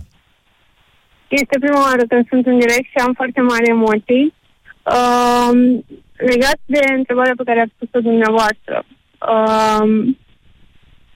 Este 1.28 1.56
prima 1.58 1.80
oară 1.80 2.02
când 2.08 2.28
sunt 2.28 2.46
în 2.46 2.58
direct 2.58 2.88
și 2.92 2.98
am 3.06 3.12
foarte 3.20 3.40
mari 3.40 3.68
emoții. 3.76 4.34
Uh, 4.96 5.50
legat 6.32 6.58
de 6.64 6.80
întrebarea 6.96 7.32
pe 7.36 7.44
care 7.48 7.60
ați 7.60 7.72
spus-o 7.76 8.00
dumneavoastră. 8.08 8.76
Uh, 9.34 9.84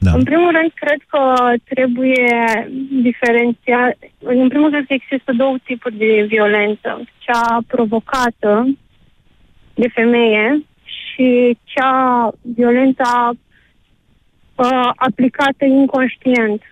da. 0.04 0.10
În 0.12 0.22
primul 0.22 0.50
rând, 0.58 0.70
cred 0.74 1.00
că 1.12 1.22
trebuie 1.72 2.30
diferențiat. 3.02 3.96
În 4.18 4.48
primul 4.48 4.70
rând, 4.70 4.86
că 4.86 4.94
există 4.94 5.32
două 5.36 5.56
tipuri 5.64 5.96
de 5.96 6.24
violență. 6.28 6.90
Cea 7.18 7.58
provocată 7.66 8.78
de 9.74 9.88
femeie 9.94 10.64
și 10.84 11.58
cea 11.64 11.94
violența 12.40 13.30
uh, 14.54 14.90
aplicată 14.96 15.64
inconștient. 15.64 16.62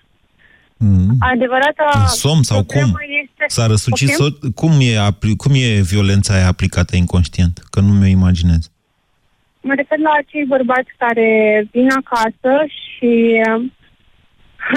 Mm. 0.76 1.16
Adevărata 1.18 1.90
În 1.94 2.06
somn 2.06 2.42
sau 2.42 2.56
cum? 2.56 2.66
problemă 2.66 2.98
Este... 3.22 3.44
S-a 3.46 3.66
răsucit 3.66 4.16
Poftim? 4.16 4.38
so- 4.50 4.54
cum, 4.54 4.72
e, 4.80 4.94
apli- 5.10 5.36
cum 5.36 5.52
e 5.54 5.80
violența 5.80 6.34
aia 6.34 6.46
aplicată 6.46 6.96
inconștient? 6.96 7.62
Că 7.70 7.80
nu 7.80 7.92
mi-o 7.92 8.06
imaginez. 8.06 8.70
Mă 9.68 9.74
refer 9.74 9.98
la 9.98 10.12
acei 10.22 10.44
bărbați 10.54 10.92
care 10.98 11.28
vin 11.70 11.88
acasă 12.00 12.52
și 12.78 13.12
uh, 13.46 13.64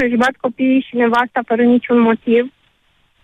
își 0.03 0.15
bat 0.23 0.35
copiii 0.45 0.85
și 0.87 0.95
nevasta 0.95 1.41
fără 1.45 1.63
niciun 1.63 1.99
motiv, 1.99 2.43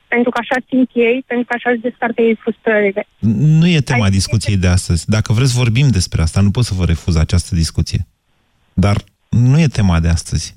pentru 0.08 0.30
că 0.30 0.38
așa 0.42 0.58
simt 0.70 0.90
ei, 0.94 1.24
pentru 1.28 1.46
că 1.48 1.54
așa 1.56 1.70
își 1.70 1.86
descarcă 1.88 2.22
ei 2.22 2.36
frustrările. 2.36 3.08
Nu 3.60 3.68
e 3.68 3.80
tema 3.80 4.10
discuției 4.10 4.58
de 4.58 4.68
astăzi. 4.68 5.10
Dacă 5.10 5.34
vreți, 5.34 5.58
vorbim 5.62 5.88
despre 5.88 6.22
asta. 6.22 6.42
Nu 6.42 6.52
pot 6.52 6.64
să 6.64 6.74
vă 6.74 6.86
refuz 6.86 7.16
această 7.16 7.56
discuție. 7.56 8.00
Dar 8.74 8.98
nu 9.30 9.60
e 9.60 9.68
tema 9.68 10.00
de 10.00 10.08
astăzi. 10.08 10.56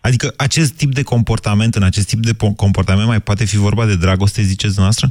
Adică 0.00 0.32
acest 0.36 0.76
tip 0.76 0.90
de 0.92 1.02
comportament, 1.02 1.74
în 1.74 1.82
acest 1.82 2.08
tip 2.08 2.18
de 2.18 2.34
po- 2.34 2.56
comportament 2.56 3.06
mai 3.06 3.20
poate 3.20 3.44
fi 3.44 3.56
vorba 3.56 3.84
de 3.86 3.96
dragoste, 3.96 4.42
ziceți 4.42 4.78
noastră? 4.78 5.06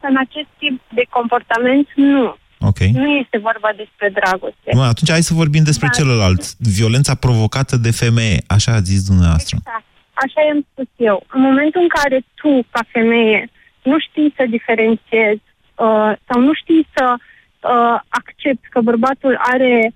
În 0.00 0.16
acest 0.16 0.48
tip 0.58 0.80
de 0.94 1.04
comportament, 1.10 1.88
nu. 1.94 2.36
Ok. 2.60 2.78
Nu 2.78 3.08
este 3.22 3.38
vorba 3.38 3.70
despre 3.76 4.08
dragoste. 4.20 4.70
Bun, 4.74 4.82
atunci 4.82 5.10
hai 5.10 5.22
să 5.22 5.34
vorbim 5.34 5.62
despre 5.64 5.86
Da. 5.92 5.92
celălalt. 5.98 6.56
Violența 6.58 7.14
provocată 7.14 7.76
de 7.76 7.90
femeie. 7.90 8.42
Așa 8.46 8.72
a 8.72 8.80
zis 8.80 9.02
dumneavoastră. 9.06 9.56
Exact. 9.60 9.84
Așa 10.12 10.40
i-am 10.46 10.66
spus 10.72 10.86
eu. 10.96 11.26
În 11.34 11.40
momentul 11.40 11.80
în 11.80 11.88
care 11.88 12.18
tu, 12.34 12.66
ca 12.70 12.80
femeie, 12.92 13.50
nu 13.82 13.96
știi 13.98 14.32
să 14.36 14.44
diferențiezi 14.48 15.42
uh, 15.84 16.12
sau 16.28 16.40
nu 16.40 16.52
știi 16.54 16.86
să 16.96 17.14
uh, 17.16 18.00
accepti 18.08 18.68
că 18.68 18.80
bărbatul 18.80 19.34
are 19.52 19.92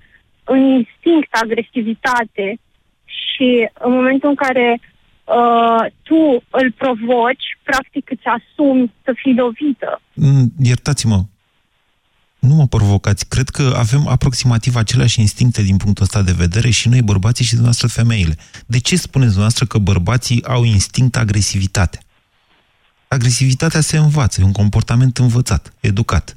un 0.47 0.59
instinct 0.79 1.29
agresivitate 1.45 2.59
și 3.05 3.69
în 3.79 3.93
momentul 3.93 4.29
în 4.29 4.35
care 4.35 4.81
uh, 5.25 5.85
tu 6.03 6.43
îl 6.51 6.73
provoci, 6.73 7.47
practic 7.63 8.11
îți 8.11 8.27
asumi 8.39 8.93
să 9.05 9.13
fii 9.17 9.35
lovită. 9.35 10.01
Mm, 10.15 10.53
Iertați-mă, 10.63 11.19
nu 12.49 12.55
mă 12.55 12.66
provocați. 12.66 13.28
Cred 13.28 13.49
că 13.49 13.62
avem 13.84 14.07
aproximativ 14.07 14.74
aceleași 14.76 15.20
instincte 15.20 15.62
din 15.62 15.76
punctul 15.76 16.05
ăsta 16.05 16.22
de 16.22 16.34
vedere 16.45 16.70
și 16.70 16.88
noi 16.88 17.03
bărbații 17.03 17.45
și 17.45 17.57
dumneavoastră 17.59 17.88
femeile. 18.01 18.34
De 18.66 18.78
ce 18.78 18.97
spuneți 18.97 19.34
dumneavoastră 19.36 19.66
că 19.66 19.78
bărbații 19.78 20.45
au 20.45 20.64
instinct 20.64 21.16
agresivitate? 21.16 21.99
Agresivitatea 23.09 23.80
se 23.80 23.97
învață, 23.97 24.40
e 24.40 24.45
un 24.45 24.61
comportament 24.62 25.16
învățat, 25.16 25.74
educat. 25.80 26.36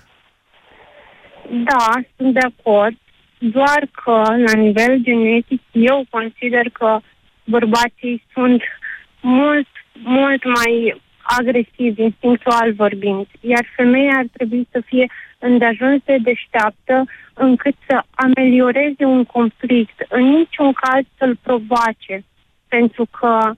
Da, 1.69 1.85
sunt 2.17 2.33
de 2.33 2.45
acord, 2.51 2.95
doar 3.37 3.81
că 4.03 4.15
la 4.47 4.53
nivel 4.65 4.93
genetic 5.01 5.61
eu 5.71 6.05
consider 6.09 6.69
că 6.69 6.99
bărbații 7.43 8.23
sunt 8.33 8.61
mult, 9.21 9.67
mult 10.03 10.43
mai 10.43 11.01
agresivi, 11.39 12.01
instinctual 12.01 12.73
vorbind, 12.73 13.25
iar 13.39 13.65
femeia 13.75 14.15
ar 14.17 14.27
trebui 14.31 14.67
să 14.71 14.81
fie 14.85 15.05
îndeajuns 15.39 16.01
de 16.05 16.17
deșteaptă 16.23 16.95
încât 17.33 17.75
să 17.87 17.95
amelioreze 18.25 19.05
un 19.05 19.23
conflict, 19.23 19.97
în 20.09 20.23
niciun 20.37 20.73
caz 20.73 21.03
să-l 21.17 21.37
provoace, 21.41 22.23
pentru 22.67 23.07
că 23.19 23.51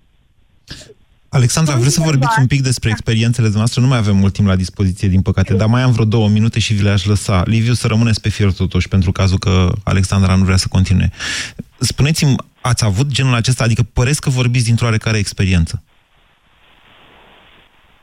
Alexandra, 1.30 1.76
vreți 1.76 1.94
să 1.94 2.02
vorbiți 2.02 2.40
un 2.40 2.48
pic 2.48 2.62
despre 2.62 2.90
experiențele 2.90 3.50
noastre? 3.54 3.82
Nu 3.82 3.88
mai 3.88 3.98
avem 3.98 4.16
mult 4.16 4.34
timp 4.34 4.48
la 4.48 4.56
dispoziție, 4.56 5.08
din 5.08 5.22
păcate, 5.22 5.54
dar 5.54 5.68
mai 5.68 5.82
am 5.82 5.92
vreo 5.92 6.06
două 6.06 6.28
minute 6.28 6.60
și 6.60 6.74
vi 6.74 6.84
le-aș 6.84 7.06
lăsa. 7.06 7.44
Liviu, 7.46 7.74
să 7.74 7.88
rămâneți 7.88 8.22
pe 8.22 8.30
fier 8.30 8.52
totuși, 8.52 8.88
pentru 8.88 9.12
cazul 9.12 9.38
că 9.38 9.72
Alexandra 9.84 10.36
nu 10.36 10.44
vrea 10.44 10.56
să 10.56 10.68
continue. 10.70 11.12
Spuneți-mi, 11.80 12.36
ați 12.62 12.86
avut 12.86 13.08
genul 13.08 13.34
acesta, 13.34 13.64
adică 13.64 13.84
păreți 13.94 14.22
că 14.22 14.30
vorbiți 14.30 14.66
dintr-o 14.66 14.86
oarecare 14.86 15.18
experiență? 15.18 15.84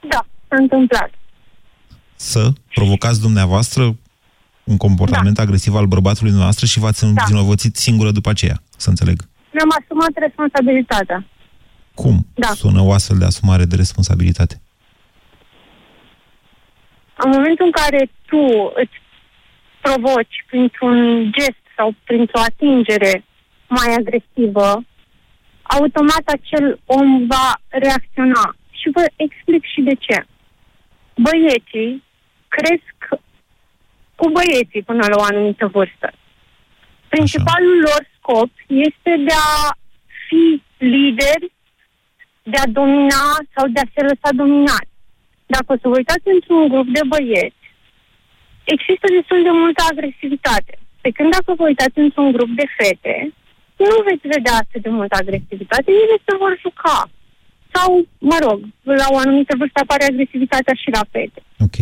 Da, 0.09 0.26
s-a 0.48 0.57
întâmplat. 0.57 1.11
Să 2.16 2.52
provocați 2.74 3.20
dumneavoastră 3.20 3.96
un 4.64 4.76
comportament 4.76 5.38
agresiv 5.38 5.74
al 5.74 5.86
bărbatului 5.86 6.32
noastră 6.32 6.66
și 6.66 6.78
v-ați 6.78 7.05
învinovățit 7.05 7.76
singură 7.76 8.11
după 8.11 8.30
aceea, 8.30 8.62
să 8.76 8.88
înțeleg. 8.88 9.22
Mi-am 9.52 9.68
asumat 9.80 10.11
responsabilitatea. 10.14 11.26
Cum 11.94 12.26
Da. 12.34 12.46
sună 12.46 12.80
o 12.80 12.92
astfel 12.92 13.18
de 13.18 13.24
asumare 13.24 13.64
de 13.64 13.76
responsabilitate? 13.76 14.61
În 17.16 17.30
momentul 17.30 17.64
în 17.64 17.70
care 17.70 18.11
tu 18.26 18.72
îți 18.74 18.96
provoci 19.80 20.36
printr-un 20.46 20.96
gest 21.32 21.62
sau 21.76 21.94
printr-o 22.05 22.40
atingere 22.40 23.24
mai 23.68 23.94
agresivă, 23.98 24.84
automat 25.62 26.24
acel 26.26 26.80
om 26.84 27.26
va 27.26 27.61
reacționa. 27.68 28.55
Și 28.85 28.91
vă 28.93 29.05
explic 29.16 29.64
și 29.64 29.80
de 29.80 29.95
ce. 29.95 30.24
Băieții 31.16 32.03
cresc 32.49 32.97
cu 34.14 34.30
băieții 34.30 34.82
până 34.82 35.07
la 35.07 35.16
o 35.16 35.22
anumită 35.22 35.66
vârstă. 35.66 36.12
Principalul 37.09 37.78
lor 37.80 38.03
scop 38.16 38.51
este 38.66 39.12
de 39.28 39.37
a 39.57 39.76
fi 40.26 40.62
lideri, 40.78 41.53
de 42.43 42.57
a 42.57 42.66
domina 42.78 43.26
sau 43.55 43.64
de 43.68 43.80
a 43.80 43.93
se 43.95 44.03
lăsa 44.03 44.30
dominat. 44.43 44.87
Dacă 45.47 45.68
o 45.72 45.80
să 45.80 45.89
vă 45.89 45.97
uitați 45.97 46.28
într-un 46.35 46.68
grup 46.68 46.89
de 46.97 47.01
băieți, 47.12 47.64
există 48.64 49.07
destul 49.16 49.43
de 49.43 49.51
multă 49.51 49.82
agresivitate. 49.91 50.74
Pe 51.01 51.11
când 51.11 51.30
dacă 51.37 51.55
vă 51.59 51.64
uitați 51.64 51.99
într-un 51.99 52.32
grup 52.32 52.51
de 52.61 52.66
fete, 52.76 53.32
nu 53.76 54.03
veți 54.09 54.26
vedea 54.35 54.55
atât 54.62 54.82
de 54.82 54.89
multă 54.89 55.14
agresivitate, 55.18 55.91
ele 55.91 56.16
se 56.24 56.37
vor 56.43 56.59
juca. 56.61 57.11
Sau, 57.75 58.09
mă 58.18 58.39
rog, 58.47 58.59
la 58.83 59.07
o 59.11 59.16
anumită 59.16 59.55
vârstă 59.59 59.81
apare 59.83 60.05
agresivitatea 60.05 60.75
și 60.75 60.91
la 60.93 61.03
fete. 61.11 61.43
Ok. 61.59 61.77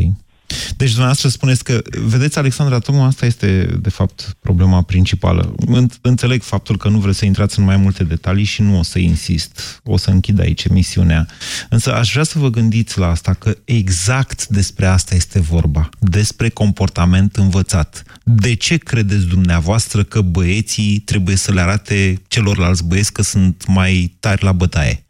Deci 0.77 0.89
dumneavoastră 0.89 1.29
spuneți 1.29 1.65
că, 1.65 1.83
vedeți, 2.07 2.39
Alexandra, 2.39 2.79
tocmai 2.79 3.07
asta 3.07 3.27
este, 3.27 3.79
de 3.81 3.91
fapt, 3.91 4.37
problema 4.41 4.83
principală. 4.83 5.55
Înțeleg 6.01 6.43
faptul 6.43 6.77
că 6.77 6.89
nu 6.89 6.99
vreți 6.99 7.19
să 7.19 7.25
intrați 7.25 7.59
în 7.59 7.65
mai 7.65 7.77
multe 7.77 8.05
detalii 8.05 8.45
și 8.45 8.63
nu 8.63 8.79
o 8.79 8.83
să 8.83 8.99
insist. 8.99 9.81
O 9.85 9.97
să 9.97 10.11
închid 10.11 10.41
aici 10.41 10.65
emisiunea. 10.65 11.27
Însă 11.69 11.95
aș 11.95 12.13
vrea 12.13 12.25
să 12.25 12.39
vă 12.39 12.51
gândiți 12.51 12.99
la 12.99 13.07
asta, 13.07 13.33
că 13.33 13.57
exact 13.65 14.47
despre 14.47 14.87
asta 14.87 15.15
este 15.15 15.41
vorba. 15.41 15.89
Despre 15.99 16.49
comportament 16.49 17.37
învățat. 17.37 18.03
De 18.25 18.55
ce 18.55 18.77
credeți 18.77 19.27
dumneavoastră 19.27 20.03
că 20.03 20.21
băieții 20.21 20.99
trebuie 20.99 21.37
să 21.37 21.53
le 21.53 21.61
arate 21.61 22.23
celorlalți 22.29 22.85
băieți 22.85 23.13
că 23.13 23.23
sunt 23.23 23.67
mai 23.67 24.17
tari 24.21 24.45
la 24.45 24.53
bătaie? 24.53 25.05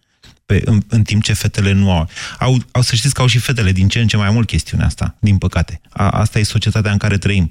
Pe, 0.52 0.62
în, 0.64 0.82
în 0.88 1.02
timp 1.02 1.22
ce 1.22 1.32
fetele 1.32 1.72
nu 1.72 1.92
au. 1.92 2.08
au. 2.38 2.58
Au 2.70 2.82
să 2.82 2.94
știți 2.94 3.14
că 3.14 3.20
au 3.20 3.26
și 3.26 3.38
fetele 3.38 3.72
din 3.72 3.88
ce 3.88 4.00
în 4.00 4.06
ce 4.06 4.16
mai 4.16 4.30
mult 4.30 4.46
chestiunea 4.46 4.86
asta, 4.86 5.16
din 5.20 5.38
păcate. 5.38 5.80
A, 5.90 6.08
asta 6.08 6.38
e 6.38 6.42
societatea 6.42 6.92
în 6.92 6.98
care 6.98 7.18
trăim. 7.18 7.50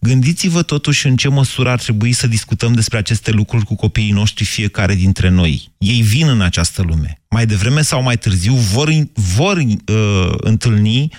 Gândiți-vă 0.00 0.62
totuși 0.62 1.06
în 1.06 1.16
ce 1.16 1.28
măsură 1.28 1.70
ar 1.70 1.78
trebui 1.78 2.12
să 2.12 2.26
discutăm 2.26 2.72
despre 2.72 2.98
aceste 2.98 3.30
lucruri 3.30 3.64
cu 3.64 3.74
copiii 3.74 4.10
noștri 4.10 4.44
fiecare 4.44 4.94
dintre 4.94 5.28
noi. 5.28 5.72
Ei 5.78 6.02
vin 6.02 6.28
în 6.28 6.40
această 6.40 6.82
lume. 6.82 7.20
Mai 7.30 7.46
devreme 7.46 7.82
sau 7.82 8.02
mai 8.02 8.18
târziu 8.18 8.54
vor, 8.54 8.90
vor 9.14 9.56
uh, 9.56 10.34
întâlni 10.36 11.12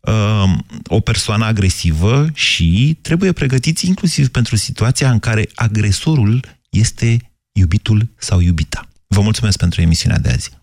uh, 0.00 0.52
o 0.86 1.00
persoană 1.00 1.44
agresivă 1.44 2.26
și 2.32 2.98
trebuie 3.00 3.32
pregătiți 3.32 3.86
inclusiv 3.86 4.28
pentru 4.28 4.56
situația 4.56 5.10
în 5.10 5.18
care 5.18 5.48
agresorul 5.54 6.40
este 6.70 7.30
iubitul 7.52 8.08
sau 8.16 8.40
iubita. 8.40 8.88
Vă 9.06 9.20
mulțumesc 9.20 9.58
pentru 9.58 9.80
emisiunea 9.80 10.18
de 10.18 10.28
azi. 10.28 10.62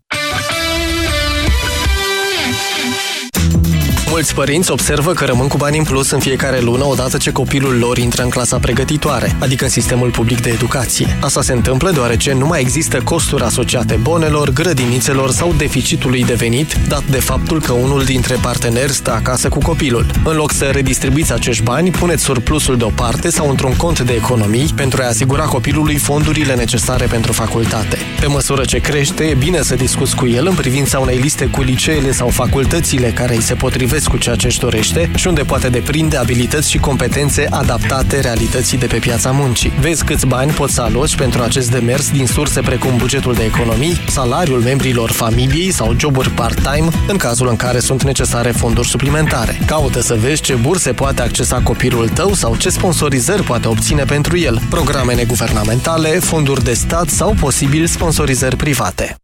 Mulți 4.11 4.33
părinți 4.33 4.71
observă 4.71 5.13
că 5.13 5.25
rămân 5.25 5.47
cu 5.47 5.57
bani 5.57 5.77
în 5.77 5.83
plus 5.83 6.09
în 6.09 6.19
fiecare 6.19 6.59
lună 6.59 6.85
odată 6.85 7.17
ce 7.17 7.31
copilul 7.31 7.77
lor 7.77 7.97
intră 7.97 8.23
în 8.23 8.29
clasa 8.29 8.57
pregătitoare, 8.57 9.35
adică 9.39 9.63
în 9.63 9.69
sistemul 9.69 10.09
public 10.09 10.41
de 10.41 10.49
educație. 10.49 11.17
Asta 11.21 11.41
se 11.41 11.53
întâmplă 11.53 11.91
deoarece 11.91 12.33
nu 12.33 12.45
mai 12.45 12.61
există 12.61 13.01
costuri 13.03 13.43
asociate 13.43 13.95
bonelor, 13.95 14.49
grădinițelor 14.49 15.31
sau 15.31 15.53
deficitului 15.57 16.23
de 16.23 16.33
venit, 16.33 16.75
dat 16.87 17.03
de 17.03 17.17
faptul 17.19 17.61
că 17.61 17.71
unul 17.71 18.03
dintre 18.03 18.35
parteneri 18.41 18.91
stă 18.91 19.11
acasă 19.11 19.49
cu 19.49 19.59
copilul. 19.59 20.05
În 20.23 20.35
loc 20.35 20.51
să 20.51 20.65
redistribuiți 20.65 21.33
acești 21.33 21.63
bani, 21.63 21.91
puneți 21.91 22.23
surplusul 22.23 22.77
deoparte 22.77 23.29
sau 23.29 23.49
într-un 23.49 23.75
cont 23.75 23.99
de 23.99 24.13
economii 24.13 24.73
pentru 24.75 25.01
a 25.01 25.07
asigura 25.07 25.43
copilului 25.43 25.97
fondurile 25.97 26.55
necesare 26.55 27.05
pentru 27.05 27.31
facultate. 27.31 27.97
Pe 28.19 28.27
măsură 28.27 28.65
ce 28.65 28.77
crește, 28.77 29.23
e 29.23 29.33
bine 29.33 29.61
să 29.61 29.75
discuți 29.75 30.15
cu 30.15 30.27
el 30.27 30.47
în 30.47 30.53
privința 30.53 30.99
unei 30.99 31.17
liste 31.17 31.45
cu 31.45 31.61
liceele 31.61 32.11
sau 32.11 32.27
facultățile 32.27 33.07
care 33.07 33.35
îi 33.35 33.41
se 33.41 33.53
potrivesc 33.53 33.99
cu 34.09 34.17
ceea 34.17 34.35
ce 34.35 34.47
își 34.47 34.59
dorește 34.59 35.11
și 35.15 35.27
unde 35.27 35.41
poate 35.43 35.69
deprinde 35.69 36.17
abilități 36.17 36.69
și 36.69 36.77
competențe 36.77 37.47
adaptate 37.49 38.19
realității 38.19 38.77
de 38.77 38.85
pe 38.85 38.97
piața 38.97 39.31
muncii. 39.31 39.73
Vezi 39.79 40.03
câți 40.03 40.25
bani 40.25 40.51
poți 40.51 40.73
să 40.73 40.81
aloci 40.81 41.15
pentru 41.15 41.41
acest 41.41 41.71
demers 41.71 42.11
din 42.11 42.27
surse 42.27 42.61
precum 42.61 42.97
bugetul 42.97 43.33
de 43.33 43.43
economii, 43.43 44.03
salariul 44.07 44.59
membrilor 44.59 45.11
familiei 45.11 45.71
sau 45.71 45.95
joburi 45.99 46.29
part-time, 46.29 46.89
în 47.07 47.17
cazul 47.17 47.47
în 47.47 47.55
care 47.55 47.79
sunt 47.79 48.03
necesare 48.03 48.51
fonduri 48.51 48.87
suplimentare. 48.87 49.59
Caută 49.65 50.01
să 50.01 50.15
vezi 50.19 50.41
ce 50.41 50.53
burse 50.53 50.91
poate 50.91 51.21
accesa 51.21 51.59
copilul 51.59 52.09
tău 52.09 52.33
sau 52.33 52.55
ce 52.55 52.69
sponsorizări 52.69 53.43
poate 53.43 53.67
obține 53.67 54.03
pentru 54.03 54.37
el, 54.37 54.61
programe 54.69 55.13
neguvernamentale, 55.13 56.09
fonduri 56.09 56.63
de 56.63 56.73
stat 56.73 57.07
sau 57.07 57.35
posibil 57.39 57.85
sponsorizări 57.85 58.55
private. 58.55 59.15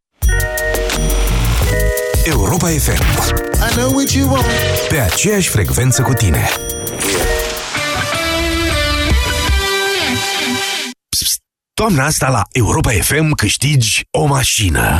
Europa 2.28 2.67
FM. 2.67 3.01
I 3.69 3.75
know 3.75 3.91
what 3.93 4.11
you 4.11 4.30
want. 4.32 4.45
Pe 4.89 4.99
aceeași 4.99 5.49
frecvență 5.49 6.01
cu 6.01 6.13
tine. 6.13 6.49
Psst, 11.09 11.39
toamna 11.73 12.05
asta 12.05 12.30
la 12.30 12.41
Europa 12.51 12.91
FM 12.91 13.32
câștigi 13.32 14.01
o 14.11 14.25
mașină. 14.25 14.99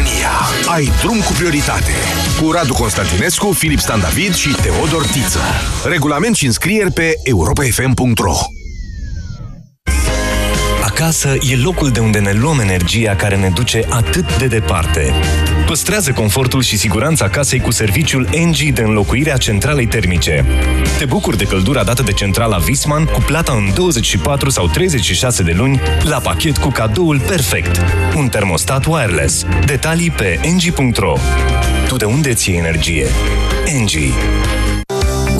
România. 0.01 0.29
Ai 0.67 0.91
drum 1.01 1.19
cu 1.19 1.31
prioritate. 1.31 1.91
Cu 2.41 2.51
Radu 2.51 2.73
Constantinescu, 2.73 3.51
Filip 3.51 3.79
Stan 3.79 3.99
David 3.99 4.33
și 4.33 4.49
Teodor 4.61 5.05
Tiță. 5.05 5.39
Regulament 5.85 6.35
și 6.35 6.45
înscrieri 6.45 6.91
pe 6.91 7.13
europafm.ro 7.23 8.35
Acasă 10.83 11.35
e 11.49 11.55
locul 11.55 11.89
de 11.89 11.99
unde 11.99 12.19
ne 12.19 12.33
luăm 12.33 12.59
energia 12.59 13.15
care 13.15 13.35
ne 13.35 13.49
duce 13.49 13.85
atât 13.89 14.37
de 14.37 14.47
departe. 14.47 15.13
Păstrează 15.65 16.11
confortul 16.11 16.61
și 16.61 16.77
siguranța 16.77 17.29
casei 17.29 17.59
cu 17.59 17.71
serviciul 17.71 18.29
NG 18.45 18.73
de 18.73 18.81
înlocuire 18.81 19.33
a 19.33 19.37
centralei 19.37 19.87
termice. 19.87 20.45
Te 20.97 21.05
bucuri 21.05 21.37
de 21.37 21.43
căldura 21.43 21.83
dată 21.83 22.01
de 22.01 22.11
centrala 22.11 22.57
Visman 22.57 23.05
cu 23.05 23.23
plata 23.25 23.51
în 23.51 23.73
24 23.73 24.49
sau 24.49 24.67
36 24.67 25.43
de 25.43 25.53
luni 25.57 25.81
la 26.03 26.19
pachet 26.19 26.57
cu 26.57 26.69
cadoul 26.69 27.19
perfect. 27.19 27.81
Un 28.15 28.27
termostat 28.27 28.85
wireless. 28.85 29.45
Detalii 29.65 30.11
pe 30.11 30.39
ng.ro 30.43 31.13
Tu 31.87 31.95
de 31.95 32.05
unde 32.05 32.33
ți 32.33 32.51
energie? 32.51 33.05
NG 33.81 33.91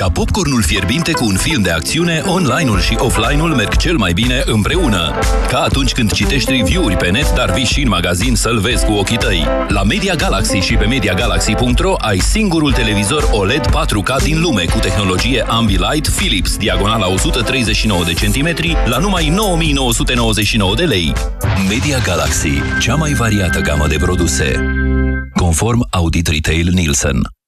Ca 0.00 0.08
popcornul 0.08 0.62
fierbinte 0.62 1.12
cu 1.12 1.24
un 1.24 1.36
film 1.36 1.62
de 1.62 1.70
acțiune, 1.70 2.22
online-ul 2.26 2.80
și 2.80 2.96
offline-ul 2.98 3.54
merg 3.54 3.76
cel 3.76 3.96
mai 3.96 4.12
bine 4.12 4.42
împreună. 4.46 5.18
Ca 5.48 5.58
atunci 5.58 5.92
când 5.92 6.12
citești 6.12 6.50
review-uri 6.50 6.96
pe 6.96 7.10
net, 7.10 7.34
dar 7.34 7.52
vii 7.52 7.64
și 7.64 7.82
în 7.82 7.88
magazin 7.88 8.34
să-l 8.34 8.58
vezi 8.58 8.84
cu 8.84 8.92
ochii 8.92 9.16
tăi. 9.16 9.46
La 9.68 9.82
Media 9.82 10.14
Galaxy 10.14 10.56
și 10.56 10.74
pe 10.74 10.84
MediaGalaxy.ro 10.84 11.94
ai 11.98 12.18
singurul 12.18 12.72
televizor 12.72 13.28
OLED 13.32 13.66
4K 13.66 14.22
din 14.22 14.40
lume 14.40 14.64
cu 14.64 14.78
tehnologie 14.78 15.44
Ambilight 15.48 16.08
Philips, 16.08 16.56
diagonala 16.56 17.08
139 17.08 18.04
de 18.04 18.12
centimetri, 18.12 18.76
la 18.84 18.98
numai 18.98 19.28
9999 19.28 20.74
de 20.74 20.84
lei. 20.84 21.12
Media 21.68 21.98
Galaxy, 21.98 22.62
cea 22.80 22.94
mai 22.94 23.12
variată 23.12 23.60
gamă 23.60 23.86
de 23.86 23.96
produse. 23.96 24.54
Conform 25.34 25.86
Audit 25.90 26.26
Retail 26.26 26.68
Nielsen. 26.72 27.39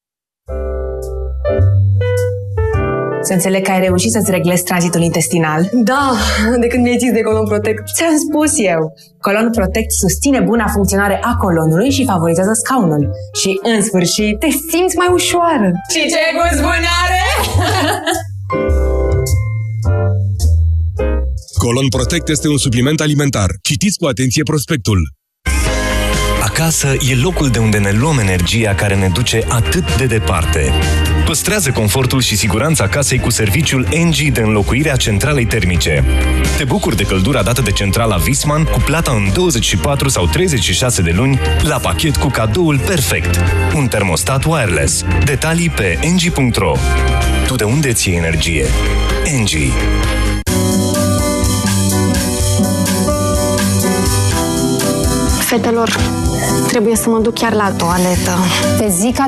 Să 3.22 3.32
înțeleg 3.32 3.62
că 3.64 3.70
ai 3.70 3.80
reușit 3.80 4.10
să-ți 4.10 4.30
reglezi 4.30 4.62
tranzitul 4.62 5.02
intestinal. 5.02 5.68
Da, 5.72 6.14
de 6.60 6.66
când 6.66 6.82
mi-ai 6.82 6.98
zis 6.98 7.12
de 7.12 7.20
Colon 7.20 7.46
Protect. 7.46 7.82
Ți-am 7.94 8.16
spus 8.28 8.52
eu. 8.56 8.94
Colon 9.20 9.50
Protect 9.50 9.92
susține 9.92 10.40
buna 10.40 10.66
funcționare 10.72 11.20
a 11.22 11.36
colonului 11.36 11.90
și 11.90 12.04
favorizează 12.04 12.50
scaunul. 12.52 13.10
Și, 13.40 13.60
în 13.62 13.82
sfârșit, 13.82 14.38
te 14.38 14.48
simți 14.70 14.96
mai 14.96 15.08
ușoară. 15.12 15.70
Și 15.92 16.00
ce 16.12 16.22
gust 16.38 16.60
bun 16.60 16.82
are? 17.02 17.22
Colon 21.58 21.88
Protect 21.88 22.28
este 22.28 22.48
un 22.48 22.58
supliment 22.58 23.00
alimentar. 23.00 23.50
Citiți 23.62 23.98
cu 23.98 24.06
atenție 24.06 24.42
prospectul. 24.42 24.98
Acasă 26.42 26.88
e 27.10 27.14
locul 27.22 27.48
de 27.48 27.58
unde 27.58 27.78
ne 27.78 27.92
luăm 28.00 28.18
energia 28.18 28.74
care 28.74 28.96
ne 28.96 29.08
duce 29.14 29.44
atât 29.48 29.96
de 29.96 30.06
departe. 30.06 30.72
Păstrează 31.32 31.70
confortul 31.70 32.20
și 32.20 32.36
siguranța 32.36 32.88
casei 32.88 33.18
cu 33.18 33.30
serviciul 33.30 33.88
NG 34.04 34.32
de 34.32 34.40
înlocuire 34.40 34.92
a 34.92 34.96
centralei 34.96 35.46
termice. 35.46 36.04
Te 36.56 36.64
bucuri 36.64 36.96
de 36.96 37.02
căldura 37.02 37.42
dată 37.42 37.60
de 37.60 37.70
centrala 37.70 38.16
Visman 38.16 38.64
cu 38.64 38.78
plata 38.84 39.12
în 39.12 39.32
24 39.32 40.08
sau 40.08 40.26
36 40.26 41.02
de 41.02 41.12
luni 41.16 41.40
la 41.62 41.76
pachet 41.76 42.16
cu 42.16 42.28
cadoul 42.28 42.78
perfect. 42.78 43.40
Un 43.74 43.86
termostat 43.86 44.44
wireless. 44.44 45.04
Detalii 45.24 45.70
pe 45.70 45.98
ng.ro 46.02 46.76
Tu 47.46 47.54
de 47.54 47.64
unde 47.64 47.92
ți 47.92 48.10
energie? 48.10 48.66
NG. 49.40 49.72
Fetelor, 55.52 55.96
trebuie 56.68 56.96
să 56.96 57.08
mă 57.08 57.18
duc 57.18 57.34
chiar 57.34 57.52
la 57.52 57.70
toaletă. 57.70 58.30
Pe 58.78 58.88
Zica 58.88 59.20